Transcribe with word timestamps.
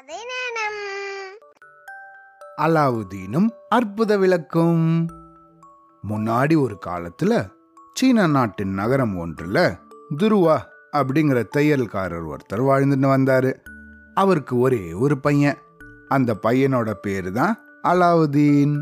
கதை 0.00 0.16
நேரம். 0.16 0.76
அலாவுதீனும் 2.56 3.48
அற்புத 3.68 4.16
விளக்கும். 4.16 5.06
முன்னாடி 6.08 6.60
ஒரு 6.60 6.78
காலத்துல 6.86 7.50
சீன 7.94 8.26
நாட்டின் 8.26 8.68
நகரம் 8.68 9.18
ஒன்றுல 9.18 9.78
துருவா 10.16 10.58
அப்படிங்கிற 10.92 11.44
தையல்காரர் 11.56 12.34
ஒருத்தர் 12.34 12.66
வாழ்ந்துட்டு 12.68 13.08
வந்தாரு. 13.16 13.54
அவருக்கு 14.14 14.58
ஒரே 14.58 14.92
ஒரு 14.92 15.18
பையன். 15.18 15.58
அந்த 16.08 16.38
பையனோட 16.42 16.92
பேரு 16.92 17.32
தான் 17.32 17.58
அலாவுதீன். 17.82 18.80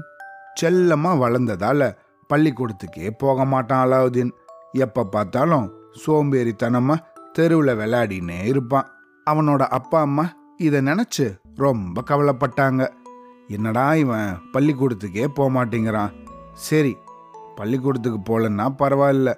செல்லமா 0.60 1.12
வளர்ந்ததால 1.24 1.96
பள்ளிக்கூடத்துக்கே 2.34 3.10
போக 3.18 3.44
மாட்டான் 3.44 3.88
அலாவுதீன். 3.88 4.30
எப்ப 4.72 5.04
பார்த்தாலும் 5.04 5.72
சோம்பேறித்தனமா 6.06 6.96
தெருவில் 7.32 7.76
விளையாடினே 7.76 8.44
இருப்பான். 8.44 8.90
அவனோட 9.30 9.62
அப்பா 9.62 10.00
அம்மா 10.00 10.36
இதை 10.66 10.78
நினச்சி 10.80 11.24
ரொம்ப 11.62 12.02
கவலைப்பட்டாங்க. 12.10 12.82
என்னடா 13.46 13.84
இவன் 13.94 14.30
பள்ளிக்கூடத்துக்கே 14.52 15.26
போக 15.36 15.48
மாட்டேங்கிறான். 15.56 16.14
சரி 16.66 16.92
பள்ளிக்கூடத்துக்கு 17.58 18.20
போகலன்னா 18.30 18.66
பரவாயில்ல. 18.80 19.32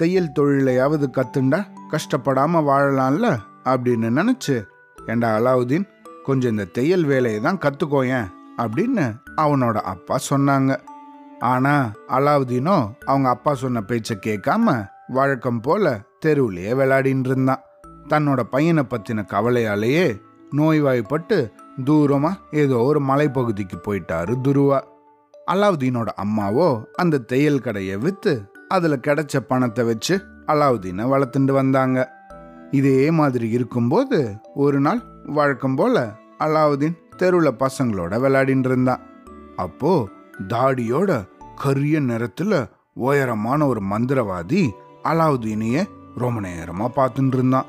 தையல் 0.00 0.34
தொழிலையாவது 0.38 1.06
கத்துண்டா 1.16 1.60
கஷ்டப்படாமல் 1.92 2.66
வாழலாம்ல 2.68 3.26
அப்படின்னு 3.64 4.08
நினச்சி 4.18 4.56
ஏண்டா 4.96 5.28
அலாவுதீன் 5.38 5.86
கொஞ்சம் 6.24 6.50
இந்த 6.50 6.66
தையல் 6.78 7.04
வேலையை 7.04 7.40
தான் 7.40 7.62
கற்றுக்கோயேன் 7.64 8.32
அப்படின்னு 8.62 9.04
அவனோட 9.44 9.76
அப்பா 9.92 10.16
சொன்னாங்க. 10.30 10.72
ஆனால் 11.52 11.86
அலாவுதீனோ 12.16 12.78
அவங்க 13.04 13.28
அப்பா 13.28 13.54
சொன்ன 13.54 13.82
பேச்சை 13.82 14.16
கேட்காம 14.26 14.76
வழக்கம் 15.18 15.60
போல 15.60 15.94
தெருவிலேயே 16.24 16.72
விளையாடின்னு 16.80 17.30
இருந்தான். 17.30 17.64
தன்னோட 18.08 18.40
பையனை 18.54 18.82
பற்றின 18.90 19.24
கவலையாலேயே 19.26 20.06
நோய்வாய்ப்பட்டு 20.58 21.38
தூரமாக 21.84 22.40
ஏதோ 22.62 22.78
ஒரு 22.88 23.00
மலைப்பகுதிக்கு 23.00 23.76
போயிட்டாரு 23.86 24.32
துருவா. 24.46 24.78
அலாவுதீனோட 25.50 26.08
அம்மாவோ 26.24 26.66
அந்த 26.92 27.22
தையல் 27.30 27.64
கடையை 27.66 27.96
விற்று 27.96 28.34
அதில் 28.68 29.04
கிடைச்ச 29.06 29.36
பணத்தை 29.48 29.84
வச்சு 29.84 30.14
அலாவுதீனை 30.46 31.04
வளர்த்துட்டு 31.12 31.52
வந்தாங்க. 31.52 31.98
இதே 32.70 33.10
மாதிரி 33.10 33.48
இருக்கும்போது 33.50 34.18
ஒரு 34.54 34.80
நாள் 34.80 35.00
வழக்கம் 35.38 35.74
போல 35.74 36.04
அலாவுதீன் 36.38 37.00
தெருவில் 37.16 37.60
பசங்களோட 37.62 38.12
விளையாடின்னு 38.20 38.68
இருந்தான். 38.70 39.02
அப்போ 39.56 39.92
தாடியோட 40.48 41.10
கரிய 41.56 41.96
நிறத்தில் 42.00 42.58
உயரமான 43.08 43.66
ஒரு 43.66 43.80
மந்திரவாதி 43.90 44.62
அலாவுதீனையே 45.10 45.82
ரொம்ப 46.16 46.40
நேரமாக 46.40 46.90
பார்த்துட்டு 46.98 47.36
இருந்தான். 47.36 47.68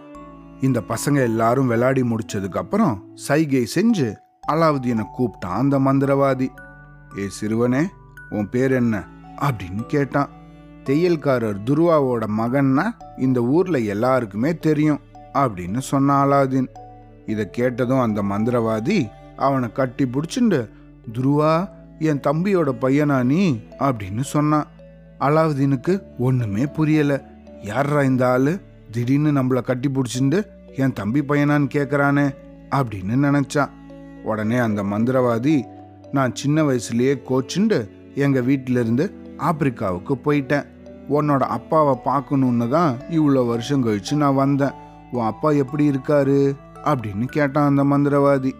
இந்த 0.63 0.83
பசங்க 0.89 1.15
எல்லாரும் 1.15 1.67
விளையாடி 1.67 2.01
முடிச்சதுக்கு 2.01 2.57
அப்புறம் 2.57 3.03
சைகை 3.15 3.67
செஞ்சு 3.75 4.15
அலாவுதீனை 4.47 5.03
கூப்பிட்டான் 5.17 5.55
அந்த 5.57 5.79
மந்திரவாதி. 5.79 6.49
ஏ 7.17 7.27
சிறுவனே 7.27 7.81
உன் 8.29 8.49
பேர் 8.49 8.71
என்ன? 8.71 9.03
அப்படின்னு 9.41 9.85
கேட்டான். 9.87 10.29
தையல்காரர் 10.83 11.57
துருவாவோட 11.65 12.23
மகன்னா 12.37 12.89
இந்த 13.17 13.41
ஊர்ல 13.41 13.79
எல்லாருக்குமே 13.79 14.57
தெரியும் 14.57 14.99
அப்படின்னு 15.33 15.79
சொன்னான் 15.79 16.27
அலாவுதீன். 16.27 16.67
இதை 17.25 17.49
கேட்டதும் 17.49 17.99
அந்த 17.99 18.23
மந்திரவாதி 18.23 19.09
அவனை 19.37 19.71
கட்டி 19.71 20.05
பிடிச்சிண்டு 20.05 20.69
துருவா 21.13 21.69
என் 21.99 22.19
தம்பியோட 22.19 22.75
பையனா 22.81 23.23
நீ? 23.23 23.59
அப்படின்னு 23.79 24.21
சொன்னான். 24.21 24.65
அலாவுதீனுக்கு 25.19 26.01
ஒண்ணுமே 26.17 26.65
புரியல. 26.65 27.29
யார்ரா 27.63 28.03
இந்த 28.03 28.29
ஆளு? 28.29 28.61
திடீர்னு 28.91 29.43
நம்மள 29.43 29.61
கட்டி 29.61 29.89
பிடிச்சிண்டு 29.89 30.45
என் 30.75 30.93
தம்பி 30.93 31.21
பையனான்னு 31.21 31.67
கேட்குறானே 31.73 32.35
அப்படின்னு 32.69 33.15
நினச்சான் 33.21 33.69
உடனே 34.23 34.57
அந்த 34.57 34.83
மந்திரவாதி 34.83 35.63
நான் 36.11 36.35
சின்ன 36.35 36.63
வயசுலேயே 36.63 37.21
கோச்சுண்டு 37.29 37.89
எங்கள் 38.15 38.43
வீட்டிலிருந்து 38.43 39.13
ஆப்பிரிக்காவுக்கு 39.37 40.13
போயிட்டேன். 40.23 40.65
உன்னோட 41.09 41.39
அப்பாவை 41.39 41.97
பார்க்கணுன்னு 42.05 42.69
தான் 42.69 42.97
இவ்வளோ 43.09 43.47
வருஷம் 43.47 43.85
கழிச்சு 43.87 44.13
நான் 44.13 44.35
வந்தேன். 44.35 44.71
உன் 45.11 45.25
அப்பா 45.25 45.49
எப்படி 45.49 45.89
இருக்காரு? 45.89 46.55
அப்படின்னு 46.83 47.25
கேட்டான் 47.25 47.77
அந்த 47.77 47.83
மந்திரவாதி. 47.83 48.51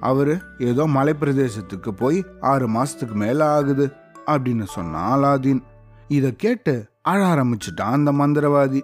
அவர் 0.00 0.42
ஏதோ 0.58 0.86
மலைப்பிரதேசத்துக்கு 0.86 1.90
போய் 1.90 2.24
ஆறு 2.40 2.68
மாதத்துக்கு 2.68 3.14
மேலே 3.14 3.44
ஆகுது 3.44 3.92
அப்படின்னு 4.26 4.62
சொன்னான் 4.62 5.18
அலாதீன். 5.18 5.62
இதை 6.08 6.36
கேட்டு 6.36 6.86
அழ 7.02 7.26
ஆரம்பிச்சிட்டான் 7.26 7.98
அந்த 7.98 8.12
மந்திரவாதி. 8.12 8.82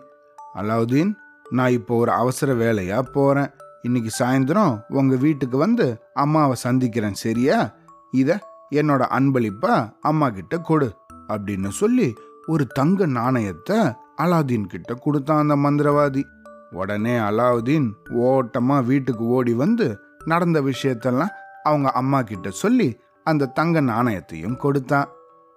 அலாவுதீன் 0.55 1.13
நான் 1.51 1.71
இப்போ 1.71 1.97
ஒரு 1.97 2.11
அவசர 2.11 2.55
வேலையா 2.55 2.99
போறேன். 3.01 3.51
இன்னைக்கு 3.83 4.11
சாயந்தரம் 4.19 4.85
உங்க 4.89 5.17
வீட்டுக்கு 5.17 5.57
வந்து 5.57 6.03
அம்மாவை 6.13 6.55
சந்திக்கிறேன் 6.55 7.15
சரியா? 7.15 7.75
இத 8.13 8.39
என்னோட 8.71 9.03
அன்பளிப்பா 9.19 9.93
அம்மா 10.01 10.29
கிட்ட 10.29 10.59
கொடு 10.59 10.89
அப்படின்னு 11.29 11.69
சொல்லி 11.69 12.15
ஒரு 12.47 12.67
தங்க 12.67 13.07
நாணயத்தை 13.07 13.77
அலாவுதீன் 14.19 14.67
கிட்ட 14.67 14.95
கொடுத்தான் 14.95 15.39
அந்த 15.39 15.57
மந்திரவாதி. 15.57 16.25
உடனே 16.71 17.19
அலாவுதீன் 17.19 17.89
ஓட்டமா 18.15 18.85
வீட்டுக்கு 18.85 19.25
ஓடி 19.27 19.53
வந்து 19.55 19.99
நடந்த 20.25 20.61
விஷயத்தெல்லாம் 20.61 21.35
அவங்க 21.63 21.91
அம்மா 21.91 22.23
கிட்ட 22.23 22.51
சொல்லி 22.51 23.01
அந்த 23.25 23.47
தங்க 23.47 23.81
நாணயத்தையும் 23.81 24.57
கொடுத்தான். 24.57 25.09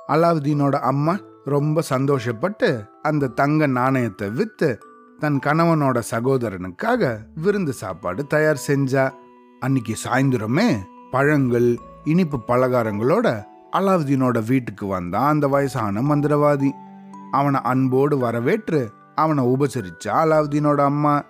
அலாவுதீனோட 0.10 0.80
அம்மா 0.80 1.18
ரொம்ப 1.46 1.82
சந்தோஷப்பட்டு 1.90 2.86
அந்த 3.02 3.28
தங்க 3.28 3.68
நாணயத்தை 3.68 4.30
விற்று 4.30 4.80
தன் 5.20 5.40
கணவனோட 5.46 5.98
சகோதரனுக்காக 6.12 7.18
விருந்து 7.36 7.74
சாப்பாடு 7.74 8.28
தயார் 8.28 8.62
செஞ்சா. 8.68 9.06
அன்னைக்கு 9.60 9.96
சாயந்தரமே 10.04 10.68
பழங்கள் 11.12 11.78
இனிப்பு 12.04 12.38
பலகாரங்களோட 12.48 13.28
அலாவுதீனோட 13.78 14.46
வீட்டுக்கு 14.46 14.86
வந்தான் 14.86 15.28
அந்த 15.28 15.48
வயசான 15.48 16.02
மந்திரவாதி. 16.02 16.70
அவனை 17.32 17.60
அன்போடு 17.64 18.18
வரவேற்று 18.18 18.92
அவனை 19.16 19.44
உபசரிச்சா 19.46 20.14
அலாவுதீனோட 20.24 20.80
அம்மா. 20.84 21.24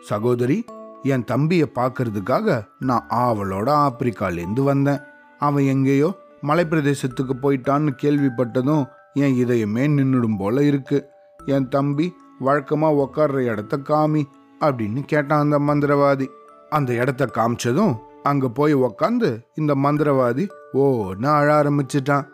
சகோதரி 0.00 0.64
என் 1.02 1.24
தம்பியை 1.24 1.68
பார்க்கறதுக்காக 1.74 2.64
நான் 2.78 3.06
ஆவலோட 3.10 3.68
ஆப்பிரிக்காலேருந்து 3.86 4.62
வந்தேன். 4.62 5.00
அவன் 5.38 5.64
எங்கேயோ 5.64 6.08
மலைப்பிரதேசத்துக்கு 6.42 7.34
போயிட்டான்னு 7.42 7.92
கேள்விப்பட்டதும் 8.02 8.84
என் 9.14 9.36
இதயமே 9.44 9.84
நின்றுடும் 9.96 10.38
போல 10.38 10.62
இருக்கு. 10.62 10.98
என் 11.46 11.68
தம்பி 11.68 12.06
வழக்கமா 12.46 12.88
உக்காடுற 13.04 13.38
இடத்த 13.52 13.76
காமி 13.90 14.22
அப்படின்னு 14.60 15.00
கேட்டான் 15.04 15.44
அந்த 15.44 15.58
மந்திரவாதி. 15.58 16.26
அந்த 16.70 16.90
இடத்த 16.92 17.30
காமிச்சதும் 17.36 17.94
அங்க 18.22 18.48
போய் 18.48 18.74
உக்காந்து 18.74 19.28
இந்த 19.54 19.72
மந்திரவாதி 19.74 20.44
ஓன்னு 20.72 21.28
அழ 21.38 21.62
ஆரம்பிச்சிட்டான். 21.62 22.26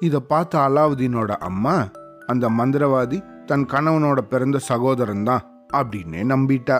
இதை 0.00 0.20
பார்த்த 0.20 0.58
அலாவுதீனோட 0.58 1.32
அம்மா 1.48 1.76
அந்த 2.26 2.48
மந்திரவாதி 2.48 3.18
தன் 3.46 3.66
கணவனோட 3.66 4.20
பிறந்த 4.32 4.58
சகோதரன் 4.58 5.24
தான் 5.24 5.44
அப்படின்னே 5.72 6.22
நம்பிட்டா. 6.32 6.78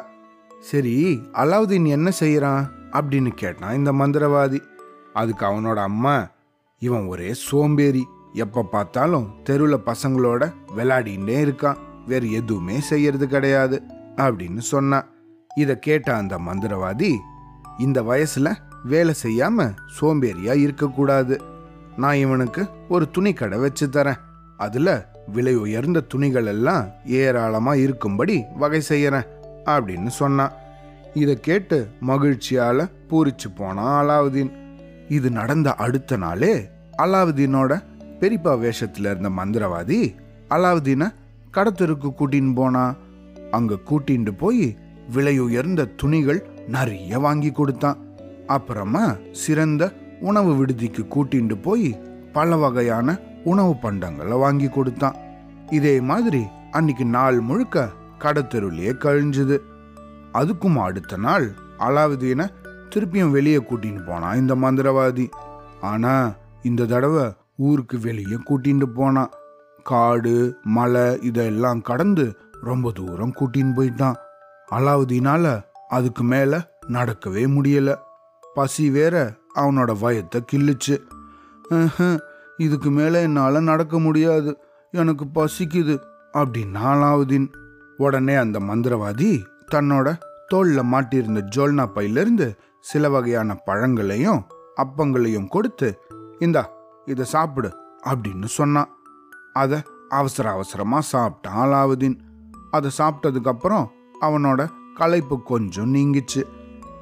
சரி 0.61 0.95
அலாவுதீன் 1.33 1.87
என்ன 1.87 2.11
செய்யறான் 2.21 2.65
அப்படின்னு 2.93 3.33
கேட்டான் 3.35 3.75
இந்த 3.75 3.93
மந்திரவாதி. 3.93 4.61
அதுக்கு 5.13 5.45
அவனோட 5.47 5.79
அம்மா 5.91 6.15
இவன் 6.79 7.07
ஒரே 7.07 7.31
சோம்பேறி 7.35 8.05
எப்ப 8.33 8.63
பார்த்தாலும் 8.63 9.27
தெருவில் 9.43 9.87
பசங்களோட 9.87 10.43
விளையாடின்னே 10.77 11.37
இருக்கான். 11.47 11.81
வேறு 12.07 12.33
எதுவுமே 12.33 12.81
செய்யறது 12.81 13.29
கிடையாது 13.29 13.83
அப்படின்னு 14.17 14.59
சொன்னான் 14.59 15.09
இதை 15.57 15.79
கேட்ட 15.79 16.17
அந்த 16.17 16.39
மந்திரவாதி 16.39 17.17
இந்த 17.79 18.03
வயசுல 18.03 18.55
வேலை 18.85 19.15
செய்யாம 19.23 19.75
சோம்பேறியா 20.01 20.55
இருக்கக்கூடாது. 20.55 21.41
நான் 21.97 22.15
இவனுக்கு 22.15 22.67
ஒரு 22.89 23.11
துணி 23.11 23.33
கடை 23.33 23.59
வச்சு 23.59 23.87
தரேன். 23.87 24.21
அதுல 24.57 25.13
விலை 25.27 25.57
உயர்ந்த 25.57 26.01
துணிகள் 26.01 26.47
எல்லாம் 26.47 26.87
ஏராளமா 27.07 27.75
இருக்கும்படி 27.75 28.43
வகை 28.55 28.83
செய்யறேன் 28.89 29.27
அப்படின்னு 29.65 30.07
சொன்னான் 30.07 30.53
இதை 31.15 31.41
கேட்டு 31.41 31.89
மகிழ்ச்சியால 32.07 32.91
பூரிச்சு 33.09 33.49
போனான் 33.55 34.07
அலாவுதீன். 34.07 34.53
இது 35.09 35.31
நடந்த 35.31 35.75
அடுத்த 35.75 36.17
நாளே 36.17 36.69
அலாவுதீனோட 36.99 37.83
பெரியப்பா 38.21 38.53
வேஷத்துல 38.65 38.99
இருந்த 38.99 39.29
மந்திரவாதி 39.29 40.15
அலாவுதீனை 40.49 41.09
கடத்தருக்கு 41.55 42.09
கூட்டின்னு 42.19 42.55
போனா? 42.55 42.95
அங்க 43.51 43.75
கூட்டிண்டு 43.75 44.33
போய் 44.39 44.77
விலை 45.13 45.39
உயர்ந்த 45.39 45.85
துணிகள் 45.85 46.41
நிறைய 46.69 47.19
வாங்கி 47.19 47.51
கொடுத்தான். 47.51 47.97
அப்புறமா 48.47 49.17
சிறந்த 49.33 49.93
உணவு 50.21 50.53
விடுதிக்கு 50.55 51.03
கூட்டிண்டு 51.11 51.63
போய் 51.63 52.01
பல 52.33 52.57
வகையான 52.57 53.19
உணவு 53.45 53.75
பண்டங்களை 53.83 54.39
வாங்கி 54.39 54.69
கொடுத்தான். 54.69 55.17
இதே 55.71 56.01
மாதிரி 56.01 56.43
அன்னைக்கு 56.71 57.05
நாள் 57.05 57.41
முழுக்க 57.41 57.91
கடத்தெருவிலேயே 58.19 58.93
கழிஞ்சுது. 59.05 59.59
அதுக்கும் 60.33 60.77
அடுத்த 60.77 61.17
நாள் 61.17 61.53
அலாவுதீனை 61.79 62.47
திருப்பியும் 62.91 63.31
வெளியே 63.31 63.57
கூட்டின்னு 63.57 64.07
போனான் 64.07 64.37
இந்த 64.37 64.55
மந்திரவாதி. 64.55 65.29
ஆனா 65.81 66.33
இந்த 66.63 66.85
தடவை 66.85 67.33
ஊருக்கு 67.57 67.99
வெளியே 68.01 68.37
கூட்டிட்டு 68.49 68.85
போனான் 68.85 69.31
காடு 69.85 70.35
மலை 70.63 71.21
இதெல்லாம் 71.21 71.81
கடந்து 71.83 72.37
ரொம்ப 72.63 72.93
தூரம் 72.95 73.35
கூட்டின்னு 73.41 73.73
போயிட்டான். 73.77 74.19
அலாவுதீனால 74.71 75.63
அதுக்கு 75.89 76.25
மேல 76.25 76.61
நடக்கவே 76.89 77.45
முடியல. 77.57 77.95
பசி 78.55 78.91
வேற 78.91 79.33
அவனோட 79.55 79.93
வயத்தை 80.03 80.41
கிள்ளுச்சு. 80.53 80.97
இதுக்கு 82.57 82.91
மேலே 82.91 83.23
என்னால் 83.23 83.61
நடக்க 83.63 83.99
முடியாது. 83.99 84.57
எனக்கு 84.91 85.25
பசிக்குது 85.35 85.95
அப்படின்னா 86.33 86.85
அலாவுதீன். 86.95 87.49
உடனே 87.97 88.35
அந்த 88.35 88.59
மந்திரவாதி 88.59 89.31
தன்னோட 89.75 90.09
தோல்ல 90.55 90.81
மாட்டியிருந்த 90.93 91.41
ஜோல்னா 91.57 91.87
பையிலிருந்து 91.87 92.49
சில 92.81 93.11
வகையான 93.11 93.55
பழங்களையும் 93.55 94.43
அப்பங்களையும் 94.77 95.49
கொடுத்து 95.49 95.89
இந்தா 96.39 96.65
இதை 97.05 97.25
சாப்பிடு 97.25 97.71
அப்படின்னு 98.07 98.45
சொன்னான். 98.59 98.91
அதை 99.55 99.79
அவசர 100.09 100.47
அவசரமாக 100.51 101.09
சாப்பிட்டான் 101.13 101.61
அலாவுதீன் 101.65 102.17
அதை 102.71 102.91
சாப்பிட்டதுக்கப்புறம் 102.99 103.87
அவனோட 104.21 104.61
களைப்பு 104.95 105.37
கொஞ்சம் 105.43 105.93
நீங்கிச்சு. 105.95 106.43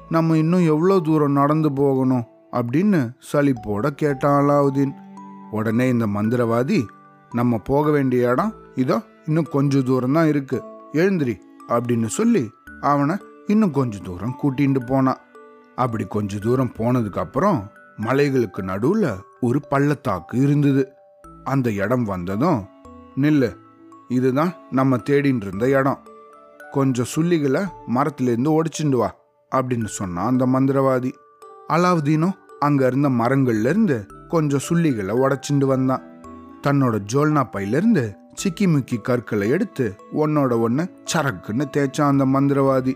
நம்ம 0.09 0.37
இன்னும் 0.37 0.65
எவ்வளோ 0.73 0.95
தூரம் 0.99 1.37
நடந்து 1.41 1.69
போகணும் 1.73 2.25
அப்படின்னு 2.51 2.99
சலிப்போட 3.31 3.87
கேட்டான் 4.01 4.37
அலாவுதீன் 4.41 4.93
உடனே 5.51 5.85
இந்த 5.89 6.05
மந்திரவாதி 6.07 6.79
நம்ம 7.31 7.57
போக 7.69 7.91
வேண்டிய 7.91 8.31
இடம் 8.31 8.53
இதோ 8.75 8.97
இன்னும் 9.25 9.51
கொஞ்ச 9.55 9.81
தூரம் 9.81 10.15
தான் 10.17 10.27
இருக்கு. 10.27 10.57
எழுந்திரி 10.91 11.35
அப்படின்னு 11.69 12.09
சொல்லி 12.17 12.43
அவனை 12.91 13.15
இன்னும் 13.47 13.75
கொஞ்ச 13.79 13.99
தூரம் 14.03 14.35
கூட்டிகிட்டு 14.41 14.81
போனான் 14.85 15.21
அப்படி 15.75 16.05
கொஞ்ச 16.15 16.37
தூரம் 16.37 16.75
போனதுக்கப்புறம் 16.77 17.59
மலைகளுக்கு 18.01 18.61
நடுவில் 18.61 19.09
ஒரு 19.39 19.59
பள்ளத்தாக்கு 19.71 20.35
இருந்தது. 20.37 20.83
அந்த 21.43 21.71
இடம் 21.71 22.03
வந்ததும் 22.03 22.65
நில்லு 23.21 23.55
இதுதான் 24.07 24.53
நம்ம 24.71 24.97
தேடின்னு 24.97 25.45
இருந்த 25.45 25.69
இடம். 25.69 26.07
கொஞ்சம் 26.71 27.05
சுள்ளிகளை 27.15 27.67
மரத்திலேருந்து 27.95 28.59
ஒடிச்சுண்டு 28.59 28.95
வா 28.95 29.15
அப்படின்னு 29.55 29.85
சொன்னான் 29.85 30.27
அந்த 30.27 30.45
மந்திரவாதி. 30.45 31.11
அலாவுதீனும் 31.69 32.33
அங்கே 32.59 32.85
இருந்த 32.85 33.09
மரங்கள்லேருந்து 33.09 34.27
கொஞ்சம் 34.27 34.59
சுள்ளிகளை 34.69 35.13
உடச்சிண்டு 35.13 35.65
வந்தான். 35.65 36.03
தன்னோட 36.67 36.97
ஜோல்னா 37.13 37.43
பையிலேருந்து 37.53 38.15
சிக்கி 38.33 38.67
முக்கி 38.67 39.01
கற்களை 39.01 39.49
எடுத்து 39.49 39.95
ஒன்னோட 40.13 40.59
ஒன்று 40.59 40.89
சரக்குன்னு 41.13 41.65
தேய்ச்சான் 41.77 42.11
அந்த 42.13 42.25
மந்திரவாதி. 42.25 42.93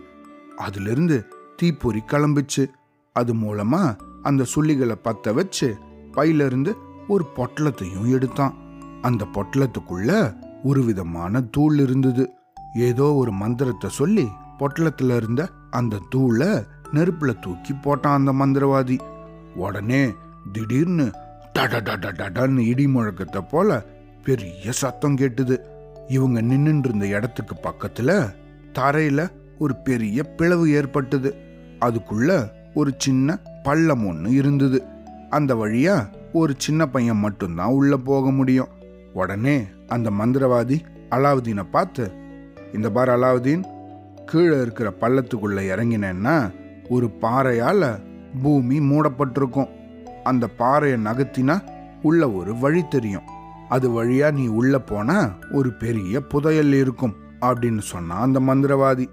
அதுலேருந்து 0.57 1.25
தீப்பொறி 1.55 2.03
கிளம்பிச்சு. 2.07 2.65
அது 3.13 3.33
மூலமாக 3.33 3.95
அந்த 4.23 4.45
சுள்ளிகளை 4.55 4.95
பற்ற 5.01 5.33
வச்சு 5.33 5.75
பையிலிருந்து 6.11 6.75
ஒரு 7.07 7.25
பொட்டலத்தையும் 7.35 8.11
எடுத்தான். 8.11 8.55
அந்த 9.01 9.27
பொட்டலத்துக்குள்ள 9.33 10.35
ஒரு 10.63 10.83
விதமான 10.83 11.41
தூள் 11.41 11.79
இருந்தது. 11.79 12.29
ஏதோ 12.75 13.13
ஒரு 13.13 13.31
மந்திரத்தை 13.31 13.89
சொல்லி 13.89 14.27
பொட்டலத்துல 14.59 15.15
இருந்த 15.15 15.49
அந்த 15.69 15.99
தூளை 16.15 16.65
நெருப்புல 16.93 17.39
தூக்கி 17.39 17.73
போட்டான் 17.73 18.27
அந்த 18.27 18.33
மந்திரவாதி. 18.33 18.99
உடனே 19.55 20.13
திடீர்னு 20.51 21.11
டடடடடன்னு 21.53 22.57
இடி 22.57 22.85
முழக்கத்தை 22.85 23.41
போல 23.49 23.85
பெரிய 24.23 24.71
சத்தம் 24.71 25.15
கேட்டுது. 25.15 25.57
இவங்க 26.07 26.41
நின்னுட்டு 26.41 26.85
இருந்த 26.85 27.07
இடத்துக்கு 27.07 27.55
பக்கத்துல 27.63 28.33
தரையில 28.73 29.31
ஒரு 29.59 29.75
பெரிய 29.75 30.23
பிளவு 30.23 30.71
ஏற்பட்டது. 30.71 31.35
அதுக்குள்ள 31.85 32.49
ஒரு 32.73 32.93
சின்ன 32.97 33.39
பள்ளம் 33.63 34.07
ஒன்று 34.07 34.31
இருந்தது. 34.31 34.83
அந்த 35.29 35.55
வழியா 35.55 36.07
ஒரு 36.33 36.53
சின்ன 36.57 36.87
பையன் 36.87 37.17
மட்டும்தான் 37.17 37.67
உள்ள 37.67 37.97
போக 37.97 38.31
முடியும். 38.31 38.67
உடனே 39.13 39.63
அந்த 39.87 40.09
மந்திரவாதி 40.09 40.79
அலாவுதீனை 41.11 41.65
பார்த்து 41.71 42.11
இந்த 42.73 42.91
பார் 42.91 43.09
அலாவுதீன் 43.09 43.63
கீழே 44.25 44.61
இருக்கிற 44.61 44.93
பள்ளத்துக்குள்ள 45.01 45.59
இறங்கினேன்னா 45.71 46.51
ஒரு 46.89 47.09
பாறையால 47.21 47.99
பூமி 48.41 48.79
மூடப்பட்டிருக்கும். 48.79 49.69
அந்த 50.23 50.47
பாறையை 50.47 51.03
நகர்த்தினா 51.03 51.63
உள்ள 52.01 52.31
ஒரு 52.31 52.57
வழி 52.57 52.87
தெரியும். 52.87 53.27
அது 53.69 53.89
வழியா 53.89 54.31
நீ 54.31 54.47
உள்ள 54.47 54.79
போனா 54.79 55.33
ஒரு 55.51 55.73
பெரிய 55.73 56.21
புதையல் 56.21 56.73
இருக்கும் 56.73 57.15
அப்படின்னு 57.41 57.79
சொன்னான் 57.79 58.21
அந்த 58.21 58.39
மந்திரவாதி. 58.39 59.05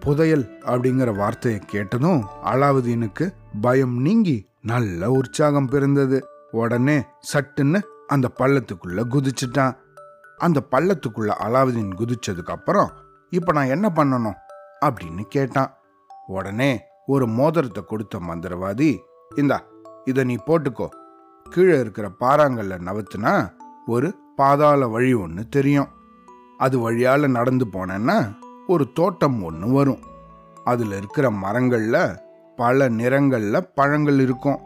புதையல் 0.00 0.58
அப்படிங்கிற 0.66 1.16
வார்த்தையை 1.16 1.60
கேட்டதும் 1.66 2.24
அலாவுதீனுக்கு 2.44 3.34
பயம் 3.60 4.00
நீங்கி 4.00 4.46
நல்ல 4.64 5.10
உற்சாகம் 5.10 5.66
பிறந்தது. 5.66 6.26
உடனே 6.50 7.04
சட்டுன்னு 7.32 7.82
அந்த 8.06 8.30
பள்ளத்துக்குள்ள 8.38 9.04
குதிச்சிட்டான். 9.08 9.76
அந்த 10.38 10.62
பள்ளத்துக்குள்ள 10.70 11.32
அலாவுதீன் 11.44 11.92
குதிச்சதுக்கு 11.98 12.50
அப்புறம் 12.50 12.92
இப்ப 13.30 13.52
நான் 13.52 13.66
என்ன 13.66 13.92
பண்ணணும்? 13.94 14.34
அப்படின்னு 14.84 15.22
கேட்டான். 15.22 15.76
உடனே 16.26 16.80
ஒரு 17.06 17.26
மோதிரத்தை 17.26 17.84
கொடுத்த 17.86 18.18
மந்திரவாதி 18.18 18.98
இந்தா 19.36 19.62
இதை 20.04 20.24
நீ 20.24 20.36
போட்டுக்கோ. 20.46 20.88
கீழே 21.50 21.80
இருக்கிற 21.80 22.10
பாறாங்கல்ல 22.20 22.78
நவத்துனா 22.78 23.52
ஒரு 23.86 24.14
பாதாள 24.36 24.86
வழி 24.86 25.14
ஒன்று 25.14 25.48
தெரியும். 25.48 25.88
அது 26.58 26.78
வழியால 26.78 27.28
நடந்து 27.28 27.66
போனேன்னா 27.66 28.36
ஒரு 28.66 28.92
தோட்டம் 28.92 29.42
ஒன்று 29.42 29.68
வரும். 29.68 30.02
அதில் 30.64 30.92
இருக்கிற 30.92 31.30
மரங்களில் 31.30 32.16
பல 32.56 32.88
நிறங்கள்ல 32.88 33.60
பழங்கள் 33.74 34.20
இருக்கும். 34.20 34.58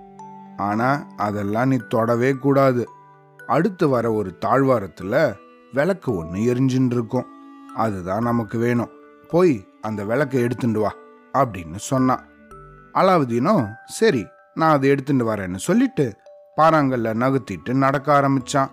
ஆனா 0.56 1.06
அதெல்லாம் 1.16 1.68
நீ 1.68 1.76
தொடவே 1.88 2.32
கூடாது. 2.32 2.88
அடுத்து 3.46 3.88
வர 3.88 4.12
ஒரு 4.12 4.38
தாழ்வாரத்துல 4.44 5.34
விளக்கு 5.72 6.14
ஒன்று 6.14 6.54
எரிஞ்சுன்னு 6.54 6.92
இருக்கும். 6.92 7.26
அதுதான் 7.74 8.22
நமக்கு 8.22 8.58
வேணும். 8.58 8.90
போய் 9.28 9.68
அந்த 9.80 10.04
விளக்கை 10.04 10.40
எடுத்துட்டு 10.40 10.80
வா 10.80 10.94
அப்படின்னு 11.32 11.76
சொன்னான். 11.76 12.24
அலாவுதீனோ 12.94 13.68
சரி 13.86 14.26
நான் 14.54 14.70
அதை 14.70 14.90
எடுத்துட்டு 14.90 15.34
வரேன்னு 15.34 15.56
சொல்லிட்டு 15.56 16.16
பாறாங்கல்ல 16.56 17.14
நகர்த்திட்டு 17.14 17.74
நடக்க 17.74 18.20
ஆரம்பிச்சான். 18.20 18.70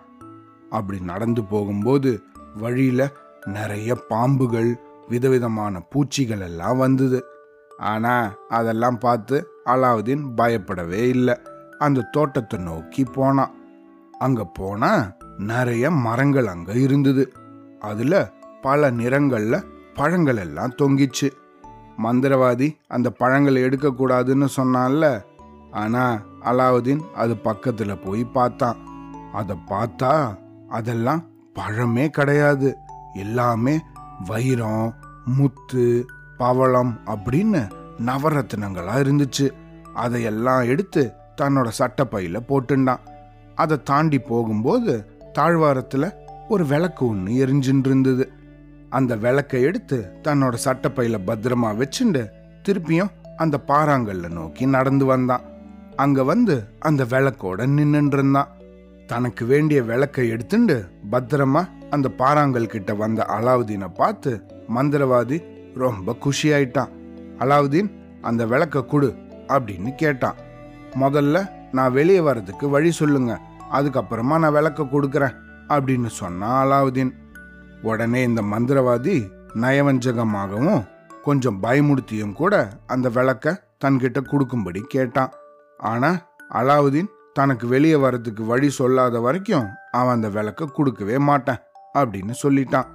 அப்படி 0.69 0.99
நடந்து 0.99 1.43
போகும்போது 1.43 2.21
வழியில 2.55 3.09
நிறைய 3.45 3.97
பாம்புகள் 4.09 4.75
விதவிதமான 5.09 5.79
பூச்சிகள் 5.79 6.39
எல்லாம் 6.39 6.77
வந்தது. 6.77 7.23
ஆனால் 7.77 8.39
அதெல்லாம் 8.47 8.99
பார்த்து 8.99 9.47
அலாவுதீன் 9.65 10.33
பயப்படவே 10.35 11.07
இல்லை. 11.07 11.35
அந்த 11.79 12.01
தோட்டத்தை 12.01 12.59
நோக்கி 12.59 13.03
போனான் 13.03 13.55
அங்கே 14.19 14.43
போனால் 14.53 15.17
நிறைய 15.37 15.91
மரங்கள் 15.91 16.47
அங்கே 16.47 16.73
இருந்தது. 16.73 17.33
அதில் 17.79 18.31
பல 18.61 18.91
நிறங்களில் 18.91 19.65
பழங்கள் 19.93 20.37
எல்லாம் 20.37 20.75
தொங்கிச்சு. 20.81 21.29
மந்திரவாதி 22.03 22.77
அந்த 22.87 23.09
பழங்களை 23.09 23.63
எடுக்கக்கூடாதுன்னு 23.63 24.47
சொன்னான்ல. 24.57 25.21
ஆனால் 25.71 26.19
அலாவுதீன் 26.41 27.11
அது 27.13 27.37
பக்கத்தில் 27.37 27.97
போய் 27.97 28.25
பார்த்தான். 28.25 28.77
அதை 29.33 29.55
பார்த்தா 29.69 30.37
அதெல்லாம் 30.69 31.25
பழமே 31.55 32.09
கிடையாது. 32.09 32.77
எல்லாமே 33.13 33.79
வைரம் 34.27 34.93
முத்து 35.25 36.05
பவளம் 36.37 36.93
அப்படின்னு 37.05 37.61
நவரத்தினங்களா 38.05 38.95
இருந்துச்சு. 39.03 39.47
அதையெல்லாம் 39.93 40.63
எடுத்து 40.63 41.13
தன்னோட 41.41 41.67
சட்டப்பையில 41.79 42.39
போட்டுண்டான். 42.49 43.03
அதை 43.55 43.83
தாண்டி 43.83 44.19
போகும்போது 44.19 44.93
தாழ்வாரத்துல 45.39 46.05
ஒரு 46.47 46.65
விளக்கு 46.65 47.07
ஒன்று 47.07 47.45
எரிஞ்சுட்டு 47.45 47.85
இருந்தது 47.85 48.31
அந்த 48.89 49.15
விளக்கை 49.15 49.61
எடுத்து 49.61 49.97
தன்னோட 50.23 50.55
சட்டப்பையில 50.65 51.17
பத்திரமா 51.27 51.69
வச்சுண்டு 51.81 52.21
திருப்பியும் 52.63 53.13
அந்த 53.37 53.59
பாறாங்கல்ல 53.67 54.27
நோக்கி 54.29 54.65
நடந்து 54.65 55.05
வந்தான். 55.05 55.43
அங்க 55.95 56.23
வந்து 56.23 56.55
அந்த 56.79 57.03
விளக்கோட 57.03 57.65
நின்னுட்டு 57.77 58.13
இருந்தான் 58.13 58.51
தனக்கு 59.07 59.45
வேண்டிய 59.45 59.83
விளக்கை 59.83 60.31
எடுத்துண்டு 60.31 60.77
பத்திரமா 61.11 61.61
அந்த 61.89 62.07
பாறாங்கல் 62.17 62.71
கிட்ட 62.73 62.93
வந்த 62.93 63.25
அலாவுதீனை 63.29 63.89
பார்த்து 63.93 64.31
மந்திரவாதி 64.75 65.37
ரொம்ப 65.75 66.15
குஷியாயிட்டான். 66.25 66.91
அலாவுதீன் 67.39 67.89
அந்த 68.21 68.45
விளக்க 68.45 68.83
கொடு 68.83 69.15
அப்படின்னு 69.47 69.95
கேட்டான். 69.95 70.35
முதல்ல 71.01 71.49
நான் 71.71 71.93
வெளியே 71.93 72.19
வர்றதுக்கு 72.19 72.69
வழி 72.69 72.91
சொல்லுங்க. 72.91 73.39
அதுக்கப்புறமா 73.73 74.39
நான் 74.39 74.51
விளக்க 74.51 74.83
கொடுக்குறேன் 74.83 75.35
அப்படின்னு 75.67 76.05
சொன்னான் 76.05 76.67
அலாவுதீன். 76.67 77.11
உடனே 77.81 78.23
இந்த 78.23 78.41
மந்திரவாதி 78.41 79.27
நயவஞ்சகமாகவும் 79.53 80.83
கொஞ்சம் 81.23 81.63
பயமுடுத்தியும் 81.63 82.33
கூட 82.33 82.69
அந்த 82.87 83.09
விளக்க 83.09 83.63
தன்கிட்ட 83.85 84.21
கொடுக்கும்படி 84.21 84.81
கேட்டான். 84.87 85.31
ஆனா 85.77 86.09
அலாவுதீன் 86.53 87.09
தனக்கு 87.33 87.67
வெளியே 87.67 87.95
வர்றதுக்கு 87.95 88.43
வழி 88.45 88.69
சொல்லாத 88.69 89.19
வரைக்கும் 89.19 89.67
அவன் 89.91 90.15
அந்த 90.15 90.29
விளக்க 90.29 90.65
கொடுக்கவே 90.65 91.17
மாட்டேன் 91.17 91.61
அப்படின்னு 91.93 92.33
சொல்லிட்டான். 92.43 92.87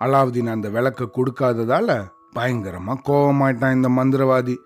அலாவுதீன் 0.00 0.50
அந்த 0.50 0.68
விளக்க 0.68 1.08
கொடுக்காததால 1.16 2.04
பயங்கரமா 2.34 2.94
கோவமாயிட்டான் 3.08 3.74
இந்த 3.74 3.88
மந்திரவாதி. 3.88 4.56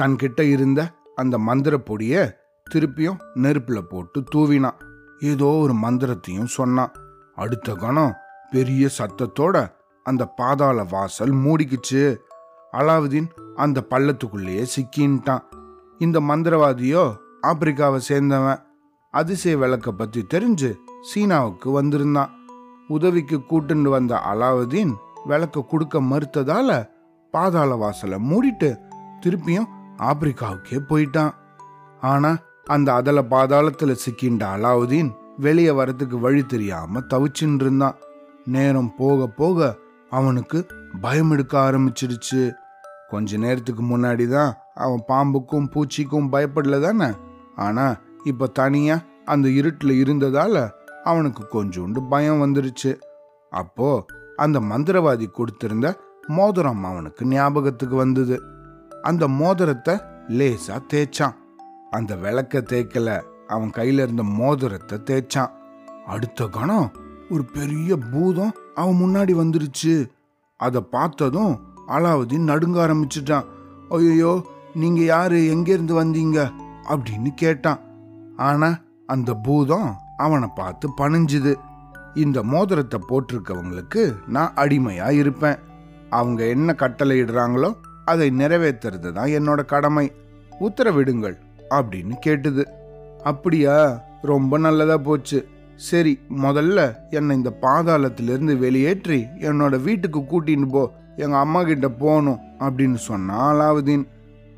தன்கிட்ட 0.00 0.40
இருந்த 0.40 0.90
அந்த 1.14 1.38
மந்திர 1.38 1.76
பொடிய 1.76 2.34
திருப்பியும் 2.74 3.16
நெருப்புல 3.34 3.80
போட்டு 3.80 4.24
தூவினான் 4.34 4.78
ஏதோ 5.20 5.44
ஒரு 5.44 5.74
மந்திரத்தையும் 5.74 6.46
சொன்னான் 6.46 6.92
அடுத்த 7.34 7.74
கணம் 7.74 8.14
பெரிய 8.50 8.88
சத்தத்தோட 8.98 9.72
அந்த 10.04 10.26
பாதாள 10.26 10.84
வாசல் 10.84 11.34
மூடிக்குச்சு. 11.34 12.16
அலாவுதீன் 12.72 13.28
அந்த 13.54 13.86
பள்ளத்துக்குள்ளேயே 13.90 14.66
சிக்கின்ட்டான். 14.76 15.42
இந்த 15.98 16.20
மந்திரவாதியோ 16.20 17.16
ஆப்பிரிக்காவை 17.42 18.00
சேர்ந்தவன். 18.08 18.62
அதிசய 19.10 19.56
விளக்க 19.56 19.92
பத்தி 19.92 20.26
தெரிஞ்சு 20.34 20.74
சீனாவுக்கு 21.00 21.70
வந்திருந்தான். 21.70 22.30
உதவிக்கு 22.88 23.40
கூட்டுண்டு 23.50 23.88
வந்த 23.88 24.14
அலாவுதீன் 24.14 24.92
விளக்க 25.24 25.62
கொடுக்க 25.62 26.00
மறுத்ததால 26.00 26.91
பாதாள 27.32 27.74
வாசலை 27.74 28.18
மூடிட்டு 28.30 28.70
திருப்பியும் 29.22 29.68
ஆப்பிரிக்காவுக்கே 29.98 30.78
போயிட்டான். 30.88 31.32
ஆனா 32.00 32.30
அந்த 32.64 32.88
அதல 32.94 33.22
பாதாளத்துல 33.22 33.92
சிக்கின்ற 34.04 34.42
அலாவுதீன் 34.56 35.10
வெளியே 35.36 35.70
வரத்துக்கு 35.70 36.16
வழி 36.20 36.42
தெரியாம 36.46 37.00
தவிச்சுட்டு 37.00 37.62
இருந்தான் 37.64 37.98
நேரம் 38.44 38.94
போக 38.96 39.26
போக 39.26 39.76
அவனுக்கு 40.10 40.58
பயம் 41.00 41.30
எடுக்க 41.30 41.54
ஆரம்பிச்சிருச்சு 41.58 42.40
கொஞ்ச 43.08 43.36
நேரத்துக்கு 43.36 43.82
முன்னாடி 43.82 44.26
தான் 44.28 44.52
அவன் 44.74 45.02
பாம்புக்கும் 45.08 45.70
பூச்சிக்கும் 45.72 46.30
பயப்படல 46.32 46.80
தானே? 46.80 47.08
ஆனா 47.56 47.86
இப்ப 48.24 48.46
தனியா 48.46 48.96
அந்த 49.24 49.48
இருட்டில் 49.48 49.94
இருந்ததால 50.04 50.70
அவனுக்கு 51.04 51.42
கொஞ்சோண்டு 51.52 52.08
பயம் 52.08 52.42
வந்துருச்சு. 52.42 52.92
அப்போ 53.52 53.88
அந்த 54.36 54.60
மந்திரவாதி 54.60 55.26
கொடுத்திருந்த 55.30 55.88
மோதிரம் 56.36 56.84
அவனுக்கு 56.84 57.26
ஞாபகத்துக்கு 57.26 57.96
வந்தது. 57.96 58.36
அந்த 59.02 59.28
மோதிரத்தை 59.28 59.94
லேசா 60.28 60.76
தேய்ச்சான். 60.88 61.34
அந்த 61.90 62.16
விளக்க 62.16 62.58
தேய்க்கல 62.58 63.20
அவன் 63.46 63.70
கையில 63.70 64.02
இருந்த 64.02 64.22
மோதிரத்தை 64.22 64.98
தேய்ச்சான். 64.98 65.52
அடுத்த 66.06 66.46
கணம் 66.46 66.90
ஒரு 67.30 67.44
பெரிய 67.44 67.96
பூதம் 68.12 68.54
அவன் 68.74 68.94
முன்னாடி 68.94 69.32
வந்துருச்சு. 69.34 69.94
அதை 70.56 70.80
பார்த்ததும் 70.80 71.54
அலாவுதீன் 71.88 72.48
நடுங்க 72.50 72.76
ஆரம்பிச்சிட்டான். 72.86 73.46
ஐயோ 73.88 74.32
நீங்க 74.74 75.00
யாரு? 75.00 75.38
எங்கேருந்து 75.56 75.94
வந்தீங்க? 76.02 76.38
அப்படின்னு 76.88 77.30
கேட்டான். 77.34 77.80
ஆனா 78.36 78.78
அந்த 79.06 79.34
பூதம் 79.34 79.94
அவனை 80.16 80.48
பார்த்து 80.54 80.88
பணிஞ்சுது. 80.98 81.54
இந்த 82.14 82.42
மோதிரத்தை 82.42 83.00
போட்டிருக்கவங்களுக்கு 83.08 84.02
நான் 84.26 84.52
அடிமையா 84.56 85.10
இருப்பேன். 85.10 85.58
அவங்க 86.12 86.46
என்ன 86.46 86.74
கட்டளையிடுறாங்களோ 86.78 87.70
அதை 88.04 88.26
நிறைவேற்றுறது 88.30 89.12
தான் 89.12 89.28
என்னோட 89.28 89.64
கடமை. 89.64 90.12
உத்தரவிடுங்கள் 90.60 91.36
அப்படின்னு 91.70 92.14
கேட்டுது. 92.26 92.64
அப்படியா? 93.22 93.76
ரொம்ப 94.22 94.58
நல்லதா 94.58 94.96
போச்சு. 94.96 95.38
சரி 95.76 96.12
முதல்ல 96.42 96.80
என்னை 97.10 97.36
இந்த 97.36 97.52
பாதாளத்திலிருந்து 97.62 98.56
வெளியேற்றி 98.56 99.26
என்னோட 99.40 99.82
வீட்டுக்கு 99.82 100.20
கூட்டின்னு 100.20 100.68
போ. 100.68 100.90
எங்க 101.16 101.36
அம்மா 101.38 101.64
கிட்ட 101.64 101.88
போகணும் 101.88 102.38
அப்படின்னு 102.58 102.94
சொன்னா 102.94 103.38
அலாவுதீன். 103.52 104.04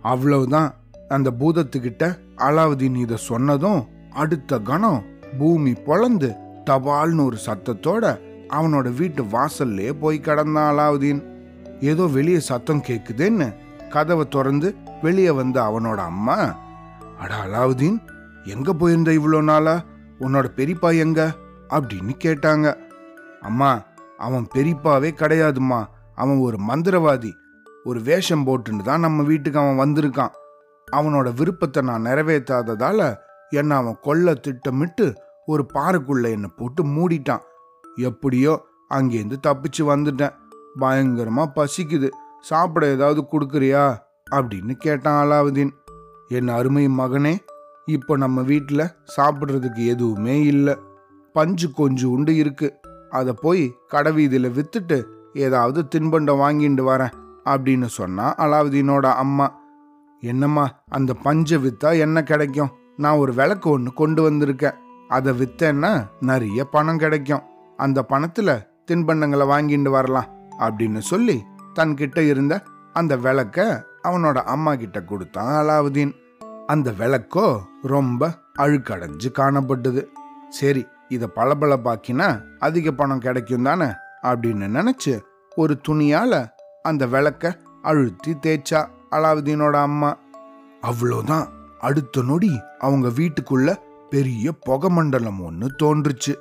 அவ்வளவுதான். 0.02 0.74
அந்த 1.08 1.30
பூதத்துக்கிட்ட 1.40 2.04
அலாவுதீன் 2.36 2.96
இதை 2.96 3.16
சொன்னதும் 3.16 3.80
அடுத்த 4.12 4.58
கணம் 4.58 5.02
பூமி 5.38 5.72
பொழந்து 5.72 6.30
தபால்னு 6.70 7.24
ஒரு 7.24 7.38
சத்தத்தோட 7.46 8.18
அவனோட 8.48 8.88
வீட்டு 8.96 9.22
வாசல்லே 9.22 9.92
போய் 10.00 10.20
கடந்தான் 10.20 10.72
அலாவுதீன். 10.74 11.22
ஏதோ 11.80 12.06
வெளியே 12.06 12.38
சத்தம் 12.38 12.82
கேக்குதுன்னு 12.86 13.54
கதவை 13.88 14.28
திறந்து 14.28 14.74
வெளியே 15.02 15.30
வந்த 15.30 15.62
அவனோட 15.62 15.96
அம்மா 15.96 16.56
அட 17.18 17.34
அலாவுதீன் 17.44 17.98
எங்க 18.44 18.72
போயிருந்த 18.72 19.10
இவ்வளோ 19.10 19.42
நாளா? 19.42 19.82
உன்னோட 20.20 20.46
பெரியப்பா 20.56 20.98
எங்க? 20.98 21.30
அப்படின்னு 21.68 22.10
கேட்டாங்க. 22.24 22.74
அம்மா 23.40 23.82
அவன் 24.18 24.46
பெரியப்பாவே 24.54 25.10
கிடையாதும்மா. 25.18 25.86
அவன் 26.14 26.36
ஒரு 26.36 26.58
மந்திரவாதி. 26.68 27.32
ஒரு 27.84 28.00
வேஷம் 28.00 28.46
போட்டுன்னு 28.46 28.82
தான் 28.82 29.00
நம்ம 29.00 29.22
வீட்டுக்கு 29.22 29.58
அவன் 29.58 29.88
வந்திருக்கான். 29.88 30.30
அவனோட 30.92 31.34
விருப்பத்தை 31.34 31.82
நான் 31.82 32.04
நிறைவேற்றாததால 32.04 33.16
என்னை 33.50 33.76
அவன் 33.76 33.98
கொல்ல 34.02 34.34
திட்டமிட்டு 34.34 35.14
ஒரு 35.46 35.66
பாறைக்குள்ள 35.74 36.30
என்னை 36.30 36.50
போட்டு 36.56 36.84
மூடிட்டான். 36.84 37.40
எப்படியோ 37.96 38.66
அங்கேருந்து 38.94 39.36
தப்பிச்சு 39.46 39.78
வந்துட்டேன். 39.78 40.34
பயங்கரமா 40.80 41.46
பசிக்குது. 41.54 42.08
சாப்பிட 42.40 42.86
ஏதாவது 42.86 43.24
கொடுக்குறியா? 43.32 43.96
அப்படின்னு 44.30 44.72
கேட்டான் 44.72 45.26
அலாவுதீன். 45.26 45.70
என் 46.28 46.48
அருமை 46.48 46.88
மகனே 46.88 47.38
இப்போ 47.86 48.16
நம்ம 48.16 48.42
வீட்டில் 48.42 48.90
சாப்பிட்றதுக்கு 49.16 49.86
எதுவுமே 49.86 50.42
இல்லை. 50.42 50.76
பஞ்சு 51.32 51.70
கொஞ்சம் 51.70 52.10
உண்டு 52.10 52.36
இருக்கு. 52.36 52.74
அதை 53.10 53.34
போய் 53.40 53.74
கடைவீதியில் 53.88 54.50
வித்துட்டு 54.50 55.04
ஏதாவது 55.34 55.84
தின்பண்டம் 55.94 56.40
வாங்கிட்டு 56.40 56.82
வரேன் 56.84 57.12
அப்படின்னு 57.44 57.84
சொன்னா 57.84 58.34
அலாவுதீனோட 58.34 59.06
அம்மா. 59.06 59.60
என்னம்மா 60.20 60.70
அந்த 60.88 61.14
பஞ்சை 61.14 61.58
வித்தா 61.58 61.98
என்ன 61.98 62.22
கிடைக்கும்? 62.22 62.70
நான் 62.96 63.16
ஒரு 63.16 63.34
விளக்கு 63.34 63.70
ஒன்று 63.70 63.92
கொண்டு 63.92 64.30
வந்திருக்கேன். 64.30 64.74
அதை 65.08 65.32
வித்தேன்னா 65.40 66.06
நிறைய 66.20 66.64
பணம் 66.64 66.98
கிடைக்கும். 66.98 67.42
அந்த 67.76 68.02
பணத்தில் 68.02 68.66
தின்பண்டங்களை 68.90 69.46
வாங்கிட்டு 69.46 69.88
வரலாம். 69.88 70.33
அப்படின்னு 70.58 70.98
சொல்லி 70.98 71.44
தன்கிட்ட 71.74 72.18
இருந்த 72.18 72.62
அந்த 72.92 73.16
விளக்க 73.16 73.84
அவனோட 74.02 74.36
அம்மா 74.36 74.74
கிட்ட 74.74 75.02
கொடுத்தான் 75.02 75.64
அலாவுதீன். 75.64 76.12
அந்த 76.66 76.90
விளக்கோ 76.90 77.58
ரொம்ப 77.82 78.30
அழுக்கடைஞ்சு 78.58 79.32
காணப்பட்டது. 79.32 80.06
சரி 80.48 80.86
இதை 81.08 81.28
பளபளப்பாக்கினா 81.36 82.42
அதிக 82.58 82.90
பணம் 82.90 83.18
கிடைக்கும் 83.18 83.62
தானே 83.62 83.84
அப்படின்னு 84.22 84.78
நினைச்சு 84.78 85.20
ஒரு 85.56 85.80
துணியால 85.88 86.48
அந்த 86.82 87.06
விளக்க 87.06 87.58
அழுத்தி 87.82 88.34
தேய்ச்சா 88.34 88.86
அலாவுதீனோட 89.10 89.72
அம்மா. 89.72 90.16
அவ்வளோதான். 90.82 91.46
அடுத்த 91.80 92.22
நொடி 92.22 92.60
அவங்க 92.78 93.08
வீட்டுக்குள்ள 93.08 93.76
பெரிய 94.10 94.52
புகை 94.52 94.90
மண்டலம் 94.90 95.44
ஒன்று 95.44 95.70
தோன்றுச்சு. 95.82 96.34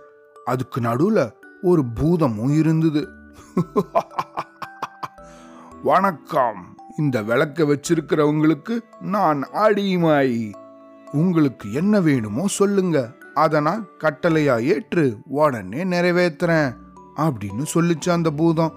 அதுக்கு 0.46 0.82
நடுவுல 0.82 1.32
ஒரு 1.62 1.84
பூதமும் 1.96 2.58
இருந்தது. 2.58 3.10
வணக்கம். 5.83 6.75
இந்த 6.98 7.24
விளக்க 7.24 7.63
வச்சிருக்கிறவங்களுக்கு 7.63 8.79
நான் 9.01 9.50
அடிமாய் 9.53 10.51
உங்களுக்கு 11.12 11.74
என்ன 11.74 12.00
வேணுமோ 12.00 12.48
சொல்லுங்க. 12.48 13.10
அதை 13.33 13.62
நான் 13.62 13.88
கட்டளையா 14.00 14.63
ஏற்று 14.63 15.17
உடனே 15.25 15.83
நிறைவேற்றுறேன் 15.83 16.74
அப்படின்னு 17.17 17.65
சொல்லிச்சு 17.74 18.10
அந்த 18.10 18.31
பூதம். 18.31 18.72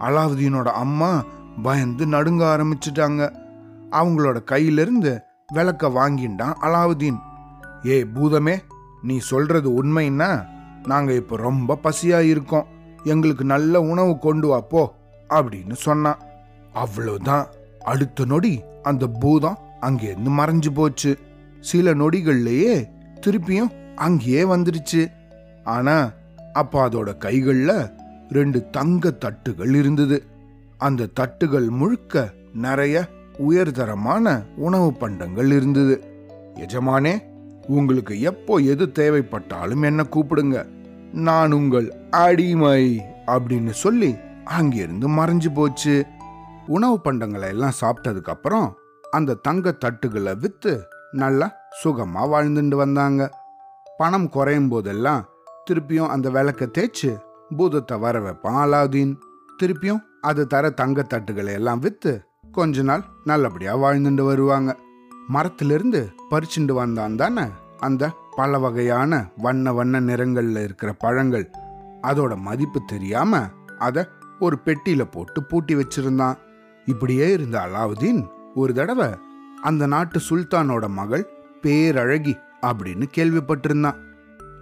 அலாவுதீனோட 0.00 0.66
அம்மா 0.66 1.24
பயந்து 1.62 2.06
நடுங்க 2.06 2.56
ஆரம்பிச்சிட்டாங்க. 2.56 3.32
அவங்களோட 3.90 4.44
கையிலிருந்து 4.44 5.18
விளக்க 5.52 5.88
வாங்கிண்டான் 5.88 6.54
அலாவுதீன். 6.62 7.18
ஏய் 7.82 8.06
பூதமே 8.14 8.58
நீ 9.02 9.18
சொல்றது 9.18 9.82
உண்மைன்னா 9.82 10.46
நாங்கள் 10.84 11.14
இப்போ 11.14 11.36
ரொம்ப 11.36 11.78
பசியாக 11.82 12.24
இருக்கோம். 12.24 12.80
எங்களுக்கு 13.04 13.44
நல்ல 13.44 13.80
உணவு 13.80 14.18
கொண்டு 14.18 14.48
வா 14.48 14.60
போ 14.60 14.94
அப்படின்னு 15.28 15.72
சொன்னான். 15.72 16.18
அவ்வளோதான் 16.74 17.46
அடுத்த 17.80 18.24
நொடி 18.24 18.60
அந்த 18.82 19.06
பூதம் 19.06 19.58
அங்கேருந்து 19.80 20.28
மறைஞ்சு 20.28 20.70
போச்சு. 20.74 21.18
சில 21.60 21.94
நொடிகள்லயே 21.94 22.88
திருப்பியும் 23.26 23.94
அங்கேயே 23.94 24.42
வந்துருச்சு. 24.42 25.12
ஆனா 25.64 26.12
அப்ப 26.52 26.88
அதோட 26.88 27.10
கைகள்ல 27.20 27.92
ரெண்டு 28.28 28.70
தங்க 28.70 29.12
தட்டுகள் 29.24 29.74
இருந்தது. 29.74 30.24
அந்த 30.78 31.08
தட்டுகள் 31.20 31.68
முழுக்க 31.68 32.30
நிறைய 32.54 33.08
உயர்தரமான 33.38 34.42
உணவு 34.56 34.92
பண்டங்கள் 34.92 35.50
இருந்தது. 35.50 36.04
எஜமானே 36.54 37.22
உங்களுக்கு 37.66 38.20
எப்போ 38.20 38.56
எது 38.56 38.86
தேவைப்பட்டாலும் 38.86 39.82
என்ன 39.82 40.04
கூப்பிடுங்க. 40.10 40.66
நான் 41.12 41.52
உங்கள் 41.52 42.08
அடிமை 42.10 43.02
அப்படின்னு 43.26 43.70
சொல்லி 43.70 44.16
அங்கிருந்து 44.44 45.08
மறைஞ்சு 45.08 45.48
போச்சு. 45.54 46.06
உணவு 46.66 47.00
பண்டங்களை 47.04 47.48
எல்லாம் 47.48 47.78
சாப்பிட்டதுக்கு 47.80 48.30
அப்புறம் 48.30 48.76
அந்த 49.10 49.34
தங்க 49.34 49.74
தட்டுகளை 49.84 50.36
வித்து 50.38 50.84
நல்லா 51.12 51.52
சுகமா 51.84 52.22
வாழ்ந்துட்டு 52.32 52.74
வந்தாங்க. 52.74 53.30
பணம் 53.98 54.28
குறையும் 54.28 54.68
போதெல்லாம் 54.68 55.24
திருப்பியும் 55.70 56.06
அந்த 56.06 56.30
விளக்க 56.30 56.68
தேய்ச்சி 56.78 57.16
பூதத்தை 57.56 57.98
வர 57.98 58.20
வைப்பான் 58.20 58.60
அலாவுதீன். 58.64 59.14
திருப்பியும் 59.62 60.02
அது 60.20 60.46
தர 60.46 60.70
தங்க 60.70 61.02
தட்டுகளை 61.02 61.52
எல்லாம் 61.52 61.78
வித்து 61.78 62.24
கொஞ்ச 62.52 62.82
நாள் 62.82 63.04
நல்லபடியா 63.24 63.76
வாழ்ந்துட்டு 63.76 64.24
வருவாங்க. 64.24 64.76
மரத்திலிருந்து 65.28 66.08
பறிச்சுண்டு 66.30 66.72
வந்தான் 66.72 67.16
தானே 67.16 67.42
அந்த 67.80 68.10
பல 68.36 68.58
வகையான 68.58 69.30
வண்ண 69.36 69.72
வண்ண 69.72 70.00
நிறங்களில் 70.00 70.62
இருக்கிற 70.62 70.92
பழங்கள். 70.92 71.50
அதோட 72.02 72.36
மதிப்பு 72.36 72.80
தெரியாம 72.86 73.48
அதை 73.78 74.04
ஒரு 74.40 74.58
பெட்டியில 74.64 75.02
போட்டு 75.10 75.42
பூட்டி 75.42 75.74
வச்சிருந்தான். 75.74 76.38
இப்படியே 76.84 77.32
இருந்த 77.32 77.58
அலாவுதீன் 77.58 78.28
ஒரு 78.54 78.74
தடவை 78.74 79.08
அந்த 79.62 79.86
நாட்டு 79.86 80.20
சுல்தானோட 80.28 80.88
மகள் 80.88 81.30
பேரழகி 81.62 82.34
அப்படின்னு 82.60 83.04
கேள்விப்பட்டிருந்தான். 83.16 83.98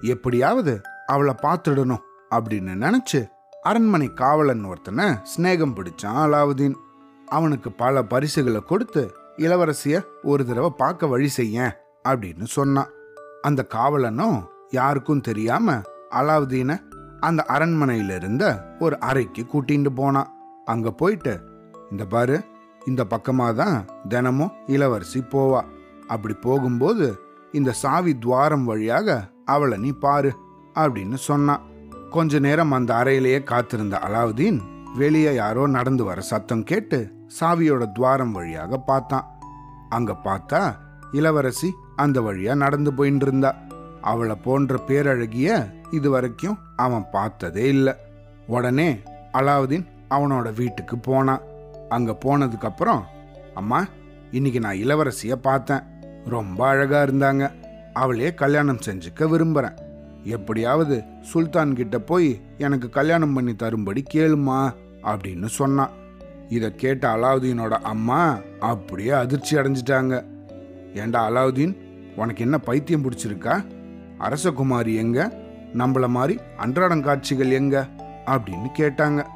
எப்படியாவது 0.01 0.81
அவளை 1.07 1.35
பார்த்துடணும் 1.43 2.05
அப்படின்னு 2.31 2.75
நினைச்சு 2.85 3.29
அரண்மனை 3.63 4.15
காவலன் 4.15 4.65
ஒருத்தனை 4.65 5.05
சிநேகம் 5.05 5.75
பிடிச்சான் 5.75 6.21
அலாவுதீன். 6.25 6.77
அவனுக்கு 7.27 7.73
பல 7.73 8.03
பரிசுகளை 8.03 8.61
கொடுத்து 8.61 9.15
இளவரசிய 9.37 10.05
ஒரு 10.23 10.47
தடவை 10.47 10.71
பார்க்க 10.77 11.07
வழி 11.07 11.29
செய்ய 11.29 11.85
அப்படின்னு 12.09 12.45
சொன்னான். 12.45 12.91
அந்த 13.43 13.61
காவலனும் 13.75 14.39
யாருக்கும் 14.71 15.21
தெரியாம 15.21 15.77
அலாவுதீனை 16.19 16.77
அந்த 17.21 17.41
அரண்மனையில 17.49 18.17
இருந்த 18.17 18.45
ஒரு 18.79 18.97
அறைக்கு 18.99 19.43
கூட்டிட்டு 19.43 19.91
போனான். 19.95 20.31
அங்க 20.65 20.91
போயிட்டு 20.91 21.35
இந்த 21.91 22.05
பாரு 22.05 22.37
இந்த 22.87 23.03
பக்கமா 23.11 23.47
தான் 23.55 23.79
தினமும் 24.09 24.53
இளவரசி 24.67 25.21
போவா. 25.33 25.63
அப்படி 26.07 26.35
போகும்போது 26.35 27.07
இந்த 27.53 27.71
சாவி 27.73 28.13
துவாரம் 28.19 28.65
வழியாக 28.65 29.19
அவளை 29.45 29.79
நீ 29.79 29.91
பாரு 30.05 30.31
அப்படின்னு 30.75 31.19
சொன்னான். 31.29 31.65
கொஞ்ச 32.11 32.39
நேரம் 32.39 32.73
அந்த 32.73 32.91
அறையிலேயே 32.95 33.41
காத்திருந்த 33.43 33.97
அலாவுதீன் 34.07 34.61
வெளியே 34.97 35.33
யாரோ 35.35 35.65
நடந்து 35.67 36.05
வர 36.05 36.21
சத்தம் 36.21 36.65
கேட்டு 36.65 36.99
சாவியோட 37.41 37.85
துவாரம் 37.93 38.33
வழியாக 38.33 38.79
பார்த்தான். 38.79 39.27
அங்க 39.89 40.13
பார்த்தா 40.25 40.63
இளவரசி 41.13 41.69
அந்த 42.01 42.21
வழியா 42.21 42.55
நடந்து 42.55 42.91
போயின்னு 42.93 43.23
இருந்தா 43.27 43.51
அவளை 44.01 44.37
போன்ற 44.45 44.81
பேரழகிய 44.89 45.49
இது 45.91 46.09
வரைக்கும் 46.11 46.59
அவன் 46.77 47.07
பார்த்ததே 47.13 47.65
இல்லை. 47.69 47.95
உடனே 48.47 48.89
அலாவுதீன் 49.33 49.87
அவனோட 50.11 50.49
வீட்டுக்கு 50.55 50.97
போனான் 50.99 51.43
அங்க 51.89 52.13
போனதுக்கு 52.25 52.69
அப்புறம் 52.71 53.03
அம்மா 53.55 53.81
இன்னைக்கு 54.31 54.61
நான் 54.61 54.83
இளவரசிய 54.85 55.35
பார்த்தேன். 55.43 55.83
ரொம்ப 56.27 56.61
அழகா 56.67 57.03
இருந்தாங்க. 57.03 57.45
அவளையே 57.93 58.35
கல்யாணம் 58.35 58.85
செஞ்சுக்க 58.87 59.29
விரும்புறேன். 59.33 59.77
எப்படியாவது 60.25 60.97
சுல்தான் 61.21 61.73
கிட்ட 61.75 61.99
போய் 61.99 62.41
எனக்கு 62.59 62.89
கல்யாணம் 62.89 63.33
பண்ணி 63.33 63.55
தரும்படி 63.55 64.03
கேளுமா 64.15 64.59
அப்படின்னு 65.03 65.49
சொன்னான் 65.59 65.95
இதை 66.49 66.69
கேட்ட 66.75 67.05
அலாவுதீனோட 67.15 67.75
அம்மா 67.93 68.23
அப்படியே 68.61 69.11
அதிர்ச்சி 69.11 69.57
அடைஞ்சிட்டாங்க. 69.57 70.15
ஏண்டா 70.95 71.21
அலாவுதீன் 71.31 71.75
உனக்கு 72.17 72.43
என்ன 72.43 72.59
பைத்தியம் 72.59 73.03
பிடிச்சிருக்கா? 73.03 73.67
அரசகுமாரி 74.19 74.95
எங்க? 74.95 75.39
நம்மள 75.75 76.09
மாதிரி 76.09 76.39
அன்றாடம் 76.57 77.03
காட்சிகள் 77.03 77.51
எங்க? 77.51 77.89
அப்படின்னு 78.27 78.67
கேட்டாங்க. 78.79 79.27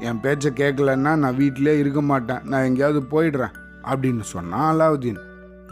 என் 0.00 0.20
பேச்சை 0.20 0.50
கேட்கலன்னா 0.50 1.16
நான் 1.16 1.36
வீட்டிலே 1.36 1.78
இருக்க 1.78 2.02
மாட்டேன். 2.02 2.38
நான் 2.44 2.64
எங்கேயாவது 2.64 3.00
போயிடுறேன் 3.00 3.52
அப்படின்னு 3.82 4.20
சொன்னான் 4.20 4.74
அலாவுதீன். 4.74 5.18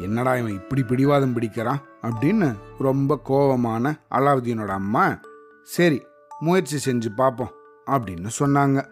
என்னடா 0.00 0.36
இவன் 0.36 0.52
இப்படி 0.52 0.82
பிடிவாதம் 0.82 1.40
பிடிக்கிறான்? 1.40 1.80
அப்படின்னு 2.02 2.54
ரொம்ப 2.78 3.20
கோவமான 3.28 4.00
அலாவுதீனோட 4.10 4.66
அம்மா 4.66 5.20
சரி 5.62 6.02
முயற்சி 6.40 6.92
செஞ்சு 6.92 7.06
பார்ப்போம் 7.16 7.52
அப்படின்னு 7.86 8.28
சொன்னாங்க. 8.38 8.86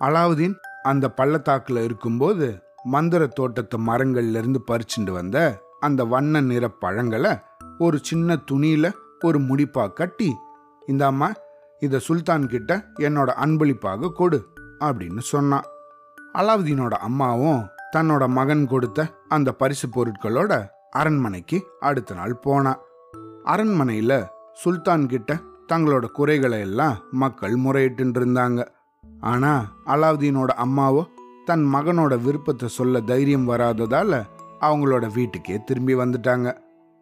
அலாவுதீன் 0.00 0.54
அந்த 0.82 1.10
பள்ளத்தாக்கில் 1.10 1.84
இருக்கும்போது 1.84 2.62
மந்திர 2.84 3.26
தோட்டத்து 3.26 3.78
மரங்கள்லேருந்து 3.78 4.56
பறிச்சுட்டு 4.70 5.10
வந்த 5.10 5.64
அந்த 5.86 6.04
வண்ண 6.04 6.40
நிற 6.40 6.68
பழங்களை 6.68 7.32
ஒரு 7.78 7.98
சின்ன 8.02 8.38
துணியில 8.50 8.86
ஒரு 9.24 9.38
முடிப்பா 9.38 9.92
கட்டி 9.92 10.34
இந்த 10.86 11.06
அம்மா 11.06 11.32
இதை 11.80 12.00
சுல்தான் 12.00 12.46
கிட்ட 12.46 12.72
என்னோட 12.98 13.30
அன்பளிப்பாக 13.34 14.10
கொடு 14.10 14.38
அப்படின்னு 14.80 15.18
சொன்னான் 15.18 15.66
அலாவுதீனோட 16.38 16.94
அம்மாவும் 17.00 17.62
தன்னோட 17.96 18.28
மகன் 18.28 18.66
கொடுத்த 18.66 19.00
அந்த 19.28 19.52
பரிசு 19.52 19.88
பொருட்களோட 19.88 20.52
அரண்மனைக்கு 20.90 21.58
அடுத்த 21.80 22.14
நாள் 22.14 22.36
போனா. 22.36 22.72
அரண்மனையில 23.44 24.12
சுல்தான் 24.52 25.06
கிட்ட 25.06 25.40
தங்களோட 25.72 26.06
குறைகளை 26.10 26.60
எல்லாம் 26.60 26.96
மக்கள் 27.10 27.56
முறையிட்டு 27.56 28.02
இருந்தாங்க 28.02 28.60
ஆனா 29.20 29.52
அலாவுதீனோட 29.86 30.48
அம்மாவோ 30.58 31.02
தன் 31.44 31.74
மகனோட 31.74 32.22
விருப்பத்தை 32.22 32.68
சொல்ல 32.68 33.00
தைரியம் 33.00 33.48
வராததால 33.48 34.12
அவங்களோட 34.60 35.12
வீட்டுக்கே 35.12 35.60
திரும்பி 35.64 35.94
வந்துட்டாங்க. 35.94 36.56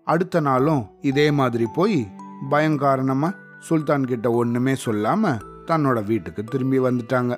அடுத்த 0.04 0.40
நாளும் 0.40 0.86
இதே 1.00 1.30
மாதிரி 1.30 1.66
போய் 1.74 2.08
பயங்காரணமா 2.50 3.34
சுல்தான் 3.58 4.04
கிட்ட 4.04 4.30
ஒண்ணுமே 4.30 4.74
சொல்லாம 4.84 5.38
தன்னோட 5.66 6.04
வீட்டுக்கு 6.04 6.44
திரும்பி 6.44 6.78
வந்துட்டாங்க. 6.78 7.36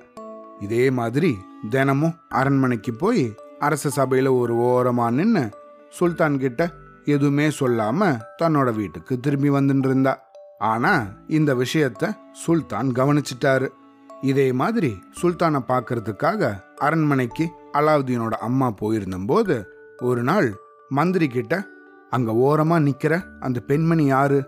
இதே 0.61 0.91
மாதிரி 0.91 1.39
தினமும் 1.71 2.15
அரண்மனைக்கு 2.29 2.95
போய் 2.95 3.35
அரச 3.59 3.91
சபையில 3.97 4.39
ஒரு 4.39 4.55
ஓரமா 4.55 5.11
நின்று 5.11 5.51
சுல்தான் 5.89 6.39
கிட்ட 6.39 6.71
எதுவுமே 7.05 7.49
சொல்லாம 7.49 8.21
தன்னோட 8.43 8.75
வீட்டுக்கு 8.75 9.21
திரும்பி 9.21 9.51
வந்துட்டு 9.51 9.85
இருந்தா. 9.85 10.19
ஆனா 10.59 11.07
இந்த 11.29 11.55
விஷயத்த 11.55 12.17
சுல்தான் 12.33 12.89
கவனிச்சிட்டாரு. 12.89 13.69
இதே 14.21 14.53
மாதிரி 14.53 14.99
சுல்தானை 15.23 15.61
பார்க்கறதுக்காக 15.69 16.63
அரண்மனைக்கு 16.77 17.49
அலாவுதீனோட 17.73 18.31
அம்மா 18.31 18.71
போயிருந்தபோது 18.71 19.65
ஒரு 20.03 20.23
நாள் 20.23 20.57
மந்திரி 20.89 21.27
கிட்ட 21.27 21.67
அங்க 22.11 22.33
ஓரமா 22.33 22.91
நிக்கிற 22.91 23.23
அந்த 23.41 23.61
பெண்மணி 23.61 24.05
யாரு? 24.05 24.47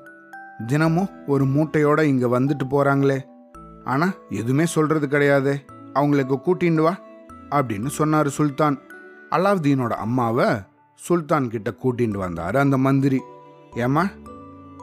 தினமும் 0.67 1.09
ஒரு 1.27 1.45
மூட்டையோட 1.45 2.01
இங்க 2.01 2.41
வந்துட்டு 2.41 2.63
போறாங்களே. 2.71 3.19
ஆனா 3.85 4.13
எதுவுமே 4.31 4.67
சொல்றது 4.67 5.09
கிடையாது. 5.09 5.65
அவங்களுக்கு 5.93 6.35
கூட்டிண்டு 6.35 6.83
வா 6.83 6.99
அப்படின்னு 7.51 7.91
சொன்னாரு 7.99 8.27
சுல்தான். 8.27 8.79
அலாவுதீனோட 9.31 9.89
அம்மாவை 9.89 10.47
சுல்தான் 10.95 11.49
கிட்ட 11.49 11.75
கூட்டிட்டு 11.83 12.21
வந்தாரு 12.27 12.57
அந்த 12.57 12.79
மந்திரி. 12.79 13.21
ஏமா 13.75 14.11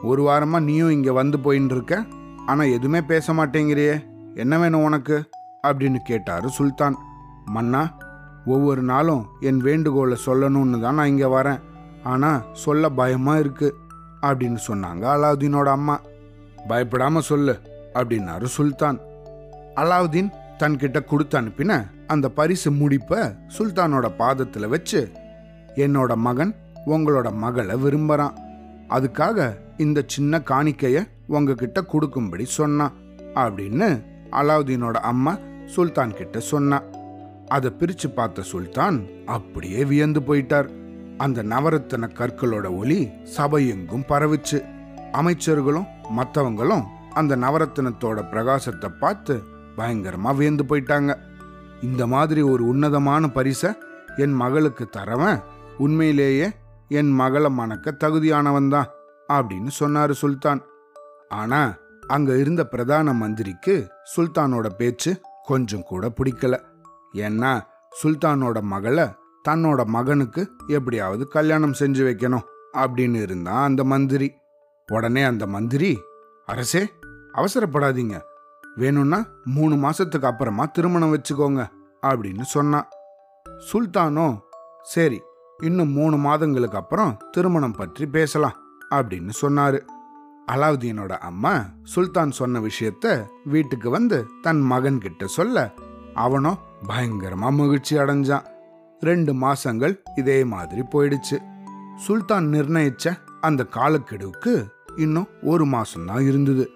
ஒரு 0.02 0.22
வாரமா 0.22 0.62
நீயும் 0.62 0.90
இங்க 0.90 1.12
வந்து 1.12 1.38
போயின்னு 1.38 1.70
இருக்க 1.70 2.06
ஆனா 2.46 2.62
எதுவுமே 2.62 3.02
பேச 3.02 3.32
மாட்டேங்கிறியே. 3.32 4.04
என்ன 4.34 4.58
வேணும் 4.58 4.82
உனக்கு? 4.82 5.28
அப்படின்னு 5.66 5.96
கேட்டாரு 6.04 6.48
சுல்தான். 6.48 6.96
மன்னா 7.44 7.96
ஒவ்வொரு 8.46 8.82
நாளும் 8.82 9.26
என் 9.40 9.56
வேண்டுகோளை 9.56 10.16
சொல்லணும்னு 10.26 10.80
தான் 10.80 10.94
நான் 10.94 11.06
இங்கே 11.06 11.26
வரேன். 11.26 11.60
ஆனால் 12.04 12.44
சொல்ல 12.52 12.88
பயமாக 12.90 13.38
இருக்கு 13.38 13.68
அப்படின்னு 14.22 14.60
சொன்னாங்க 14.68 15.04
அலாவுதீனோட 15.14 15.68
அம்மா. 15.68 15.96
பயப்படாமல் 16.68 17.28
சொல்லு 17.30 17.54
அப்படின்னாரு 17.94 18.44
சுல்தான். 18.44 18.98
அலாவுதீன் 19.76 20.30
தன்கிட்ட 20.58 21.04
கொடுத்து 21.04 21.38
அனுப்பின 21.40 21.72
அந்த 22.06 22.28
பரிசு 22.28 22.70
முடிப்பை 22.70 23.20
சுல்தானோட 23.56 24.06
பாதத்தில் 24.16 24.68
வச்சு 24.68 25.00
என்னோட 25.74 26.12
மகன் 26.16 26.52
உங்களோட 26.86 27.28
மகளை 27.34 27.76
விரும்புகிறான் 27.76 28.36
அதுக்காக 28.90 29.38
இந்த 29.76 30.02
சின்ன 30.06 30.38
காணிக்கையை 30.50 31.02
உங்ககிட்ட 31.26 31.78
கொடுக்கும்படி 31.82 32.44
சொன்னான் 32.44 32.94
அப்படின்னு 33.34 33.88
அலாவுதீனோட 34.30 34.96
அம்மா 35.02 35.32
சுல்தான் 35.74 36.14
கிட்ட 36.14 36.40
சொன்னான் 36.40 36.86
அதை 37.48 37.72
பிரிச்சு 37.78 38.14
பார்த்த 38.14 38.42
சுல்தான் 38.42 39.06
அப்படியே 39.26 39.84
வியந்து 39.84 40.20
போயிட்டார். 40.20 40.68
அந்த 41.18 41.42
நவரத்தன 41.42 42.08
கற்களோட 42.18 42.76
ஒளி 42.76 43.08
சபையெங்கும் 43.36 44.08
பரவுச்சு. 44.08 44.58
அமைச்சர்களும் 45.12 45.86
மற்றவங்களும் 46.16 46.84
அந்த 47.14 47.36
நவரத்தினத்தோட 47.36 48.18
பிரகாசத்தை 48.30 48.88
பார்த்து 49.00 49.42
பயங்கரமா 49.76 50.34
வியந்து 50.36 50.64
போயிட்டாங்க. 50.64 51.14
இந்த 51.82 52.06
மாதிரி 52.06 52.42
ஒரு 52.42 52.66
உன்னதமான 52.66 53.28
பரிசை 53.28 53.70
என் 54.16 54.32
மகளுக்கு 54.32 54.88
தரவன் 54.88 55.40
உண்மையிலேயே 55.78 56.50
என் 56.88 57.10
மகளை 57.10 57.50
மணக்க 57.50 57.96
தகுதியானவன் 58.04 58.68
தான் 58.68 58.90
அப்படின்னு 59.32 59.70
சொன்னாரு 59.80 60.10
சுல்தான். 60.10 60.60
ஆனா 61.28 61.74
அங்க 62.06 62.36
இருந்த 62.36 62.66
பிரதான 62.66 63.12
மந்திரிக்கு 63.12 63.88
சுல்தானோட 64.16 64.66
பேச்சு 64.66 65.20
கொஞ்சம் 65.44 65.82
கூட 65.82 66.12
பிடிக்கல. 66.16 66.56
ஏன்னா 67.22 67.52
சுல்தானோட 67.98 68.60
மகளை 68.72 69.06
தன்னோட 69.48 69.80
மகனுக்கு 69.84 70.42
எப்படியாவது 70.66 71.28
கல்யாணம் 71.28 71.78
செஞ்சு 71.80 72.02
வைக்கணும் 72.08 72.46
அப்படின்னு 72.72 73.22
இருந்தான் 73.22 73.64
அந்த 73.64 73.84
மந்திரி. 73.84 74.28
உடனே 74.88 75.22
அந்த 75.22 75.46
மந்திரி 75.46 75.90
அரசே 76.46 76.82
அவசரப்படாதீங்க. 77.32 78.16
வேணும்னா 78.74 79.24
மூணு 79.44 79.74
மாசத்துக்கு 79.74 80.24
அப்புறமா 80.24 80.64
திருமணம் 80.64 81.14
வச்சுக்கோங்க 81.14 81.62
அப்படின்னு 82.02 82.42
சொன்னான் 82.42 82.88
சுல்தானோ 83.68 84.26
சரி 84.82 85.20
இன்னும் 85.62 85.92
மூணு 85.98 86.16
மாதங்களுக்கு 86.16 86.78
அப்புறம் 86.78 87.16
திருமணம் 87.30 87.72
பற்றி 87.72 88.06
பேசலாம் 88.06 88.56
அப்படின்னு 88.90 89.30
சொன்னாரு. 89.42 89.78
அலாவுதீனோட 90.52 91.12
அம்மா 91.18 91.52
சுல்தான் 91.82 92.30
சொன்ன 92.30 92.60
விஷயத்த 92.60 93.24
வீட்டுக்கு 93.44 93.90
வந்து 93.90 94.26
தன் 94.42 94.62
மகன்கிட்ட 94.70 95.24
சொல்ல 95.24 95.72
அவனும் 96.14 96.58
பயங்கரமா 96.88 97.50
மகிழ்ச்சி 97.50 97.96
அடைஞ்சான். 97.96 98.46
ரெண்டு 99.00 99.34
மாசங்கள் 99.34 99.98
இதே 100.16 100.44
மாதிரி 100.44 100.80
போயிடுச்சு. 100.80 101.42
சுல்தான் 101.96 102.46
நிர்ணயிச்ச 102.46 103.18
அந்த 103.40 103.66
காலக்கெடுவுக்கு 103.74 104.66
இன்னும் 104.96 105.26
ஒரு 105.42 105.64
மாசம்தான் 105.64 106.26
இருந்தது. 106.26 106.70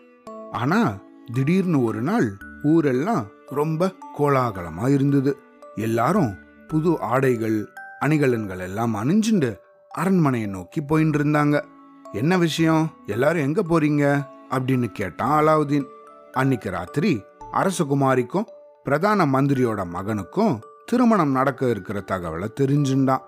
ஆனா 0.53 0.99
திடீர்னு 1.33 1.83
ஒரு 1.83 2.03
நாள் 2.03 2.37
ஊரெல்லாம் 2.63 3.27
ரொம்ப 3.47 3.93
கோலாகலமா 4.19 4.89
இருந்தது. 4.89 5.39
எல்லாரும் 5.75 6.37
புது 6.69 7.01
ஆடைகள் 7.01 7.69
அணிகலன்கள் 8.01 8.59
எல்லாம் 8.59 8.95
அணிஞ்சுண்டு 8.95 9.57
அரண்மனையை 9.89 10.49
நோக்கி 10.49 10.81
போயின்னு 10.81 11.15
இருந்தாங்க. 11.19 11.65
என்ன 12.13 12.39
விஷயம்? 12.39 12.91
எல்லாரும் 13.07 13.43
எங்க 13.43 13.63
போறீங்க? 13.63 14.27
அப்படின்னு 14.51 14.85
கேட்டான் 14.85 15.47
அலாவுதீன். 15.47 15.85
அன்னைக்கு 16.33 16.71
ராத்திரி 16.71 17.23
அரசகுமாரிக்கும் 17.53 18.45
பிரதான 18.85 19.27
மந்திரியோட 19.27 19.85
மகனுக்கும் 19.95 20.61
திருமணம் 20.87 21.31
நடக்க 21.31 21.69
இருக்கிற 21.69 22.05
தகவலை 22.07 22.49
தெரிஞ்சுண்டான். 22.61 23.25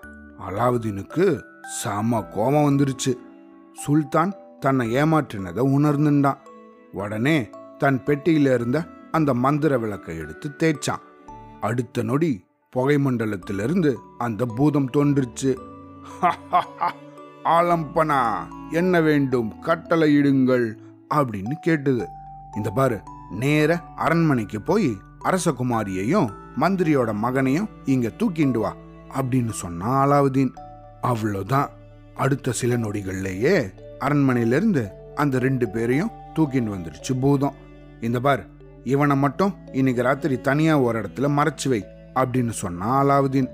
அலாவுதீனுக்கு 0.49 1.41
செம 1.81 2.21
கோபம் 2.21 2.67
வந்துருச்சு. 2.69 3.13
சுல்தான் 3.73 4.33
தன்னை 4.59 4.95
ஏமாற்றினதை 4.95 5.63
உணர்ந்துண்டான். 5.75 6.37
உடனே 6.93 7.49
தன் 7.77 8.01
பெட்டியில 8.05 8.53
இருந்த 8.53 8.87
அந்த 9.11 9.33
மந்திர 9.33 9.77
விளக்கை 9.77 10.17
எடுத்து 10.17 10.49
தேய்ச்சான். 10.49 11.03
அடுத்த 11.61 12.03
நொடி 12.03 12.45
புகை 12.69 12.95
மண்டலத்திலிருந்து 12.95 13.95
அந்த 14.17 14.45
பூதம் 14.45 14.89
தோன்றுச்சு. 14.93 15.57
ஆலம்பனா 17.43 18.21
என்ன 18.71 19.01
வேண்டும்? 19.01 19.53
கட்டளையிடுங்கள் 19.61 20.67
அப்படின்னு 21.13 21.53
கேட்டது. 21.61 22.07
இந்த 22.55 22.69
பாரு 22.69 23.01
நேர 23.29 23.81
அரண்மனைக்கு 23.95 24.61
போய் 24.61 24.97
அரசகுமாரியையும் 25.23 26.29
மந்திரியோட 26.59 27.13
மகனையும் 27.13 27.69
இங்க 27.85 28.11
தூக்கிண்டு 28.19 28.57
வா 28.57 28.75
அப்படின்னு 29.15 29.49
சொன்னா 29.49 30.05
அலாவுதீன். 30.05 30.53
அவ்வளோதான். 31.03 31.67
அடுத்த 32.15 32.51
சில 32.51 32.77
நொடிகள்லேயே 32.77 33.71
அரண்மனையிலிருந்து 33.99 34.89
அந்த 35.15 35.39
ரெண்டு 35.39 35.69
பேரையும் 35.69 36.11
தூக்கிட்டு 36.35 36.73
வந்துருச்சு 36.75 37.19
பூதம். 37.19 37.53
இந்த 38.01 38.19
பார் 38.19 38.45
இவனை 38.83 39.15
மட்டும் 39.15 39.55
இன்னைக்கு 39.71 40.01
ராத்திரி 40.01 40.41
தனியா 40.41 40.79
ஒரு 40.79 41.01
இடத்துல 41.01 41.29
மறைச்சு 41.39 41.69
வை 41.69 41.85
அப்படின்னு 42.13 42.49
சொன்னா 42.49 43.03
அலாவுதீன். 43.03 43.47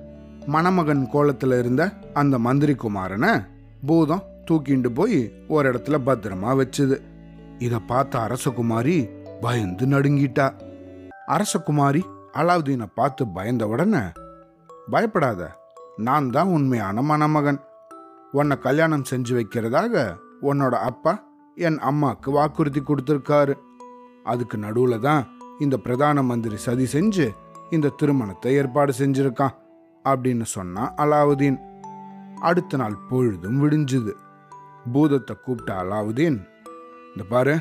மணமகன் 0.46 1.10
கோலத்துல 1.14 1.60
இருந்த 1.60 1.94
அந்த 2.14 2.40
மந்திரி 2.40 2.74
குமாரனை 2.74 3.46
பூதம் 3.86 4.24
தூக்கிண்டு 4.52 4.88
போய் 4.88 5.34
ஒரு 5.48 5.72
இடத்துல 5.72 5.98
பத்திரமா 6.06 6.52
வச்சுது. 6.62 7.02
இதை 7.60 7.80
பார்த்த 7.88 8.20
அரசகுமாரி 8.20 9.10
பயந்து 9.42 9.86
நடுங்கிட்டா. 9.86 10.69
அரசகுமாரி 11.30 12.02
அலாவுதீனை 12.34 12.88
பார்த்து 12.94 13.24
பயந்த 13.28 13.64
உடனே 13.68 14.04
பயப்படாத 14.92 15.42
நான் 15.98 16.28
தான் 16.30 16.48
உண்மையான 16.48 17.02
மணமகன். 17.02 17.60
உன்னை 18.32 18.56
கல்யாணம் 18.58 19.08
செஞ்சு 19.10 19.34
வைக்கிறதாக 19.38 20.04
உன்னோட 20.42 20.76
அப்பா 20.90 21.14
என் 21.58 21.80
அம்மாவுக்கு 21.80 22.30
வாக்குறுதி 22.32 22.82
கொடுத்துருக்காரு. 22.82 23.56
அதுக்கு 24.24 24.58
நடுவில் 24.58 25.00
தான் 25.00 25.24
இந்த 25.60 25.76
பிரதான 25.78 26.24
மந்திரி 26.24 26.58
சதி 26.58 26.86
செஞ்சு 26.86 27.26
இந்த 27.70 27.94
திருமணத்தை 28.00 28.54
ஏற்பாடு 28.56 28.94
செஞ்சிருக்கான் 29.00 29.58
அப்படின்னு 30.06 30.46
சொன்னான் 30.56 30.94
அலாவுதீன். 31.04 31.60
அடுத்த 32.40 32.78
நாள் 32.78 32.98
பொழுதும் 33.10 33.60
விடிஞ்சுது. 33.64 34.14
பூதத்தை 34.94 35.36
கூப்பிட்ட 35.36 35.72
அலாவுதீன் 35.84 36.38
இந்த 37.12 37.24
பாரு 37.30 37.56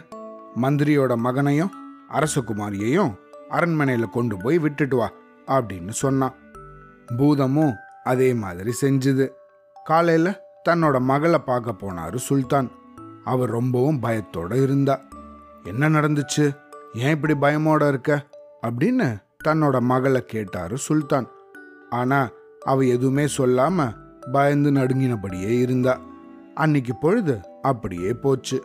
மந்திரியோட 0.63 1.13
மகனையும் 1.17 1.75
அரசகுமாரியையும் 2.11 3.13
அரண்மனையில் 3.49 4.09
கொண்டு 4.09 4.37
போய் 4.37 4.59
விட்டுட்டு 4.59 4.97
வா 4.97 5.13
அப்படின்னு 5.47 5.89
சொன்னான். 5.89 6.35
பூதமும் 7.17 7.75
அதே 8.05 8.35
மாதிரி 8.35 8.73
செஞ்சுது. 8.81 9.29
காலையில் 9.85 10.37
தன்னோட 10.69 11.01
மகளை 11.01 11.39
பார்க்க 11.39 11.71
போனாரு 11.71 12.17
சுல்தான். 12.17 12.71
அவர் 13.25 13.51
ரொம்பவும் 13.51 14.01
பயத்தோடு 14.01 14.63
இருந்தா. 14.63 15.01
என்ன 15.65 15.89
நடந்துச்சு? 15.89 16.57
ஏன் 16.95 17.11
இப்படி 17.11 17.35
பயமோட 17.35 17.89
இருக்க? 17.89 18.27
அப்படின்னு 18.67 19.23
தன்னோட 19.49 19.81
மகளை 19.81 20.25
கேட்டாரு 20.25 20.79
சுல்தான். 20.79 21.29
ஆனா 21.91 22.29
அவ 22.65 22.83
எதுவுமே 22.83 23.25
சொல்லாம 23.25 23.95
பயந்து 24.33 24.71
நடுங்கினபடியே 24.71 25.59
இருந்தா. 25.59 26.01
அன்னைக்கு 26.55 26.97
பொழுது 26.97 27.41
அப்படியே 27.63 28.15
போச்சு. 28.15 28.65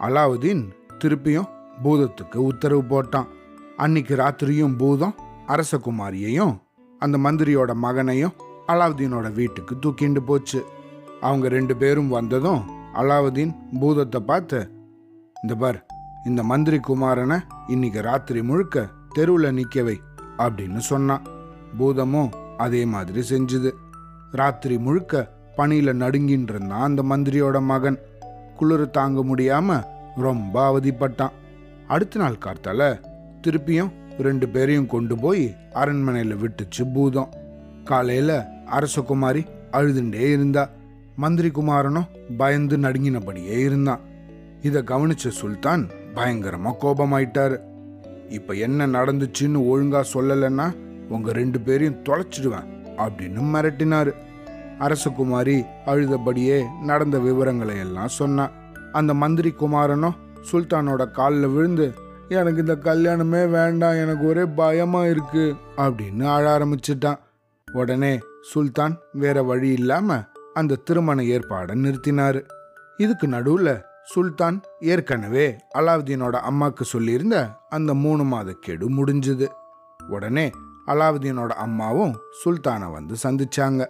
அலாவுதீன் 0.00 0.70
திருப்பியும் 1.04 1.48
பூதத்துக்கு 1.84 2.36
உத்தரவு 2.36 2.82
போட்டான். 2.82 3.26
அன்னைக்கு 3.76 4.14
ராத்திரியும் 4.16 4.76
பூதம் 4.76 5.14
அரசகுமாரியையும் 5.46 6.54
அந்த 6.98 7.16
மந்திரியோட 7.18 7.74
மகனையும் 7.74 8.32
அலாவுதீனோட 8.66 9.32
வீட்டுக்கு 9.32 9.74
தூக்கிண்டு 9.74 10.20
போச்சு. 10.20 10.64
அவங்க 11.20 11.48
ரெண்டு 11.48 11.76
பேரும் 11.76 12.08
வந்ததும் 12.08 12.62
அலாவுதீன் 12.94 13.52
பூதத்தை 13.80 14.20
பார்த்து 14.20 14.60
இந்த 15.42 15.54
பார் 15.54 15.86
இந்த 16.24 16.42
மந்திரி 16.42 16.78
குமாரனை 16.88 17.38
இன்னைக்கு 17.66 18.00
ராத்திரி 18.00 18.42
முழுக்க 18.42 18.86
தெருவில் 19.12 19.54
நிற்கவை 19.54 19.96
அப்படின்னு 20.38 20.76
சொன்னான். 20.76 21.26
பூதமும் 21.78 22.30
அதே 22.56 22.84
மாதிரி 22.84 23.22
செஞ்சுது. 23.30 23.70
ராத்திரி 24.30 24.78
முழுக்க 24.78 25.32
பனியில் 25.56 26.00
நடுங்கின்னு 26.00 26.50
இருந்தான் 26.54 26.86
அந்த 26.88 27.02
மந்திரியோட 27.02 27.60
மகன். 27.62 27.98
குளிர் 28.56 28.90
தாங்க 28.90 29.20
முடியாம 29.20 29.84
ரொம்ப 30.16 30.54
அவதிப்பட்டான். 30.70 31.36
அடுத்த 31.86 32.18
நாள் 32.18 32.42
கார்த்தால 32.44 32.82
திருப்பியும் 33.46 33.92
ரெண்டு 34.18 34.48
பேரையும் 34.48 34.90
கொண்டு 34.94 35.16
போய் 35.18 35.54
அரண்மனையில் 35.72 36.36
விட்டுச்சு 36.36 36.84
பூதம். 36.94 37.32
காலையில் 37.84 38.36
அரசகுமாரி 38.76 39.42
அழுதுண்டே 39.70 40.26
இருந்தா. 40.32 40.68
மந்திரி 41.16 41.48
குமாரனும் 41.48 42.08
பயந்து 42.36 42.76
நடுங்கினபடியே 42.76 43.56
இருந்தான் 43.68 44.00
இதை 44.62 44.82
கவனிச்ச 44.82 45.28
சுல்தான் 45.40 45.82
பயங்கரமா 46.14 46.70
கோபமாயிட்டாரு. 46.80 47.56
இப்ப 48.28 48.54
என்ன 48.54 48.86
நடந்துச்சுன்னு 48.86 49.60
ஒழுங்கா 49.72 50.00
சொல்லலைன்னா 50.14 50.66
உங்க 51.08 51.32
ரெண்டு 51.32 51.60
பேரையும் 51.60 52.02
தொலைச்சிடுவேன் 52.04 52.70
அப்படின்னு 52.96 53.42
மிரட்டினாரு. 53.54 54.12
அரசகுமாரி 54.78 55.58
அழுதபடியே 55.86 56.58
நடந்த 56.82 57.18
விவரங்களை 57.18 57.76
எல்லாம் 57.78 58.08
சொன்னான் 58.08 58.50
அந்த 58.92 59.14
மந்திரி 59.14 59.50
குமாரனும் 59.50 60.16
சுல்தானோட 60.52 61.10
காலில் 61.10 61.46
விழுந்து 61.46 61.86
எனக்கு 62.28 62.60
இந்த 62.60 62.76
கல்யாணமே 62.76 63.50
வேண்டாம் 63.50 63.94
எனக்கு 63.94 64.26
ஒரே 64.26 64.44
பயமாக 64.44 65.08
இருக்குது 65.08 65.56
அப்படின்னு 65.76 66.26
ஆழ 66.26 66.58
ஆரம்பிச்சிட்டான். 66.58 67.18
உடனே 67.72 68.18
சுல்தான் 68.40 68.98
வேற 69.12 69.42
வழி 69.42 69.72
இல்லாமல் 69.72 70.24
அந்த 70.54 70.74
திருமண 70.74 71.22
ஏற்பாடை 71.22 71.74
நிறுத்தினார். 71.84 72.44
இதுக்கு 72.96 73.28
நடுவில் 73.28 73.82
சுல்தான் 74.02 74.62
ஏற்கனவே 74.80 75.56
அலாவுதீனோட 75.74 76.30
அம்மாவுக்கு 76.30 76.84
சொல்லியிருந்த 76.98 77.50
அந்த 77.68 77.94
மூணு 77.94 78.24
மாத 78.24 78.52
கெடு 78.60 78.90
முடிஞ்சுது. 78.90 79.48
உடனே 80.08 80.50
அலாவுதீனோட 80.86 81.48
அம்மாவும் 81.48 82.14
சுல்தானை 82.44 82.92
வந்து 82.92 83.14
சந்திச்சாங்க. 83.22 83.86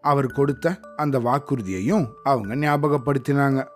அவர் 0.00 0.26
கொடுத்த 0.26 0.78
அந்த 0.96 1.18
வாக்குறுதியையும் 1.18 2.08
அவங்க 2.22 2.54
ஞாபகப்படுத்தினாங்க. 2.54 3.66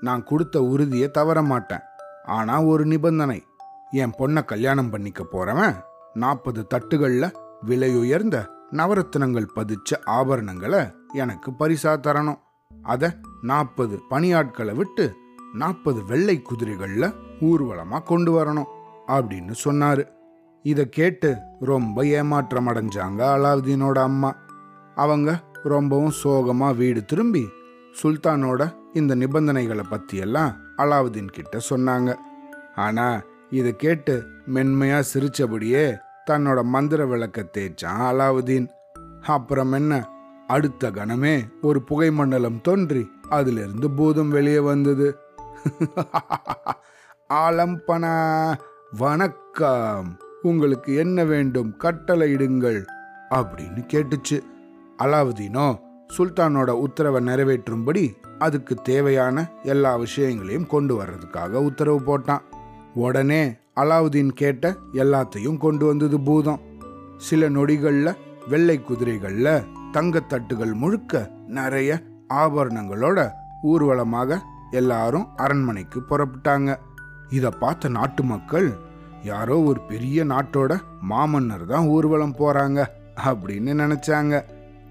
நான் 0.00 0.24
கொடுத்த 0.24 0.62
உறுதியை 0.62 1.10
தவற 1.10 1.42
மாட்டேன். 1.42 1.80
ஆனா 2.24 2.62
ஒரு 2.62 2.86
நிபந்தனை. 2.86 3.46
என் 3.90 4.12
பொண்ணை 4.18 4.44
கல்யாணம் 4.44 4.90
பண்ணிக்க 4.90 5.26
போறவன் 5.32 5.76
நாற்பது 6.14 6.66
தட்டுகள்ல 6.74 7.32
விலையுயர்ந்த 7.66 8.46
நவரத்தினங்கள் 8.72 9.46
பதிச்ச 9.54 9.96
ஆபரணங்களை 10.06 10.92
எனக்கு 11.12 11.50
பரிசா 11.50 12.00
தரணும். 12.00 12.38
அத 12.82 13.16
நாற்பது 13.42 14.00
பணியாட்களை 14.10 14.74
விட்டு 14.74 15.14
நாற்பது 15.52 16.04
வெள்ளை 16.04 16.42
குதிரைகள்ல 16.42 17.14
ஊர்வலமா 17.40 18.02
கொண்டு 18.02 18.44
வரணும் 18.44 18.64
அப்படின்னு 19.06 19.54
சொன்னாரு. 19.64 20.08
இதை 20.62 20.88
கேட்டு 20.88 21.36
ரொம்ப 21.60 22.06
ஏமாற்றம் 22.06 22.68
அடைஞ்சாங்க 22.68 23.22
அலாவுதீனோட 23.34 23.98
அம்மா. 23.98 24.34
அவங்க 24.94 25.42
ரொம்பவும் 25.62 26.12
சோகமா 26.24 26.76
வீடு 26.76 27.04
திரும்பி 27.04 27.48
சுல்தானோட 28.02 28.74
இந்த 28.94 29.14
நிபந்தனைகளை 29.14 29.84
பற்றியெல்லாம் 29.90 30.56
அலாவுதீன் 30.78 31.28
கிட்ட 31.28 31.60
சொன்னாங்க. 31.70 32.14
ஆனால் 32.74 33.24
இதை 33.50 33.76
கேட்டு 33.76 34.26
மென்மையாக 34.46 35.02
சிரித்தபடியே 35.02 35.94
தன்னோட 36.30 36.62
மந்திர 36.62 37.06
விளக்க 37.06 37.46
தேய்ச்சான் 37.52 38.00
அலாவுதீன். 38.00 38.68
அப்புறம் 39.22 39.72
என்ன? 39.72 40.08
அடுத்த 40.46 40.90
கணமே 40.90 41.44
ஒரு 41.62 41.82
புகை 41.82 42.10
மண்டலம் 42.10 42.60
தோன்றி 42.60 43.10
அதிலிருந்து 43.28 43.90
பூதம் 43.90 44.30
வெளியே 44.30 44.58
வந்தது. 44.58 45.18
ஆலம்பனா 47.34 48.54
வணக்கம். 48.98 50.16
உங்களுக்கு 50.42 50.94
என்ன 50.94 51.24
வேண்டும் 51.24 51.74
கட்டளையிடுங்கள் 51.78 52.84
அப்படின்னு 53.30 53.84
கேட்டுச்சு. 53.92 54.40
அலாவுதீனோ 54.98 55.80
சுல்தானோட 56.18 56.70
உத்தரவை 56.70 57.26
நிறைவேற்றும்படி 57.26 58.14
அதுக்கு 58.46 58.74
தேவையான 58.88 59.44
எல்லா 59.72 59.92
விஷயங்களையும் 60.04 60.70
கொண்டு 60.74 60.94
வர்றதுக்காக 61.00 61.62
உத்தரவு 61.68 62.00
போட்டான். 62.08 62.44
உடனே 63.04 63.42
அலாவுதீன் 63.80 64.32
கேட்ட 64.40 64.64
எல்லாத்தையும் 65.02 65.60
கொண்டு 65.64 65.84
வந்தது 65.86 66.18
பூதம். 66.20 66.62
சில 67.28 67.48
நொடிகளில் 67.48 68.18
வெள்ளை 68.48 68.76
குதிரைகளில் 68.80 69.64
தங்கத்தட்டுகள் 69.92 70.72
முழுக்க 70.82 71.22
நிறைய 71.58 71.90
ஆபரணங்களோட 72.42 73.18
ஊர்வலமாக 73.72 74.38
எல்லாரும் 74.70 75.26
அரண்மனைக்கு 75.36 75.98
புறப்பட்டாங்க. 76.08 76.70
இதை 77.30 77.50
பார்த்த 77.62 77.88
நாட்டு 77.88 78.22
மக்கள் 78.32 78.68
யாரோ 79.22 79.56
ஒரு 79.68 79.80
பெரிய 79.90 80.24
நாட்டோட 80.24 80.72
மாமன்னர் 81.10 81.66
தான் 81.66 81.86
ஊர்வலம் 81.94 82.38
போறாங்க 82.40 82.80
அப்படின்னு 83.28 83.72
நினைச்சாங்க. 83.82 84.34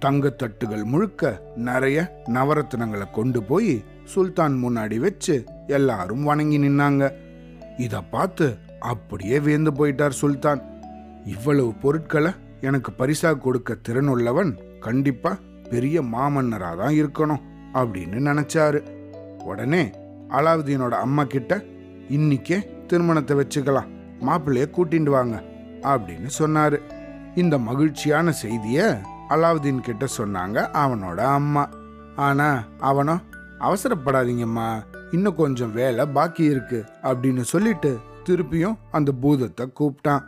தங்கத்தட்டுகள் 0.04 0.84
முழுக்க 0.84 1.32
நிறைய 1.68 1.98
நவரத்தினங்களை 2.36 3.08
கொண்டு 3.12 3.44
போய் 3.44 3.74
சுல்தான் 4.14 4.56
முன்னாடி 4.64 4.98
வச்சு 5.00 5.36
எல்லாரும் 5.68 6.24
வணங்கி 6.24 6.58
நின்னாங்க. 6.60 7.04
இத 7.78 8.02
பார்த்து 8.14 8.48
அப்படியே 8.92 9.40
வியந்து 9.40 9.72
போயிட்டார் 9.72 10.20
சுல்தான். 10.22 10.62
இவ்வளவு 11.26 11.72
பொருட்களை 11.84 12.32
எனக்கு 12.62 12.92
பரிசா 12.98 13.32
கொடுக்க 13.38 13.78
திறனுள்ளவன் 13.88 14.52
கண்டிப்பா 14.80 15.32
பெரிய 15.70 16.02
மாமன்னரா 16.02 16.72
தான் 16.82 16.98
இருக்கணும் 17.02 17.46
அப்படின்னு 17.74 18.20
நினைச்சாரு. 18.30 18.82
உடனே 19.44 19.84
அலாவுதீனோட 20.38 20.96
அம்மா 21.06 21.24
கிட்ட 21.24 21.54
இன்னிக்கே 22.18 22.60
திருமணத்தை 22.88 23.36
வச்சுக்கலாம் 23.38 23.92
மாப்பிள்ளைய 24.28 24.68
கூட்டிட்டு 24.76 25.12
வாங்க 25.18 25.36
அப்படின்னு 25.94 26.30
சொன்னாரு. 26.40 26.78
இந்த 27.36 27.56
மகிழ்ச்சியான 27.70 28.32
செய்தியை 28.44 28.88
அலாவுதீன் 29.34 29.80
கிட்ட 29.80 30.06
சொன்னாங்க 30.18 30.58
அவனோட 30.84 31.18
அம்மா. 31.18 31.70
ஆனா 32.16 32.64
அவனோ 32.80 33.16
அவசரப்படாதீங்கம்மா. 33.60 34.68
இன்னும் 35.12 35.36
கொஞ்சம் 35.36 35.74
வேலை 35.74 36.06
பாக்கி 36.06 36.44
இருக்கு 36.44 36.86
அப்படின்னு 37.04 37.42
சொல்லிட்டு 37.42 38.00
திருப்பியும் 38.26 38.78
அந்த 38.92 39.12
பூதத்தை 39.22 39.66
கூப்பிட்டான் 39.80 40.24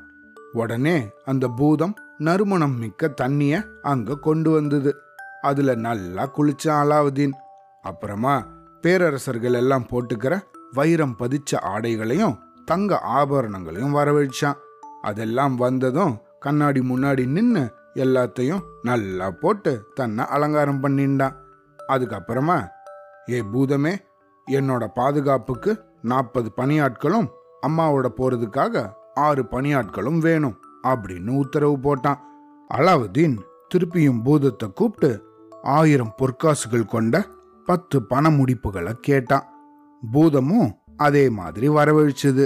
உடனே 0.54 0.98
அந்த 1.26 1.48
பூதம் 1.48 1.96
நறுமணம் 2.18 2.78
மிக்க 2.78 3.08
தண்ணிய 3.08 3.64
அங்க 3.82 4.18
கொண்டு 4.18 4.50
வந்தது. 4.52 4.96
அதுல 5.42 5.76
நல்லா 5.76 6.30
குளிச்சான் 6.38 6.82
அலாவுதீன். 6.84 7.36
அப்புறமா 7.82 8.36
பேரரசர்கள் 8.82 9.54
எல்லாம் 9.54 9.88
போட்டுக்கிற 9.92 10.34
வைரம் 10.72 11.16
பதிச்ச 11.20 11.52
ஆடைகளையும் 11.62 12.38
தங்க 12.66 13.00
ஆபரணங்களையும் 13.18 13.96
வரவழைச்சான். 13.96 14.60
அதெல்லாம் 15.02 15.56
வந்ததும் 15.56 16.14
கண்ணாடி 16.40 16.80
முன்னாடி 16.80 17.24
நின்று 17.28 17.64
எல்லாத்தையும் 17.96 18.64
நல்லா 18.82 19.32
போட்டு 19.32 19.72
தன்னை 19.94 20.26
அலங்காரம் 20.26 20.84
பண்ணிண்டான் 20.84 21.36
அதுக்கப்புறமா 21.88 22.58
ஏ 23.30 23.42
பூதமே 23.54 23.94
என்னோட 24.52 24.88
பாதுகாப்புக்கு 24.94 25.72
நாற்பது 26.02 26.52
பணியாட்களும் 26.58 27.28
அம்மாவோட 27.68 28.08
போறதுக்காக 28.18 28.84
ஆறு 29.14 29.44
பணியாட்களும் 29.52 30.18
வேணும் 30.18 30.58
அப்படின்னு 30.88 31.32
உத்தரவு 31.38 31.78
போட்டான். 31.78 32.20
அலாவுதீன் 32.70 33.38
திருப்பியும் 33.72 34.22
பூதத்தை 34.24 34.68
கூப்பிட்டு 34.74 35.10
ஆயிரம் 35.64 36.14
பொற்காசுகள் 36.18 36.86
கொண்ட 36.86 37.26
பத்து 37.66 38.04
பண 38.04 38.30
முடிப்புகளை 38.30 38.94
கேட்டான். 39.08 39.46
பூதமும் 40.14 40.72
அதே 40.98 41.30
மாதிரி 41.30 41.70
வரவழிச்சது. 41.70 42.46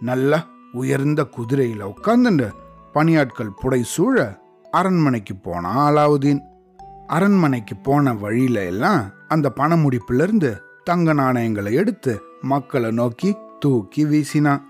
நல்ல 0.00 0.42
உயர்ந்த 0.72 1.28
குதிரையில 1.36 1.92
உட்கார்ந்துண்டு 1.92 2.48
பணியாட்கள் 2.94 3.56
புடை 3.60 3.82
சூழ 3.82 4.44
அரண்மனைக்கு 4.70 5.34
போனான் 5.34 5.94
அலாவுதீன் 5.94 6.40
அரண்மனைக்கு 7.06 7.76
போன 7.76 8.14
வழியில 8.14 8.64
எல்லாம் 8.64 9.10
அந்த 9.28 9.50
பண 9.50 9.76
தங்க 10.84 11.12
நாணயங்களை 11.12 11.72
எடுத்து 11.72 12.22
மக்களை 12.40 12.90
நோக்கி 12.90 13.36
தூக்கி 13.58 14.06
வீசினான் 14.06 14.62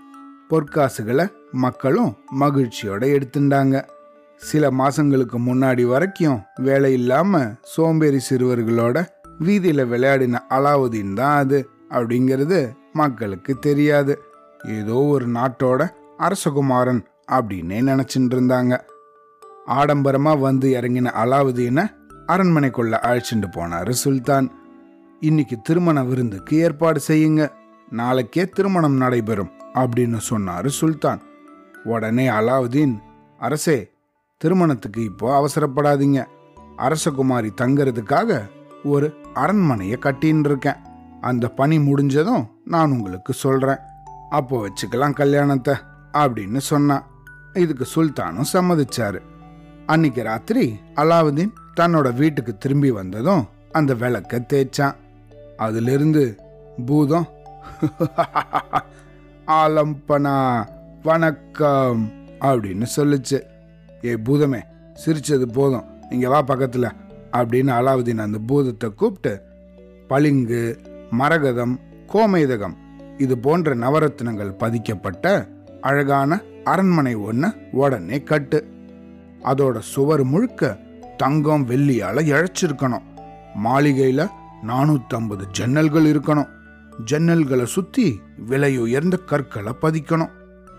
பொற்காசுகளை 0.49 1.31
மக்களும் 1.51 2.17
மகிழ்ச்சியோட 2.39 3.21
எடுத்துட்டாங்க 3.21 3.83
சில 4.35 4.71
மாசங்களுக்கு 4.71 5.37
முன்னாடி 5.37 5.85
வரைக்கும் 5.85 6.41
வேலை 6.55 6.93
இல்லாம 6.93 7.51
சோம்பேறி 7.61 8.19
சிறுவர்களோட 8.29 9.07
வீதியில 9.39 9.87
விளையாடின 9.87 10.39
அலாவுதீன் 10.49 11.13
தான் 11.13 11.37
அது 11.37 11.69
அப்படிங்கிறது 11.89 12.75
மக்களுக்கு 12.93 13.59
தெரியாது. 13.59 14.21
ஏதோ 14.65 14.93
ஒரு 14.93 15.27
நாட்டோட 15.27 15.89
அரசகுமாரன் 16.17 17.05
அப்படின்னே 17.31 17.81
நினைச்சிட்டு 17.81 18.33
இருந்தாங்க. 18.35 18.79
ஆடம்பரமாக 19.67 20.39
வந்து 20.39 20.67
இறங்கின 20.79 21.11
அலாவுதீனை 21.23 21.83
அரண்மனைக்குள்ள 22.27 22.95
அழைச்சிட்டு 23.07 23.47
போனார் 23.55 23.89
சுல்தான். 23.89 24.51
இன்னைக்கு 25.19 25.61
திருமண 25.61 26.03
விருந்துக்கு 26.03 26.57
ஏற்பாடு 26.57 26.99
செய்யுங்க. 27.07 27.51
நாளைக்கே 27.89 28.49
திருமணம் 28.49 28.97
நடைபெறும் 28.97 29.51
அப்படின்னு 29.73 30.17
சொன்னார் 30.17 30.67
சுல்தான். 30.67 31.21
உடனே 31.83 32.29
அலாவுதீன் 32.29 32.95
அரசே 33.39 33.91
திருமணத்துக்கு 34.37 35.03
இப்போ 35.03 35.27
அவசரப்படாதீங்க. 35.39 36.19
அரசகுமாரி 36.77 37.49
தங்கிறதுக்காக 37.61 38.49
ஒரு 38.83 39.15
அரண்மனையை 39.33 39.97
கட்டின்னு 40.01 40.45
இருக்கேன். 40.45 40.81
அந்த 41.21 41.49
பணி 41.49 41.79
முடிஞ்சதும் 41.79 42.43
நான் 42.65 42.91
உங்களுக்கு 42.91 43.33
சொல்கிறேன் 43.33 43.83
அப்போ 44.29 44.67
வச்சுக்கலாம் 44.67 45.13
கல்யாணத்தை 45.13 45.75
அப்படின்னு 46.13 46.57
சொன்னான். 46.57 47.05
இதுக்கு 47.53 47.87
சுல்தானும் 47.95 48.53
சம்மதிச்சாரு. 48.53 49.19
அன்னைக்கு 49.93 50.23
ராத்திரி 50.23 50.63
அலாவுதீன் 50.95 51.51
தன்னோட 51.79 52.13
வீட்டுக்கு 52.13 52.57
திரும்பி 52.57 52.91
வந்ததும் 52.91 53.43
அந்த 53.71 53.93
விளக்க 53.93 54.39
தேய்ச்சான். 54.53 54.95
அதிலிருந்து 55.57 56.23
பூதம் 56.85 57.27
ஆலம்பனா 59.59 60.35
வணக்கம் 61.03 62.01
அப்படின்னு 62.39 62.87
சொல்லுச்சு. 62.95 63.39
ஏ 64.05 64.13
பூதமே 64.15 64.61
சிரிச்சது 65.05 65.45
போதும். 65.51 65.85
இங்கே 66.09 66.27
வா 66.27 66.41
பக்கத்தில் 66.41 66.89
அப்படின்னு 67.31 67.71
அலாவுதீன் 67.79 68.25
அந்த 68.27 68.39
பூதத்தை 68.47 68.93
கூப்பிட்டு 68.93 69.33
பளிங்கு 70.07 70.79
மரகதம் 71.11 71.79
கோமேதகம் 72.13 72.75
இது 73.17 73.37
போன்ற 73.37 73.75
நவரத்னங்கள் 73.75 74.57
பதிக்கப்பட்ட 74.57 75.47
அழகான 75.81 76.41
அரண்மனை 76.63 77.15
ஒன்று 77.15 77.49
உடனே 77.71 78.23
கட்டு. 78.23 78.59
அதோட 79.47 79.79
சுவர் 79.79 80.23
முழுக்க 80.23 80.77
தங்கம் 81.17 81.67
வெள்ளியால 81.67 82.23
இழைச்சிருக்கணும். 82.31 83.05
மாளிகையில 83.63 84.29
நானூத்தம்பது 84.67 85.45
ஜன்னல்கள் 85.59 86.07
இருக்கணும். 86.13 86.49
ஜன்னல்களை 87.11 87.63
சுத்தி 87.63 88.21
விலை 88.37 88.77
உயர்ந்த 88.77 89.17
கற்களை 89.17 89.73
பதிக்கணும். 89.81 90.29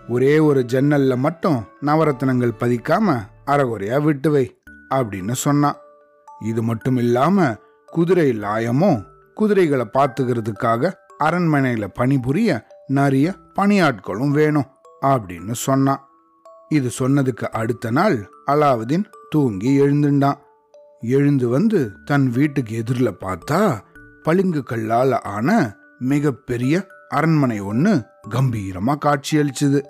ஒரே 0.09 0.39
ஒரு 0.39 0.65
ஜன்னல்ல 0.67 1.17
மட்டும் 1.17 1.65
நவரத்தினங்கள் 1.81 2.51
பதிக்காம 2.59 3.19
அறகுறையா 3.45 4.01
விட்டு 4.01 4.31
வை 4.31 4.45
அப்படின்னு 4.95 5.31
சொன்னான். 5.31 5.75
இது 6.45 6.63
மட்டும் 6.63 6.97
இல்லாம 6.97 7.55
குதிரை 7.85 8.29
லாயமும் 8.31 9.05
குதிரைகளை 9.33 9.85
பார்த்துக்கிறதுக்காக 9.97 10.91
அரண்மனையில 11.23 11.87
பணிபுரிய 11.93 12.67
நிறைய 12.87 13.35
பணியாட்களும் 13.55 14.31
வேணும் 14.31 14.65
அப்படின்னு 15.01 15.51
சொன்னான். 15.51 16.01
இது 16.69 16.89
சொன்னதுக்கு 16.99 17.45
அடுத்த 17.61 17.91
நாள் 17.91 18.29
அலாவுதீன் 18.49 19.03
தூங்கி 19.29 19.81
எழுந்துண்டான் 19.81 20.37
எழுந்து 21.01 21.47
வந்து 21.47 21.91
தன் 22.05 22.29
வீட்டுக்கு 22.29 22.75
எதிரில் 22.75 23.13
பார்த்தா 23.13 23.79
பளிங்கு 24.23 24.63
கல்லால் 24.63 25.21
ஆன 25.21 25.75
மிகப்பெரிய 25.99 26.87
அரண்மனை 27.09 27.59
ஒன்று 27.59 28.03
கம்பீரமா 28.29 28.95
காட்சியளிச்சுது. 29.05 29.85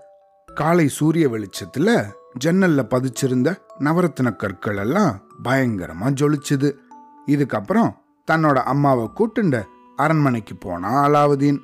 காலை 0.46 0.88
சூரிய 0.88 1.30
வெளிச்சத்துல 1.30 2.04
ஜன்னல்ல 2.46 2.84
பதிச்சிருந்த 2.86 3.56
நவரத்தின 3.80 4.36
கற்கள் 4.36 4.78
எல்லாம் 4.78 5.22
பயங்கரமா 5.44 6.10
ஜொலிச்சுது. 6.10 6.74
இதுக்கப்புறம் 7.28 7.92
தன்னோட 8.32 8.56
அம்மாவை 8.56 9.10
கூட்டுண்ட 9.16 9.64
அரண்மனைக்கு 9.96 10.56
போனா 10.56 11.08
அலாவுதீன். 11.08 11.58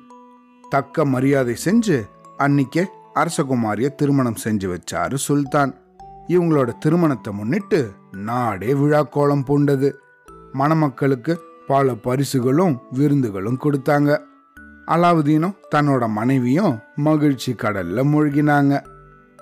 தக்க 0.70 1.04
மரியாதை 1.04 1.56
செஞ்சு 1.64 2.02
அன்னிக்கே 2.38 2.84
அரசகுமாரிய 3.14 3.94
திருமணம் 3.94 4.36
செஞ்சு 4.44 4.76
வச்சாரு 4.76 5.14
சுல்தான். 5.14 5.85
இவங்களோட 6.28 6.70
திருமணத்தை 6.78 7.32
முன்னிட்டு 7.32 7.92
நாடே 8.10 8.74
விழா 8.74 9.02
கோலம் 9.02 9.44
பூண்டது. 9.48 9.92
மணமக்களுக்கு 10.52 11.32
பல 11.66 11.94
பரிசுகளும் 11.94 12.74
விருந்துகளும் 12.90 13.58
கொடுத்தாங்க. 13.64 14.10
அலாவுதீனும் 14.86 15.56
தன்னோட 15.74 16.08
மனைவியும் 16.08 16.74
மகிழ்ச்சி 16.96 17.52
கடல்ல 17.52 18.04
மூழ்கினாங்க. 18.12 18.80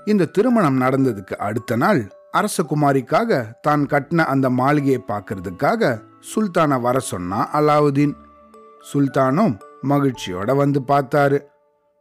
இந்த 0.05 0.25
திருமணம் 0.25 0.81
நடந்ததுக்கு 0.81 1.35
அடுத்த 1.49 1.77
நாள் 1.77 2.01
அரசகுமாரிக்காக 2.33 3.41
தான் 3.61 3.87
கட்டின 3.87 4.25
அந்த 4.25 4.51
மாளிகையை 4.51 5.01
பார்க்கறதுக்காக 5.09 6.01
சுல்தானை 6.35 6.81
வர 6.81 6.99
சொன்னா 6.99 7.49
அலாவுதீன். 7.61 8.15
சுல்தானும் 8.93 9.55
மகிழ்ச்சியோட 9.89 10.57
வந்து 10.57 10.81
பார்த்தாரு. 10.89 11.39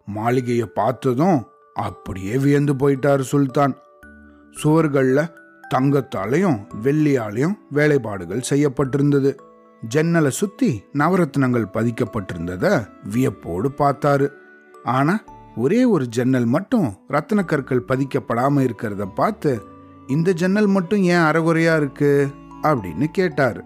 மாளிகையை 0.06 0.68
பார்த்ததும் 0.74 1.48
அப்படியே 1.74 2.38
வியந்து 2.38 2.74
போயிட்டாரு 2.74 3.22
சுல்தான். 3.22 3.76
சுவர்களில் 4.62 5.32
தங்கத்தாலையும் 5.76 6.66
வெள்ளியாலையும் 6.84 7.58
வேலைப்பாடுகள் 7.74 8.44
செய்யப்பட்டிருந்தது. 8.50 9.36
ஜன்னலை 9.88 10.32
சுத்தி 10.32 10.84
நவரத்னங்கள் 10.94 11.66
பதிக்கப்பட்டிருந்தத 11.74 12.88
வியப்போடு 13.04 13.72
பார்த்தாரு. 13.78 14.30
ஆனா 14.84 15.24
ஒரே 15.56 15.86
ஒரு 15.86 16.08
ஜன்னல் 16.08 16.46
மட்டும் 16.46 16.94
ரத்தின 17.08 17.44
கற்கள் 17.44 17.86
பதிக்கப்படாம 17.88 18.70
இருக்கிறத 18.70 19.06
பார்த்து 19.16 19.62
இந்த 20.08 20.32
ஜன்னல் 20.32 20.68
மட்டும் 20.68 21.02
ஏன் 21.02 21.18
அறகுறையா 21.18 21.76
இருக்கு? 21.76 22.28
அப்படின்னு 22.62 23.06
கேட்டாரு. 23.06 23.64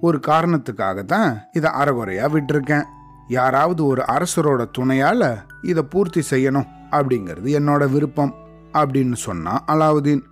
ஒரு 0.00 0.20
காரணத்துக்காக 0.26 1.04
தான் 1.04 1.38
இதை 1.52 1.70
அறகுறையா 1.70 2.28
விட்டிருக்கேன். 2.28 2.84
யாராவது 3.28 3.86
ஒரு 3.86 4.02
அரசரோட 4.02 4.66
துணையால 4.78 5.36
இதை 5.62 5.82
பூர்த்தி 5.82 6.22
செய்யணும் 6.30 6.66
அப்படிங்கிறது 6.90 7.44
என்னோட 7.44 7.90
விருப்பம். 7.90 8.34
அப்படின்னு 8.72 9.12
சொன்னான் 9.12 9.64
அலாவுதீன் 9.66 10.22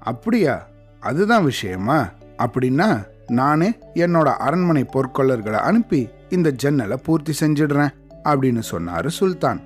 அப்படியா? 0.00 0.66
அதுதான் 1.00 1.44
விஷயமா? 1.44 2.08
அப்படின்னா 2.38 3.06
நானே 3.26 3.78
என்னோட 3.94 4.24
அரண்மனை 4.24 4.86
பொற்கொள்ளர்களை 4.94 5.52
அனுப்பி 5.52 6.08
இந்த 6.28 6.50
ஜன்னலை 6.50 6.96
பூர்த்தி 6.96 7.32
செஞ்சிடுறேன் 7.40 7.90
அப்படின்னு 8.24 8.62
சொன்னாரு 8.70 9.06
சுல்தான். 9.06 9.60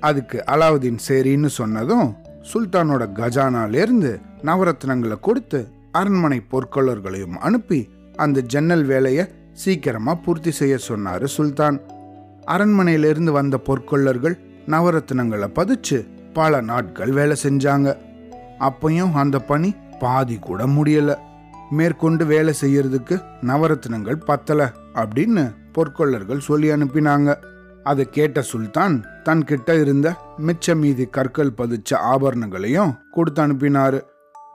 அதுக்கு 0.00 0.44
அலாவுதீன் 0.46 0.98
சரின்னு 1.08 1.46
சொன்னதும் 1.46 2.16
சுல்தானோட 2.52 3.04
கஜானாலேருந்து 3.14 4.20
நவரத்னங்களை 4.42 5.20
கொடுத்து 5.20 5.68
அரண்மனை 5.92 6.42
பொற்கொள்ளர்களையும் 6.50 7.36
அனுப்பி 7.38 7.88
அந்த 8.16 8.40
ஜன்னல் 8.40 8.84
வேலையை 8.84 9.26
சீக்கிரமா 9.52 10.14
பூர்த்தி 10.14 10.50
செய்ய 10.50 10.78
சொன்னாரு 10.88 11.24
சுல்தான். 11.24 11.80
அரண்மனையிலிருந்து 12.46 13.30
வந்த 13.30 13.60
பொற்கொள்ளர்கள் 13.64 14.38
நவரத்னங்களை 14.66 15.48
பதிச்சு 15.54 16.08
பல 16.36 16.60
நாட்கள் 16.60 17.12
வேலை 17.12 17.36
செஞ்சாங்க. 17.42 17.88
அப்பையும் 18.60 19.12
அந்த 19.12 19.38
பணி 19.38 19.70
பாதி 19.98 20.36
கூட 20.38 20.66
முடியல. 20.66 21.10
மேற்கொண்டு 21.70 22.24
வேலை 22.26 22.54
செய்யறதுக்கு 22.60 23.16
நவரத்தினங்கள் 23.40 24.24
பத்தல 24.24 24.72
அப்படின்னு 24.94 25.44
பொற்கொள்ளர்கள் 25.74 26.46
சொல்லி 26.48 26.68
அனுப்பினாங்க. 26.70 27.36
அதை 27.84 28.04
கேட்ட 28.10 28.42
சுல்தான் 28.42 28.96
தன்கிட்ட 29.24 29.80
இருந்த 29.80 30.14
மிச்ச 30.46 30.74
மீதி 30.74 31.06
கற்கள் 31.06 31.56
பதிச்ச 31.56 31.94
ஆபரணங்களையும் 31.94 32.96
கொடுத்து 33.10 33.46
அனுப்பினாரு. 33.46 34.00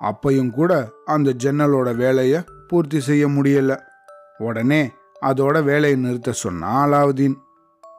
அப்பையும் 0.01 0.49
கூட 0.49 0.89
அந்த 1.05 1.33
ஜன்னலோட 1.43 1.95
வேலையை 1.95 2.39
பூர்த்தி 2.67 2.99
செய்ய 2.99 3.27
முடியல. 3.27 3.79
உடனே 4.37 4.81
அதோட 5.21 5.63
வேலையை 5.63 5.99
நிறுத்த 5.99 6.31
சொன்னா 6.31 6.71
அலாவுதீன் 6.85 7.35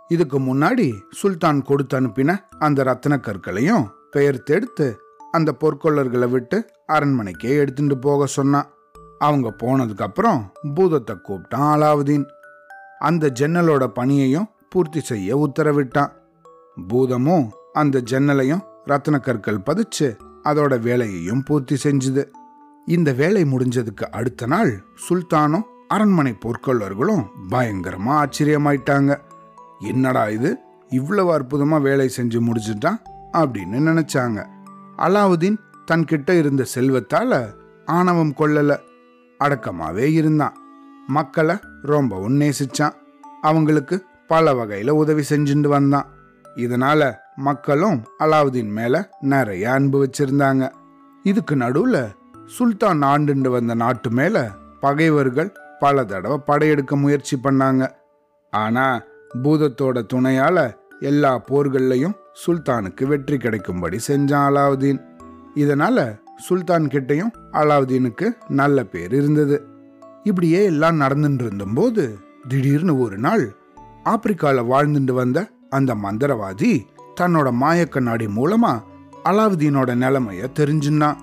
இதுக்கு 0.09 0.41
முன்னாடி 0.41 0.95
சுல்தான் 1.11 1.63
கொடுத்து 1.63 2.01
அனுப்பின 2.01 2.39
அந்த 2.59 2.83
ரத்தின 2.83 3.17
கற்களையும் 3.17 3.87
பெயர்த்தெடுத்து 4.17 4.95
அந்த 5.31 5.55
பொற்கொள்ளர்களை 5.61 6.29
விட்டு 6.29 6.71
அரண்மனைக்கே 6.93 7.57
எடுத்துட்டு 7.57 7.99
போக 7.99 8.27
சொன்னான் 8.27 8.71
அவங்க 9.19 9.55
போனதுக்கு 9.59 10.03
அப்புறம் 10.03 10.53
பூதத்தை 10.75 11.17
கூப்பிட்டான் 11.29 11.69
அலாவுதீன். 11.75 12.25
அந்த 12.99 13.33
ஜன்னலோட 13.41 13.87
பணியையும் 13.87 14.49
பூர்த்தி 14.69 15.01
செய்ய 15.01 15.37
உத்தரவிட்டான். 15.37 16.13
பூதமும் 16.89 17.49
அந்த 17.73 18.03
ஜன்னலையும் 18.11 18.61
ரத்ன 18.87 19.21
கற்கள் 19.21 19.59
பதிச்சு 19.59 20.17
அதோட 20.45 20.81
வேலையையும் 20.81 21.43
பூர்த்தி 21.43 21.77
செஞ்சுது. 21.83 22.25
இந்த 22.87 23.13
வேலை 23.13 23.43
முடிஞ்சதுக்கு 23.43 24.03
அடுத்த 24.03 24.47
நாள் 24.47 24.85
சுல்தானும் 25.09 25.67
அரண்மனை 25.89 26.39
பொற்கொள்ளர்களும் 26.45 27.25
பயங்கரமா 27.51 28.25
ஆச்சரியமாயிட்டாங்க. 28.25 29.19
என்னடா 29.83 30.29
இது? 30.29 30.59
இவ்வளவு 30.89 31.33
அற்புதமாக 31.33 31.83
வேலை 31.83 32.11
செஞ்சு 32.17 32.41
முடிச்சுட்டான் 32.41 32.99
அப்படின்னு 33.33 33.73
நினைச்சாங்க. 33.73 34.47
அலாவுதீன் 34.99 35.57
தன்கிட்ட 35.91 36.39
இருந்த 36.39 36.65
செல்வத்தால் 36.75 37.47
ஆணவம் 37.87 38.35
கொள்ளலை. 38.39 38.79
அடக்கமாகவே 39.45 40.13
இருந்தான். 40.13 40.57
மக்களை 41.07 41.57
ரொம்பவும் 41.83 42.41
நேசிச்சான் 42.41 42.93
அவங்களுக்கு 43.41 44.05
பல 44.27 44.55
வகையில் 44.55 44.91
உதவி 44.91 45.23
செஞ்சுட்டு 45.29 45.69
வந்தான். 45.69 46.07
இதனால 46.57 47.15
மக்களும் 47.37 48.05
அலாவுதீன் 48.19 48.71
மேலே 48.71 49.01
நிறைய 49.21 49.73
அன்பு 49.73 50.09
வச்சிருந்தாங்க. 50.09 50.71
இதுக்கு 51.23 51.57
நடுவில் 51.57 52.05
சுல்தான் 52.47 53.03
ஆண்டுண்டு 53.03 53.49
வந்த 53.49 53.75
நாட்டு 53.75 54.11
மேலே 54.11 54.41
பகைவர்கள் 54.81 55.53
பல 55.79 56.05
தடவை 56.05 56.39
படையெடுக்க 56.39 56.97
முயற்சி 56.97 57.39
பண்ணாங்க. 57.43 57.91
ஆனால் 58.51 59.12
பூதத்தோட 59.43 60.07
துணையால 60.15 60.75
எல்லா 61.01 61.43
போர்கள்லையும் 61.49 62.15
சுல்தானுக்கு 62.47 63.07
வெற்றி 63.07 63.37
கிடைக்கும்படி 63.37 63.99
செஞ்சான் 64.09 64.47
அலாவுதீன். 64.49 65.01
இதனால 65.55 66.21
சுல்தான் 66.37 66.87
கிட்டையும் 66.87 67.31
அலாவுதீனுக்கு 67.53 68.31
நல்ல 68.49 68.85
பேர் 68.85 69.13
இருந்தது. 69.13 69.67
இப்படியே 70.23 70.65
எல்லாம் 70.65 71.01
நடந்துட்டு 71.01 71.47
இருந்தபோது 71.47 72.19
திடீர்னு 72.49 72.99
ஒரு 72.99 73.19
நாள் 73.19 73.57
ஆப்பிரிக்கால 74.05 74.63
வாழ்ந்துட்டு 74.71 75.13
வந்த 75.13 75.49
அந்த 75.71 75.95
மந்திரவாதி 75.95 76.81
தன்னோட 77.21 77.53
மாயக்கண்ணாடி 77.61 78.29
மூலமா 78.37 78.83
அலாவுதீனோட 79.25 79.95
நிலைமைய 79.95 80.47
தெரிஞ்சுன்னா. 80.55 81.17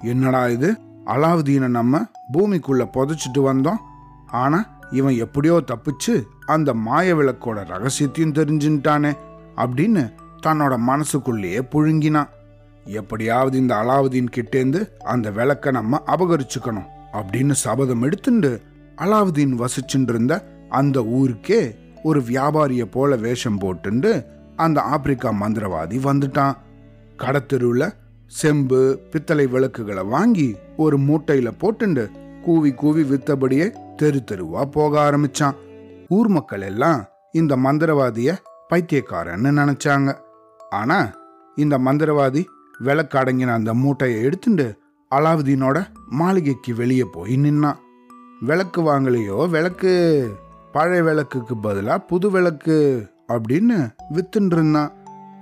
என்னடா 0.00 0.48
இது? 0.48 0.76
அலாவுதீனை 1.06 1.68
நம்ம 1.68 2.02
பூமிக்குள்ள 2.32 2.88
புதைச்சிட்டு 2.92 3.38
வந்தோம். 3.38 3.76
ஆனா 4.26 4.71
இவன் 4.92 5.16
எப்படியோ 5.16 5.62
தப்பிச்சு 5.66 6.14
அந்த 6.46 6.74
மாய 6.74 7.14
விளக்கோட 7.14 7.58
ரகசியத்தையும் 7.72 8.36
தெரிஞ்சுட்டானே 8.38 9.12
அப்படின்னு 9.56 10.02
தன்னோட 10.46 10.76
மனசுக்குள்ளேயே 10.78 11.60
புழுங்கினான். 11.72 12.30
எப்படியாவது 12.84 13.58
இந்த 13.58 13.74
அலாவுதீன் 13.74 14.30
கிட்டேந்து 14.30 14.80
அந்த 15.04 15.30
விளக்க 15.30 15.70
நம்ம 15.70 16.02
அபகரிச்சுக்கணும் 16.06 16.88
அப்படின்னு 17.12 17.54
சபதம் 17.64 18.02
எடுத்துண்டு 18.02 18.50
அலாவுதீன் 18.96 19.54
வசிச்சுட்டு 19.62 20.08
இருந்த 20.08 20.34
அந்த 20.68 21.04
ஊருக்கே 21.04 21.74
ஒரு 22.02 22.20
வியாபாரிய 22.20 22.84
போல 22.84 23.16
வேஷம் 23.16 23.60
போட்டுண்டு 23.60 24.24
அந்த 24.56 24.80
ஆப்பிரிக்கா 24.80 25.30
மந்திரவாதி 25.40 25.98
வந்துட்டான். 26.08 26.56
கடத்தெருவில் 27.18 27.94
செம்பு 28.26 28.80
பித்தளை 29.10 29.46
விளக்குகளை 29.46 30.02
வாங்கி 30.02 30.56
ஒரு 30.76 30.98
மூட்டையில 30.98 31.50
போட்டுண்டு 31.60 32.04
கூவி 32.42 32.72
கூவி 32.72 33.02
வித்தபடியே 33.02 33.94
தெரு 33.96 34.22
தெருவா 34.30 34.64
போக 34.64 35.10
ஆரம்பிச்சான். 35.10 35.54
ஊர் 36.08 36.28
மக்கள் 36.28 36.60
எல்லாம் 36.60 37.04
இந்த 37.32 37.56
மந்திரவாதிய 37.56 38.36
பைத்தியக்காரன்னு 38.70 39.50
நினைச்சாங்க. 39.60 40.16
ஆனா 40.70 41.10
இந்த 41.56 41.78
மந்திரவாதி 41.78 42.44
விளக்கு 42.78 43.18
அடங்கின 43.18 43.48
அந்த 43.48 43.74
மூட்டையை 43.74 44.22
எடுத்துட்டு 44.22 44.78
அலாவுதீனோட 45.14 45.86
மாளிகைக்கு 46.08 46.74
வெளியே 46.74 47.04
போய் 47.04 47.36
நின்னான். 47.36 47.76
விளக்கு 48.40 48.82
வாங்கலையோ? 48.82 49.48
விளக்கு 49.48 49.92
பழைய 50.72 51.02
விளக்குக்கு 51.02 51.54
பதிலா 51.54 51.98
புது 52.06 52.30
விளக்கு 52.30 53.06
அப்படின்னு 53.28 53.94
வித்துன்னு 54.14 54.52
இருந்தான். 54.52 54.92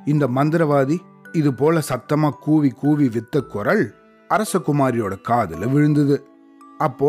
இந்த 0.04 0.26
மந்திரவாதி 0.26 0.98
இது 1.32 1.54
போல 1.54 1.80
சத்தமா 1.88 2.30
கூவி 2.30 2.70
கூவி 2.70 3.08
வித்த 3.08 3.40
குரல் 3.40 3.94
அரசகுமாரியோட 4.28 5.20
காதில் 5.20 5.68
விழுந்தது. 5.68 6.29
அப்போ 6.80 7.08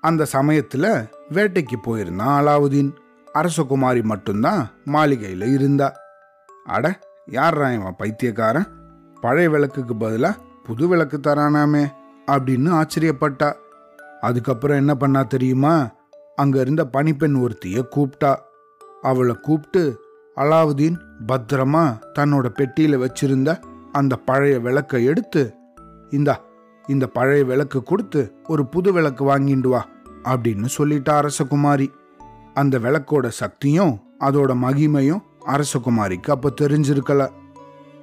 அந்த 0.00 0.26
சமயத்துல 0.32 0.86
வேட்டைக்கு 1.32 1.76
போயிருந்தான் 1.82 2.34
அலாவுதீன் 2.40 2.90
அரசகுமாரி 3.34 4.02
மட்டும்தான் 4.02 4.60
மாளிகையில 4.86 5.52
இருந்தா. 5.52 5.88
அட 6.64 6.98
யார்ரா 7.30 7.74
இவன் 7.74 7.96
பைத்தியக்காரன்? 7.98 8.68
பழைய 9.20 9.50
விளக்குக்கு 9.50 9.94
பதிலா 9.94 10.30
புது 10.64 10.88
விளக்கு 10.88 11.18
தரானாமே 11.18 11.84
அப்படின்னு 12.26 12.70
ஆச்சரியப்பட்டா. 12.80 13.52
அதுக்கப்புறம் 14.20 14.76
என்ன 14.76 14.94
பண்ணா 14.94 15.22
தெரியுமா? 15.22 15.74
அங்க 16.36 16.60
இருந்த 16.60 16.84
பணிப்பெண் 16.84 17.36
ஒருத்திய 17.42 17.78
கூப்பிட்டா 17.96 18.32
அவளை 19.02 19.34
கூப்பிட்டு 19.34 19.82
அலாவுதீன் 20.36 20.98
பத்திரமா 21.28 21.84
தன்னோட 22.18 22.46
பெட்டியில 22.58 22.98
வச்சிருந்த 23.04 23.50
அந்த 23.92 24.16
பழைய 24.16 24.60
விளக்கை 24.60 25.04
எடுத்து 25.04 25.42
இந்தா 26.10 26.34
இந்த 26.88 27.06
பழைய 27.06 27.44
விளக்கு 27.44 27.82
கொடுத்து 27.82 28.34
ஒரு 28.46 28.66
புது 28.66 28.92
விளக்கு 28.92 29.24
வாங்கிண்டு 29.24 29.68
வா 29.68 29.88
அப்படின்னு 30.24 30.68
சொல்லிட்டா 30.78 31.12
அரசகுமாரி. 31.20 31.88
அந்த 32.54 32.78
விளக்கோட 32.78 33.28
சக்தியும் 33.28 34.00
அதோட 34.20 34.52
மகிமையும் 34.64 35.22
அரசகுமாரிக்கு 35.46 36.30
அப்போ 36.30 36.52
தெரிஞ்சிருக்கல. 36.60 37.28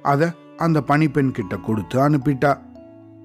அதை 0.02 0.28
அந்த 0.56 0.80
பணிப்பெண் 0.80 1.30
கிட்ட 1.30 1.56
கொடுத்து 1.56 2.08
அனுப்பிட்டா. 2.08 2.58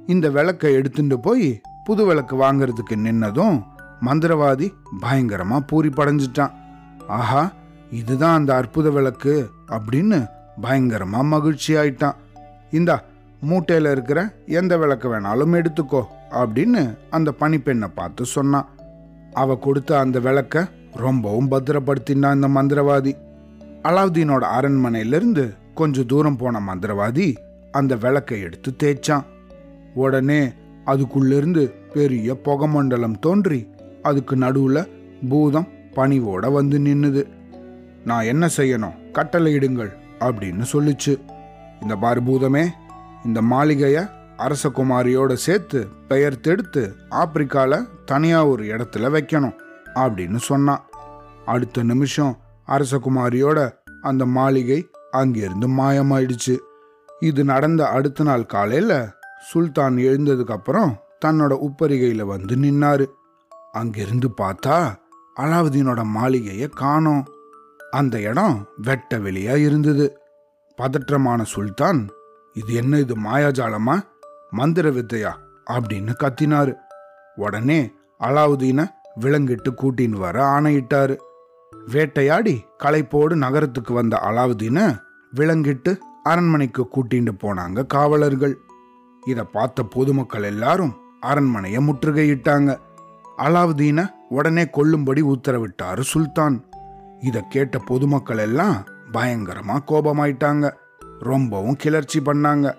இந்த 0.08 0.30
விளக்கை 0.30 0.74
எடுத்துட்டு 0.74 1.20
போய் 1.20 1.62
புது 1.84 2.06
விளக்கு 2.06 2.36
வாங்குறதுக்கு 2.36 2.96
நின்னதும் 2.96 3.64
மந்திரவாதி 4.06 4.74
பயங்கரமா 5.02 5.58
பூரி 5.60 5.90
படைஞ்சிட்டான் 5.90 6.54
ஆஹா 7.08 7.52
இதுதான் 7.92 8.36
அந்த 8.36 8.56
அற்புத 8.56 8.90
விளக்கு 8.90 9.50
அப்படின்னு 9.68 10.20
பயங்கரமா 10.62 11.24
மகிழ்ச்சி 11.24 11.76
ஆயிட்டான் 11.76 12.18
இந்தா 12.72 12.96
மூட்டையில் 13.42 13.92
இருக்கிற 13.92 14.34
எந்த 14.46 14.78
விளக்கு 14.78 15.08
வேணாலும் 15.14 15.56
எடுத்துக்கோ 15.60 16.02
அப்படின்னு 16.32 16.98
அந்த 17.10 17.34
பனிப்பெண்ணை 17.40 17.90
பார்த்து 17.96 18.26
சொன்னான் 18.26 18.70
அவ 19.34 19.56
கொடுத்த 19.56 20.00
அந்த 20.00 20.20
விளக்க 20.20 20.68
ரொம்பவும் 20.96 21.52
பத்திரப்படுத்தினான் 21.52 22.36
இந்த 22.36 22.48
மந்திரவாதி. 22.48 23.14
அலாவுதீனோட 23.84 24.44
அரண்மனையிலிருந்து 24.60 25.56
கொஞ்சம் 25.74 26.06
தூரம் 26.06 26.38
போன 26.38 26.60
மந்திரவாதி 26.60 27.36
அந்த 27.72 27.96
விளக்கை 27.96 28.42
எடுத்து 28.42 28.76
தேய்ச்சான். 28.84 29.24
உடனே 29.94 30.52
அதுக்குள்ளிருந்து 30.86 31.72
பெரிய 31.94 32.38
புகமண்டலம் 32.46 33.20
தோன்றி 33.20 33.68
அதுக்கு 34.02 34.36
நடுவுல 34.36 34.88
பூதம் 35.30 35.68
பணிவோட 35.96 36.52
வந்து 36.52 36.80
நின்னுது. 36.80 37.24
நான் 38.06 38.24
என்ன 38.24 38.50
செய்யணும்? 38.58 38.98
கட்டளையிடுங்கள் 39.14 39.92
அப்படின்னு 40.20 40.64
சொல்லுச்சு. 40.74 41.14
இந்த 41.82 41.96
பாரு 41.96 42.22
பூதமே 42.22 42.68
இந்த 43.26 43.42
மாளிகையை 43.42 44.04
அரசகுமாரியோட 44.38 45.34
சேர்த்து 45.34 45.88
பெயர் 46.08 46.40
தெடுத்து 46.40 46.94
ஆப்பிரிக்கால 47.12 47.88
தனியா 48.06 48.46
ஒரு 48.46 48.64
இடத்துல 48.64 49.18
வைக்கணும் 49.18 49.54
அப்படின்னு 49.96 50.36
சொன்னான் 50.36 50.86
அடுத்த 51.46 51.84
நிமிஷம் 51.84 52.38
அரசகுமாரியோட 52.68 53.72
அந்த 54.02 54.26
மாளிகை 54.26 54.90
அங்கிருந்து 55.12 55.70
மாயமாயிடுச்சு. 55.70 56.58
இது 57.20 57.44
நடந்த 57.44 57.88
அடுத்த 57.88 58.24
நாள் 58.24 58.46
காலையில 58.46 59.14
சுல்தான் 59.54 59.96
எழுந்ததுக்கு 59.96 60.52
அப்புறம் 60.52 60.98
தன்னோட 61.26 61.68
உப்பரிகையில 61.68 62.22
வந்து 62.22 62.56
நின்னாரு. 62.56 63.06
அங்கிருந்து 63.72 64.30
பார்த்தா 64.42 64.94
அலாவுதீனோட 65.40 66.06
மாளிகைய 66.16 66.70
காணோம். 66.70 67.26
அந்த 67.92 68.20
இடம் 68.20 68.68
வெட்ட 68.78 69.18
வெளியா 69.18 69.56
இருந்தது. 69.56 70.18
பதற்றமான 70.82 71.42
சுல்தான் 71.42 72.08
இது 72.54 72.74
என்ன 72.74 72.98
இது 72.98 73.16
மாயாஜாலமா? 73.16 74.02
மந்திர 74.50 74.90
வித்தையா? 74.90 75.32
அப்படின்னு 75.70 76.14
கத்தினாரு. 76.24 76.76
உடனே 77.36 77.92
அலாவுதீனை 78.20 78.88
விலங்கிட்டு 79.20 79.70
கூட்டின்னு 79.70 80.10
வர 80.10 80.46
ஆணையிட்டாரு. 80.46 81.18
வேட்டையாடி 81.86 82.66
களைப்போடு 82.84 83.36
நகரத்துக்கு 83.36 83.94
வந்த 83.94 84.20
அலாவுதீனை 84.24 85.00
விலங்கிட்டு 85.36 85.98
அரண்மனைக்கு 86.24 86.88
கூட்டிட்டு 86.96 87.32
போனாங்க 87.44 87.86
காவலர்கள். 87.86 88.58
இதை 89.28 89.44
பார்த்த 89.44 89.84
பொதுமக்கள் 89.84 90.44
எல்லாரும் 90.44 90.96
அரண்மனையை 91.20 91.88
முற்றுகையிட்டாங்க. 91.88 92.78
அலாவுதீனை 93.38 94.10
உடனே 94.30 94.64
கொல்லும்படி 94.64 95.22
உத்தரவிட்டாரு 95.24 96.00
சுல்தான். 96.00 96.66
இதை 97.20 97.44
கேட்ட 97.50 97.78
பொதுமக்கள் 97.78 98.38
எல்லாம் 98.38 98.86
பயங்கரமா 99.14 99.78
கோபமாயிட்டாங்க. 99.88 100.74
ரொம்பவும் 101.24 101.76
கிளர்ச்சி 101.76 102.20
பண்ணாங்க. 102.20 102.74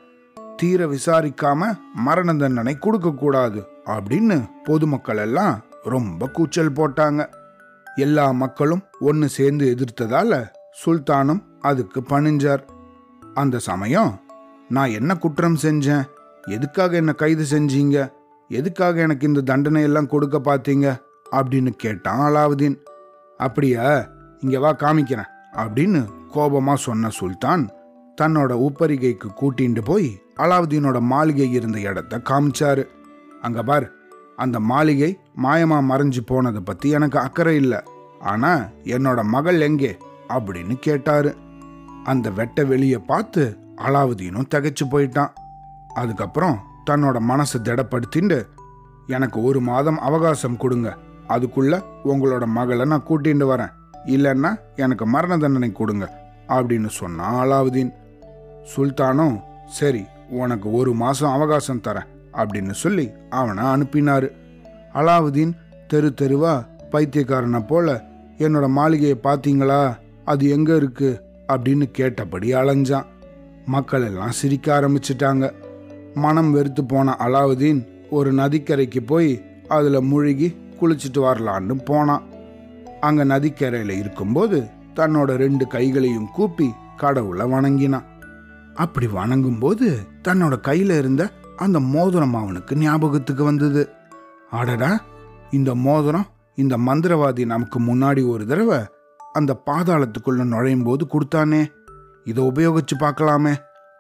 தீர 0.57 0.86
விசாரிக்காம 0.86 1.78
மரண 1.95 2.34
தண்டனை 2.34 2.78
கொடுக்க 2.78 3.11
கூடாது 3.11 3.68
அப்படின்னு 3.86 4.51
பொதுமக்கள் 4.64 5.16
எல்லாம் 5.16 5.61
ரொம்ப 5.82 6.26
கூச்சல் 6.26 6.72
போட்டாங்க. 6.72 7.26
எல்லா 7.97 8.30
மக்களும் 8.30 8.82
ஒன்னு 9.01 9.28
சேர்ந்து 9.28 9.76
எதிர்த்ததால 9.76 10.51
சுல்தானும் 10.84 11.43
அதுக்கு 11.61 12.01
பணிஞ்சார். 12.01 12.62
அந்த 13.34 13.59
சமயம் 13.59 14.20
நான் 14.68 14.90
என்ன 14.90 15.16
குற்றம் 15.16 15.59
செஞ்சேன்? 15.62 16.05
எதுக்காக 16.49 16.97
என்ன 16.97 17.12
கைது 17.12 17.45
செஞ்சீங்க? 17.51 18.12
எதுக்காக 18.49 19.01
எனக்கு 19.01 19.26
இந்த 19.26 19.40
தண்டனை 19.40 19.82
எல்லாம் 19.82 20.07
கொடுக்க 20.07 20.38
பார்த்தீங்க 20.38 21.01
அப்படின்னு 21.32 21.70
கேட்டான் 21.70 22.18
அலாவுதீன். 22.18 22.78
அப்படியா? 23.36 24.09
இங்க 24.40 24.59
வா 24.59 24.74
காமிக்கிறேன் 24.74 25.30
அப்படின்னு 25.53 26.07
கோபமா 26.34 26.74
சொன்ன 26.74 27.09
சுல்தான் 27.09 27.68
தன்னோட 28.20 28.52
உப்பரிகைக்கு 28.52 29.28
கூட்டிண்டு 29.40 29.80
போய் 29.84 30.22
அலாவுதீனோட 30.36 31.00
மாளிகை 31.00 31.52
இருந்த 31.52 31.80
இடத்த 31.80 32.18
காமிச்சாரு. 32.18 32.86
அங்க 33.42 33.62
பார் 33.62 33.90
அந்த 34.36 34.60
மாளிகை 34.60 35.20
மாயமா 35.42 35.78
மறைஞ்சு 35.90 36.20
போனதை 36.26 36.60
பத்தி 36.60 36.88
எனக்கு 36.88 37.18
அக்கறை 37.18 37.56
இல்லை. 37.56 37.78
ஆனா 38.20 38.66
என்னோட 38.84 39.22
மகள் 39.22 39.60
எங்கே? 39.60 39.96
அப்படின்னு 40.28 40.74
கேட்டாரு. 40.74 41.36
அந்த 42.04 42.30
வெட்ட 42.30 42.64
வெளிய 42.64 42.98
பார்த்து 42.98 43.56
அலாவுதீனும் 43.76 44.46
திகைச்சு 44.54 44.84
போயிட்டான். 44.90 45.32
அதுக்கப்புறம் 45.94 46.58
தன்னோட 46.90 47.18
மனசை 47.28 47.58
திடப்படுத்திண்டு 47.62 48.46
எனக்கு 49.06 49.42
ஒரு 49.42 49.60
மாதம் 49.60 50.00
அவகாசம் 50.00 50.56
கொடுங்க. 50.56 50.96
அதுக்குள்ள 51.28 51.84
உங்களோட 52.04 52.46
மகளை 52.46 52.84
நான் 52.84 53.04
கூட்டிட்டு 53.08 53.46
வரேன். 53.54 53.72
இல்லைன்னா 54.06 54.58
எனக்கு 54.76 55.06
மரண 55.06 55.38
தண்டனை 55.38 55.72
கொடுங்க 55.72 56.20
அப்படின்னு 56.48 56.88
சொன்னான் 56.88 57.46
அலாவுதீன். 57.46 57.92
சுல்தானும் 58.76 59.40
சரி 59.66 60.04
உனக்கு 60.28 60.72
ஒரு 60.72 60.94
மாசம் 60.94 61.30
அவகாசம் 61.30 61.80
தரேன் 61.84 62.06
அப்படின்னு 62.32 62.70
சொல்லி 62.70 63.10
அவனை 63.30 63.64
அனுப்பினாரு. 63.64 64.30
அலாவுதீன் 64.94 65.52
தெரு 65.88 66.14
தெருவா 66.20 66.66
பைத்தியக்காரனை 66.92 67.66
போல 67.66 68.04
என்னோட 68.38 68.68
மாளிகையை 68.68 69.18
பார்த்தீங்களா? 69.22 69.96
அது 70.24 70.48
எங்க 70.48 70.76
இருக்கு? 70.76 71.22
அப்படின்னு 71.48 71.82
கேட்டபடி 71.82 72.54
அலைஞ்சான். 72.54 73.04
மக்கள் 73.66 74.02
எல்லாம் 74.02 74.30
சிரிக்க 74.30 74.80
ஆரம்பிச்சிட்டாங்க. 74.80 75.52
மனம் 76.14 76.52
வெறுத்து 76.52 76.84
போன 76.84 77.16
அலாவுதீன் 77.18 77.86
ஒரு 78.10 78.32
நதிக்கரைக்கு 78.32 79.00
போய் 79.06 79.44
அதுல 79.68 80.00
முழுகி 80.00 80.56
குளிச்சுட்டு 80.80 81.18
வரலான்னு 81.18 81.84
போனான். 81.84 82.22
அங்க 83.00 83.24
நதிக்கரையில 83.24 83.98
இருக்கும்போது 83.98 84.66
தன்னோட 84.96 85.34
ரெண்டு 85.34 85.66
கைகளையும் 85.66 86.28
கூப்பி 86.32 86.72
கடவுளை 86.96 87.46
வணங்கினான். 87.46 88.10
அப்படி 88.82 89.06
வணங்கும்போது 89.06 89.96
தன்னோட 90.28 90.56
கையில 90.62 90.98
இருந்த 90.98 91.30
அந்த 91.56 91.80
மோதிரம் 91.80 92.34
அவனுக்கு 92.34 92.76
ஞாபகத்துக்கு 92.76 93.44
வந்தது. 93.44 93.88
அடடா 94.50 95.00
இந்த 95.50 95.74
மோதிரம் 95.74 96.26
இந்த 96.54 96.76
மந்திரவாதி 96.76 97.46
நமக்கு 97.46 97.80
முன்னாடி 97.80 98.28
ஒரு 98.28 98.46
தடவை 98.46 98.78
அந்த 99.32 99.62
பாதாளத்துக்குள்ள 99.66 100.44
நுழையும் 100.44 100.82
போது 100.82 101.06
கொடுத்தானே. 101.06 101.72
இதை 102.24 102.44
உபயோகிச்சு 102.44 102.94
பார்க்கலாமே 102.98 103.56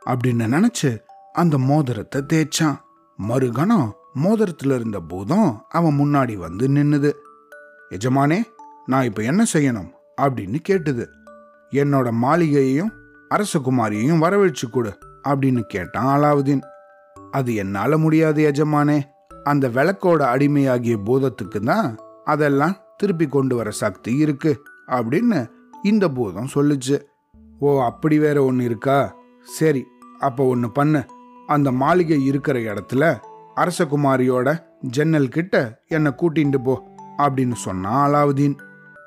அப்படின்னு 0.06 0.48
நினைச்சு 0.48 0.98
அந்த 1.32 1.58
மோதிரத்தை 1.58 2.22
தேய்ச்சான். 2.22 2.76
மறுகணம் 3.28 3.92
மோதிரத்துல 4.22 4.74
இருந்த 4.74 5.00
பூதம் 5.00 5.64
அவன் 5.68 5.98
முன்னாடி 5.98 6.36
வந்து 6.36 6.68
நின்னுது. 6.68 7.12
எஜமானே 7.88 8.42
நான் 8.86 9.04
இப்ப 9.04 9.22
என்ன 9.22 9.44
செய்யணும்? 9.52 9.90
அப்படின்னு 10.22 10.58
கேட்டுது. 10.68 11.06
என்னோட 11.70 12.10
மாளிகையையும் 12.10 12.92
அரசகுமாரியையும் 13.32 14.22
வரவழைச்சு 14.24 14.66
கொடு 14.70 14.92
அப்படின்னு 15.28 15.60
கேட்டான் 15.60 16.10
அலாவுதீன். 16.16 16.62
அது 17.30 17.54
என்னால 17.54 17.98
முடியாது 17.98 18.40
எஜமானே. 18.50 18.98
அந்த 19.44 19.68
விளக்கோட 19.68 20.22
அடிமையாகிய 20.34 20.96
பூதத்துக்கு 21.06 21.60
தான் 21.64 21.88
அதெல்லாம் 22.24 22.76
திருப்பி 22.96 23.26
கொண்டு 23.26 23.56
வர 23.56 23.70
சக்தி 23.70 24.16
இருக்கு 24.16 24.62
அப்படின்னு 24.86 25.38
இந்த 25.82 26.08
பூதம் 26.08 26.52
சொல்லுச்சு. 26.54 26.96
ஓ 27.58 27.82
அப்படி 27.82 28.18
வேற 28.18 28.44
ஒன்று 28.44 28.64
இருக்கா? 28.64 29.14
சரி 29.58 29.82
அப்போ 30.18 30.44
ஒன்று 30.44 30.70
பண்ணு. 30.72 31.04
அந்த 31.46 31.72
மாளிகை 31.72 32.24
இருக்கிற 32.24 32.58
இடத்துல 32.58 33.04
அரசகுமாரியோட 33.56 34.48
ஜன்னல் 34.80 35.28
கிட்ட 35.28 35.82
என்னை 35.86 36.12
கூட்டிட்டு 36.20 36.58
போ 36.64 36.74
அப்படின்னு 37.18 37.56
சொன்னான் 37.66 38.02
அலாவுதீன். 38.06 38.56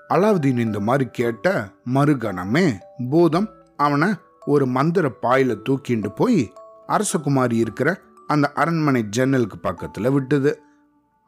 அலாவுதீன் 0.09 0.59
இந்த 0.59 0.79
மாதிரி 0.79 1.09
கேட்ட 1.11 1.67
மறுகணமே 1.93 2.65
பூதம் 3.09 3.47
அவனை 3.77 4.13
ஒரு 4.45 4.65
மந்திர 4.65 5.11
பாயில 5.21 5.57
தூக்கிண்டு 5.69 6.15
போய் 6.15 6.53
அரசகுமாரி 6.87 7.53
இருக்கிற 7.53 8.01
அந்த 8.27 8.51
அரண்மனை 8.51 9.03
ஜன்னலுக்கு 9.03 9.57
பக்கத்துல 9.63 10.17
விட்டுது. 10.17 10.53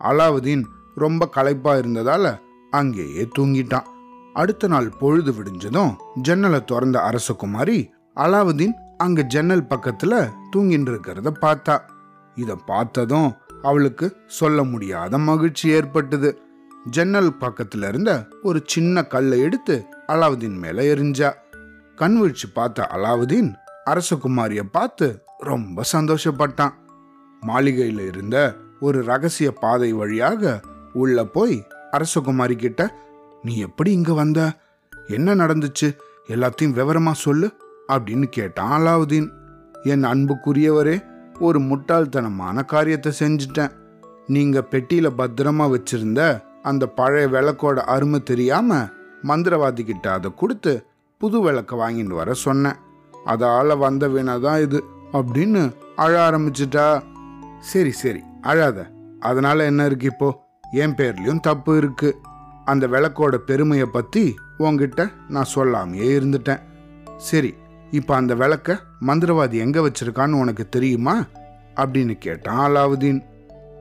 அலாவுதீன் 0.04 0.64
ரொம்ப 0.96 1.30
களைப்பா 1.30 1.76
இருந்ததால 1.76 2.40
அங்கேயே 2.72 3.28
தூங்கிட்டான். 3.40 3.86
அடுத்த 4.34 4.68
நாள் 4.68 4.90
பொழுது 5.00 5.32
விடிஞ்சதும் 5.32 5.96
ஜன்னலை 6.22 6.64
திறந்த 6.64 7.00
அரசகுமாரி 7.00 7.90
அலாவுதீன் 8.16 8.74
அங்க 8.98 9.22
ஜன்னல் 9.22 9.64
பக்கத்துல 9.64 10.30
தூங்கிட்டு 10.56 10.92
இருக்கிறத 10.92 11.34
பார்த்தா. 11.42 11.80
இதை 12.36 12.56
பார்த்ததும் 12.66 13.34
அவளுக்கு 13.62 14.16
சொல்ல 14.28 14.64
முடியாத 14.64 15.18
மகிழ்ச்சி 15.18 15.70
ஏற்பட்டது. 15.70 16.42
ஜன்னல் 16.90 17.36
பக்கத்துல 17.40 17.88
இருந்த 17.88 18.28
ஒரு 18.44 18.64
சின்ன 18.66 19.04
கல்லை 19.04 19.40
எடுத்து 19.40 19.86
அலாவுதீன் 20.08 20.58
மேல 20.58 20.82
எரிஞ்சா. 20.82 21.34
கண் 22.00 22.16
விழிச்சு 22.22 22.48
பார்த்த 22.54 22.88
அலாவுதீன் 22.96 23.50
அரசகுமாரிய 23.86 24.64
பார்த்து 24.72 25.08
ரொம்ப 25.38 25.84
சந்தோஷப்பட்டான். 25.92 26.74
மாளிகையில 27.48 28.02
இருந்த 28.08 28.56
ஒரு 28.80 29.04
ரகசிய 29.04 29.52
பாதை 29.52 29.94
வழியாக 29.94 30.62
உள்ள 30.94 31.24
போய் 31.26 31.68
அரசகுமாரி 31.92 32.56
கிட்ட 32.56 32.82
நீ 33.44 33.58
எப்படி 33.58 33.92
இங்க 33.92 34.14
வந்த? 34.14 34.40
என்ன 35.08 35.36
நடந்துச்சு? 35.36 35.88
எல்லாத்தையும் 36.28 36.76
விவரமா 36.80 37.12
சொல்லு 37.12 37.48
அப்படின்னு 37.88 38.28
கேட்டான் 38.30 38.74
அலாவுதீன். 38.82 39.30
என் 39.84 40.04
அன்புக்குரியவரே 40.04 40.98
ஒரு 41.40 41.60
முட்டாள்தனமான 41.60 42.66
காரியத்தை 42.66 43.14
செஞ்சிட்டேன். 43.20 43.74
நீங்க 44.28 44.64
பெட்டியில 44.72 45.10
பத்திரமா 45.18 45.68
வச்சிருந்த 45.76 46.22
அந்த 46.64 46.88
பழைய 46.88 47.28
விளக்கோட 47.28 47.78
அருமை 47.96 48.22
தெரியாம 48.24 48.80
மந்திரவாதி 49.24 49.84
கிட்ட 49.84 50.12
அதை 50.12 50.32
கொடுத்து 50.36 50.74
புது 51.20 51.42
விளக்க 51.42 51.76
வாங்கிட்டு 51.76 52.14
வர 52.14 52.34
சொன்னேன். 52.34 52.76
அதால் 53.26 53.78
வந்த 53.78 54.08
வினாதான் 54.08 54.62
இது 54.62 54.84
அப்படின்னு 55.14 55.74
அழ 55.96 56.30
ஆரம்பிச்சிட்டா. 56.30 57.04
சரி 57.60 57.92
சரி 57.92 58.24
அழாத. 58.42 58.92
அதனால 59.20 59.64
என்ன 59.64 59.86
இருக்கு 59.86 60.06
இப்போ? 60.06 60.46
என் 60.72 60.96
பேர்லேயும் 60.96 61.40
தப்பு 61.40 61.78
இருக்கு. 61.78 62.18
அந்த 62.66 62.88
விளக்கோட 62.88 63.36
பெருமையை 63.36 63.88
பற்றி 63.88 64.36
உங்ககிட்ட 64.58 65.10
நான் 65.28 65.46
சொல்லாமையே 65.56 66.10
இருந்துட்டேன். 66.20 66.60
சரி 67.18 67.54
இப்போ 67.92 68.16
அந்த 68.16 68.36
விளக்க 68.36 68.80
மந்திரவாதி 69.08 69.52
எங்கே 69.52 69.80
வச்சிருக்கான்னு 69.80 70.32
உனக்கு 70.32 70.70
தெரியுமா? 70.70 71.24
அப்படின்னு 71.76 72.14
கேட்டான் 72.14 72.72
அலாவுதீன். 72.72 73.22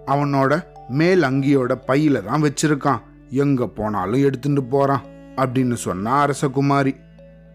அவனோட 0.06 0.64
மேல் 0.88 1.22
அங்கியோட 1.22 1.74
பையில 1.86 2.24
தான் 2.24 2.42
வச்சிருக்கான். 2.42 3.02
எங்க 3.30 3.66
போனாலும் 3.66 4.22
எடுத்துட்டு 4.22 4.64
போறான் 4.64 5.02
அப்படின்னு 5.36 5.74
சொன்னா 5.74 6.26
அரசகுமாரி. 6.26 7.04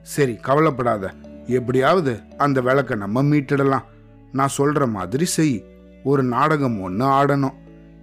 சரி 0.02 0.36
கவலைப்படாத. 0.36 1.12
எப்படியாவது 1.46 2.20
அந்த 2.38 2.62
விளக்க 2.62 2.96
நம்ம 2.96 3.24
மீட்டிடலாம். 3.24 3.84
நான் 4.32 4.50
சொல்ற 4.58 4.90
மாதிரி 4.90 5.26
செய். 5.26 5.66
ஒரு 6.04 6.24
நாடகம் 6.24 6.82
ஒன்று 6.82 7.06
ஆடணும். 7.06 7.54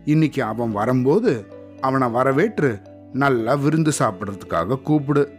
இன்னைக்கு 0.04 0.42
அவன் 0.42 0.72
வரும்போது 0.72 1.46
அவனை 1.80 2.08
வரவேற்று 2.08 2.80
நல்லா 3.12 3.54
விருந்து 3.54 3.92
சாப்பிட்றதுக்காக 3.98 4.82
கூப்பிடு. 4.82 5.32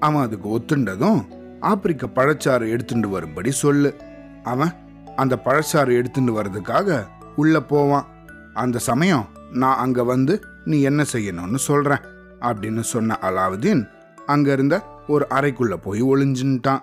அவன் 0.00 0.22
அதுக்கு 0.22 0.48
ஒத்துண்டதும் 0.48 1.24
ஆப்பிரிக்க 1.60 2.06
பழச்சாறு 2.06 2.68
எடுத்துட்டு 2.68 3.08
வரும்படி 3.08 3.50
சொல்லு. 3.50 3.96
அவன் 4.42 4.72
அந்த 5.16 5.38
பழச்சாறு 5.44 5.96
எடுத்துட்டு 5.96 6.42
வர்றதுக்காக 6.42 7.06
உள்ள 7.36 7.60
போவான். 7.60 8.06
அந்த 8.54 8.78
சமயம் 8.78 9.28
நான் 9.52 9.76
அங்க 9.76 10.04
வந்து 10.04 10.40
நீ 10.64 10.80
என்ன 10.80 11.04
செய்யணும்னு 11.12 11.54
சொல்றேன் 11.54 12.00
அப்படின்னு 12.40 12.80
சொன்ன 12.80 13.18
அலாவுதீன் 13.22 13.88
அங்க 14.26 14.52
இருந்த 14.52 14.95
ஒரு 15.06 15.26
அறைக்குள்ள 15.30 15.76
போய் 15.76 16.02
ஒளிஞ்சுட்டான் 16.02 16.82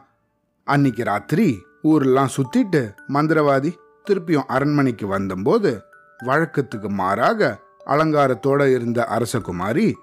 அன்னைக்கு 0.64 1.04
ராத்திரி 1.04 1.62
ஊரெல்லாம் 1.82 2.30
சுத்திட்டு 2.36 2.96
மந்திரவாதி 3.10 3.74
திருப்பியும் 4.10 4.46
அரண்மனைக்கு 4.48 5.08
வந்தபோது 5.08 5.82
வழக்கத்துக்கு 6.24 6.90
மாறாக 6.90 7.60
அலங்காரத்தோட 7.86 8.74
இருந்த 8.74 9.08
அரசகுமாரி 9.12 9.94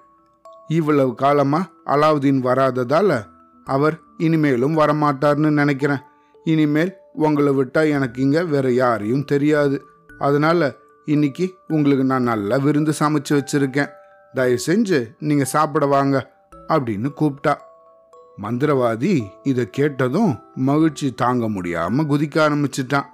இவ்வளவு 0.69 1.15
காலமா 1.15 1.67
அலாவுதீன் 1.87 2.41
வராததால 2.43 3.27
அவர் 3.65 3.99
இனிமேலும் 4.19 4.77
வரமாட்டார்னு 4.77 5.51
நினைக்கிறேன். 5.51 6.03
இனிமேல் 6.45 6.97
உங்களை 7.13 7.53
விட்டா 7.53 7.91
எனக்கு 7.91 8.23
இங்க 8.23 8.45
வேற 8.45 8.73
யாரையும் 8.73 9.25
தெரியாது. 9.25 9.85
அதனால 10.19 10.75
இன்னைக்கு 11.05 11.55
உங்களுக்கு 11.69 12.05
நான் 12.05 12.23
நல்லா 12.23 12.57
விருந்து 12.57 12.93
சமைச்சு 12.99 13.31
வச்சிருக்கேன். 13.31 13.91
தயவு 14.35 14.61
செஞ்சு 14.67 15.11
நீங்க 15.19 15.45
சாப்பிட 15.45 15.87
வாங்க 15.87 16.33
அப்படின்னு 16.69 17.09
கூப்பிட்டா. 17.21 17.55
மந்திரவாதி 18.43 19.23
இதை 19.43 19.71
கேட்டதும் 19.71 20.39
மகிழ்ச்சி 20.55 21.13
தாங்க 21.13 21.49
முடியாம 21.49 22.07
குதிக்க 22.07 22.37
ஆரம்பிச்சிட்டான். 22.37 23.05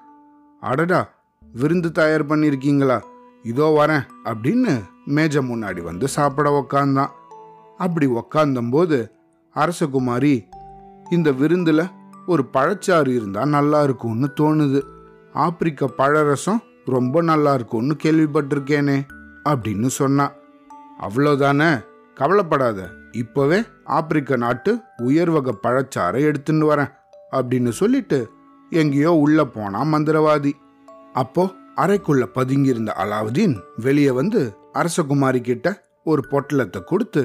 அடடா 0.60 1.08
விருந்து 1.52 1.92
தயார் 1.92 2.26
பண்ணியிருக்கீங்களா? 2.26 3.00
இதோ 3.42 3.84
வரேன் 3.86 4.02
அப்படின்னு 4.24 4.82
மேஜை 5.04 5.42
முன்னாடி 5.48 5.82
வந்து 5.82 6.08
சாப்பிட 6.08 6.66
உக்காந்தான். 6.66 7.08
அப்படி 7.78 8.06
உக்காந்தம்போது 8.06 9.10
அரசகுமாரி 9.54 10.42
இந்த 11.10 11.32
விருந்தில் 11.32 11.90
ஒரு 12.26 12.44
பழச்சாறு 12.52 13.08
இருந்தால் 13.08 13.48
நல்லா 13.48 13.82
இருக்கும்னு 13.82 14.32
தோணுது. 14.40 14.82
ஆப்பிரிக்க 15.32 15.86
பழரசம் 15.86 16.62
ரொம்ப 16.84 17.22
நல்லா 17.22 17.54
இருக்கும்னு 17.54 17.96
கேள்விப்பட்டிருக்கேனே 18.02 19.02
அப்படின்னு 19.44 19.86
சொன்னான் 19.86 20.32
அவ்வளோதானே 21.00 21.84
கவலைப்படாத. 22.14 22.88
இப்போவே 23.16 23.58
ஆப்பிரிக்க 23.84 24.36
நாட்டு 24.36 24.72
உயர்வக 24.98 25.54
பழச்சாறை 25.62 26.20
எடுத்துன்னு 26.28 26.66
வரேன் 26.72 26.92
அப்படின்னு 27.32 27.68
சொல்லிட்டு 27.70 28.18
எங்கேயோ 28.70 29.12
உள்ள 29.14 29.44
போனா 29.44 29.84
மந்திரவாதி. 29.84 30.52
அப்போ 31.12 31.44
அறைக்குள்ள 31.76 32.24
பதுங்கியிருந்த 32.34 32.92
அலாவுதீன் 32.98 33.56
வெளியே 33.76 34.10
வந்து 34.10 34.40
அரசகுமாரி 34.74 35.40
கிட்ட 35.40 35.68
ஒரு 36.04 36.22
பொட்டலத்தை 36.30 36.84
கொடுத்து 36.84 37.22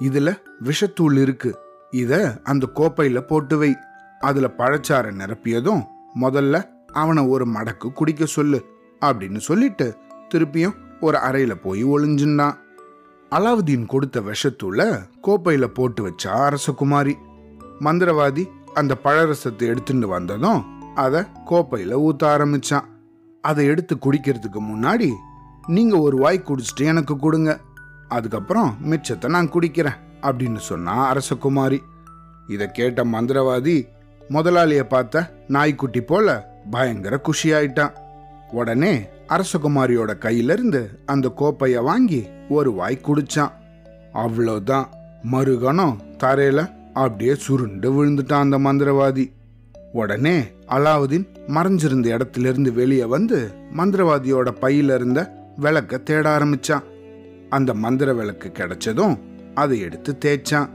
இதுல 0.00 0.28
விஷத்தூள் 0.62 1.18
இருக்கு 1.18 1.50
இத 1.90 2.40
அந்த 2.42 2.66
கோப்பையில 2.74 3.20
போட்டு 3.20 3.58
வை. 3.58 3.72
அதுல 4.18 4.46
பழச்சாறை 4.58 5.12
நிரப்பியதும் 5.20 5.82
முதல்ல 6.20 6.56
அவனை 6.92 7.26
ஒரு 7.26 7.46
மடக்கு 7.46 7.92
குடிக்க 7.92 8.24
சொல்லு 8.26 8.58
அப்படின்னு 9.02 9.38
சொல்லிட்டு 9.38 9.86
திருப்பியும் 10.34 10.76
ஒரு 11.00 11.18
அறையில 11.18 11.54
போய் 11.62 11.84
ஒளிஞ்சுன்னான் 11.84 12.58
அலாவுதீன் 13.36 13.86
கொடுத்த 13.86 14.18
விஷத்தூள 14.20 14.80
கோப்பையில 15.26 15.64
போட்டு 15.76 16.00
வச்சா 16.06 16.32
அரசகுமாரி 16.46 17.14
மந்திரவாதி 17.80 18.44
அந்த 18.74 18.92
பழரசத்தை 19.04 19.64
எடுத்துட்டு 19.72 20.08
வந்ததும் 20.08 20.60
அதை 20.94 21.20
கோப்பையில 21.50 21.98
ஊத்த 22.06 22.22
ஆரம்பிச்சான். 22.32 22.86
அதை 23.44 23.66
எடுத்து 23.66 23.94
குடிக்கிறதுக்கு 23.96 24.60
முன்னாடி 24.68 25.08
நீங்க 25.66 25.94
ஒரு 25.98 26.16
வாய் 26.16 26.46
குடிச்சிட்டு 26.48 26.84
எனக்கு 26.92 27.16
கொடுங்க. 27.16 27.50
அதுக்கப்புறம் 28.08 28.70
மிச்சத்தை 28.90 29.28
நான் 29.36 29.52
குடிக்கிறேன் 29.56 29.98
அப்படின்னு 30.22 30.62
சொன்னா 30.70 30.96
அரசகுமாரி 31.12 31.80
இதை 32.46 32.68
கேட்ட 32.70 33.04
மந்திரவாதி 33.04 33.76
முதலாளியை 34.30 34.86
பார்த்த 34.94 35.26
நாய்க்குட்டி 35.48 36.00
போல 36.00 36.36
பயங்கர 36.70 37.20
குஷியாயிட்டான். 37.28 37.94
உடனே 38.50 39.06
அரசகுமாரியோட 39.28 40.18
கையிலிருந்து 40.18 40.86
அந்த 41.06 41.32
கோப்பைய 41.36 41.82
வாங்கி 41.82 42.28
ஒரு 42.48 42.72
வாய் 42.72 43.00
குடிச்சான். 43.02 43.52
அவ்வளோதான் 44.14 44.84
மறுகணம் 45.32 45.96
தரையில 46.24 46.70
அப்படியே 46.92 47.34
சுருண்டு 47.34 47.92
விழுந்துட்டான் 47.92 48.52
அந்த 48.52 48.58
மந்திரவாதி. 48.58 49.32
உடனே 49.92 50.40
அலாவுதீன் 50.68 51.26
மறைஞ்சிருந்த 51.48 52.20
இடத்துல 52.20 52.38
இருந்து 52.38 52.72
வெளியே 52.72 53.04
வந்து 53.04 53.54
மந்திரவாதியோட 53.76 54.54
பையில 54.60 54.94
இருந்த 54.94 55.34
விளக்க 55.56 55.98
தேட 55.98 56.38
ஆரம்பிச்சான். 56.38 56.82
அந்த 57.50 57.74
மந்திர 57.74 58.12
விளக்கு 58.12 58.52
கிடைச்சதும் 58.54 59.18
அதை 59.54 59.80
எடுத்து 59.80 60.18
தேய்ச்சான். 60.24 60.68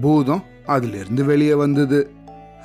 பூதம் 0.00 0.42
அதிலிருந்து 0.66 1.24
வெளியே 1.24 1.54
வந்தது. 1.54 2.10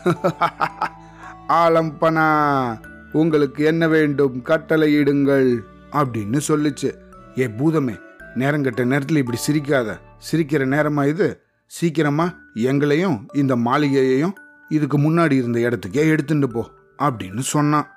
ஆலம்பனா! 1.50 2.78
உங்களுக்கு 3.12 3.64
என்ன 3.64 3.88
வேண்டும்? 3.88 4.42
கட்டளையிடுங்கள் 4.46 5.60
அப்படின்னு 5.92 6.40
சொல்லுச்சு. 6.48 6.94
ஏ 7.40 7.48
பூதமே 7.48 8.00
நேரங்கட்ட 8.36 8.86
நேரத்தில் 8.86 9.18
இப்படி 9.18 9.38
சிரிக்காத. 9.48 9.98
சிரிக்கிற 10.32 10.66
நேரமா 10.68 11.08
இது? 11.08 11.42
சீக்கிரமா 11.66 12.34
எங்களையும் 12.54 13.28
இந்த 13.34 13.56
மாளிகையையும் 13.56 14.34
இதுக்கு 14.70 15.00
முன்னாடி 15.00 15.32
இருந்த 15.32 15.60
இடத்துக்கே 15.60 16.10
எடுத்துட்டு 16.10 16.50
போ 16.50 16.70
அப்படின்னு 17.00 17.40
சொன்னான். 17.40 17.88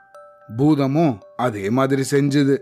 பூதமும் 0.57 1.19
அதே 1.37 1.71
மாதிரி 1.71 2.03
செஞ்சுது. 2.11 2.59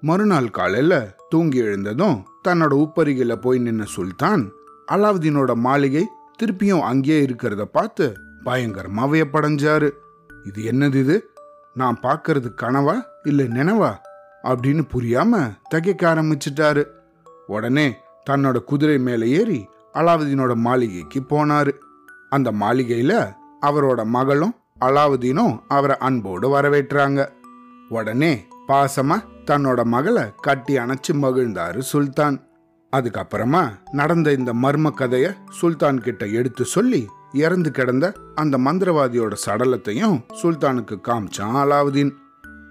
மறுநாள் 0.00 0.50
காலையில் 0.50 1.08
தூங்கி 1.28 1.58
எழுந்ததும் 1.58 2.26
தன்னோட 2.48 2.84
உப்பருகில 2.84 3.34
போய் 3.34 3.58
நின்ன 3.58 3.84
சுல்தான் 3.84 4.50
அலாவுதீனோட 4.92 5.54
மாளிகை 5.54 6.06
திருப்பியும் 6.42 6.80
அங்கேயே 6.80 7.24
இருக்கிறத 7.24 7.62
பார்த்து 7.62 8.16
பயங்கரமா 8.44 8.98
வியப்படைஞ்சாரு. 8.98 9.90
இது 10.44 10.72
என்னது 10.72 10.94
இது? 10.94 11.30
நான் 11.74 12.00
பார்க்கறது 12.02 12.54
கனவா 12.62 13.02
இல்லை 13.22 13.46
நினைவா? 13.46 13.96
அப்படின்னு 14.42 14.82
புரியாம 14.92 15.52
தகைக்க 15.74 16.14
ஆரம்பிச்சிட்டாரு. 16.14 16.84
உடனே 17.46 17.96
தன்னோட 18.30 18.56
குதிரை 18.56 18.98
மேலே 18.98 19.28
ஏறி 19.28 19.68
அலாவுதீனோட 19.94 20.54
மாளிகைக்கு 20.54 21.20
போனாரு. 21.20 21.72
அந்த 22.30 22.52
மாளிகையில 22.52 23.34
அவரோட 23.62 24.04
மகளும் 24.04 24.54
அலாவுதீனும் 24.80 25.58
அவரை 25.68 25.96
அன்போடு 25.96 26.60
வரவேற்றாங்க. 26.60 27.28
உடனே 27.88 28.46
பாசமா 28.68 29.22
தன்னோட 29.46 29.82
மகளை 29.82 30.22
கட்டி 30.36 30.78
அணைச்சு 30.78 31.12
மகிழ்ந்தாரு 31.12 31.78
சுல்தான். 31.78 32.46
அதுக்கப்புறமா 32.96 33.68
நடந்த 33.92 34.32
இந்த 34.32 34.52
மர்ம 34.52 34.90
கதைய 34.98 35.34
சுல்தான் 35.50 36.00
கிட்ட 36.00 36.26
எடுத்து 36.26 36.64
சொல்லி 36.64 37.08
இறந்து 37.32 37.70
கிடந்த 37.70 38.12
அந்த 38.34 38.58
மந்திரவாதியோட 38.58 39.36
சடலத்தையும் 39.46 40.20
சுல்தானுக்கு 40.42 40.98
காமிச்சான் 41.08 41.56
அலாவுதீன் 41.56 42.14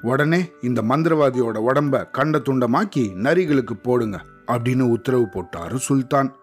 உடனே 0.01 0.51
இந்த 0.61 0.81
மந்திரவாதியோட 0.81 1.61
உடம்ப 1.67 2.11
கண்ட 2.11 2.37
துண்டமாக்கி 2.37 3.13
நரிகளுக்கு 3.13 3.73
போடுங்க 3.73 4.21
அப்படின்னு 4.47 4.81
உத்தரவு 4.81 5.27
போட்டாரு 5.33 5.75
சுல்தான். 5.75 6.35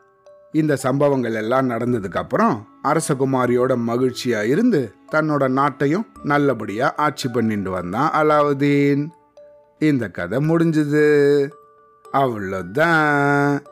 இந்த 0.53 0.77
சம்பவங்கள் 0.77 1.35
எல்லாம் 1.35 1.71
நடந்ததுக்கு 1.71 2.17
அப்புறம் 2.17 2.69
அரசகுமாரியோட 2.85 3.77
மகிழ்ச்சியா 3.87 4.43
இருந்து 4.45 4.95
தன்னோட 5.13 5.49
நாட்டையும் 5.49 6.07
நல்லபடியா 6.23 6.95
ஆட்சி 6.97 7.29
பண்ணிட்டு 7.29 7.71
வந்தான் 7.71 8.11
அலாவுதீன் 8.11 9.07
இந்த 9.79 10.09
கதை 10.09 10.49
முடிஞ்சது. 10.49 11.49
அவ்வளோதான் 12.13 13.65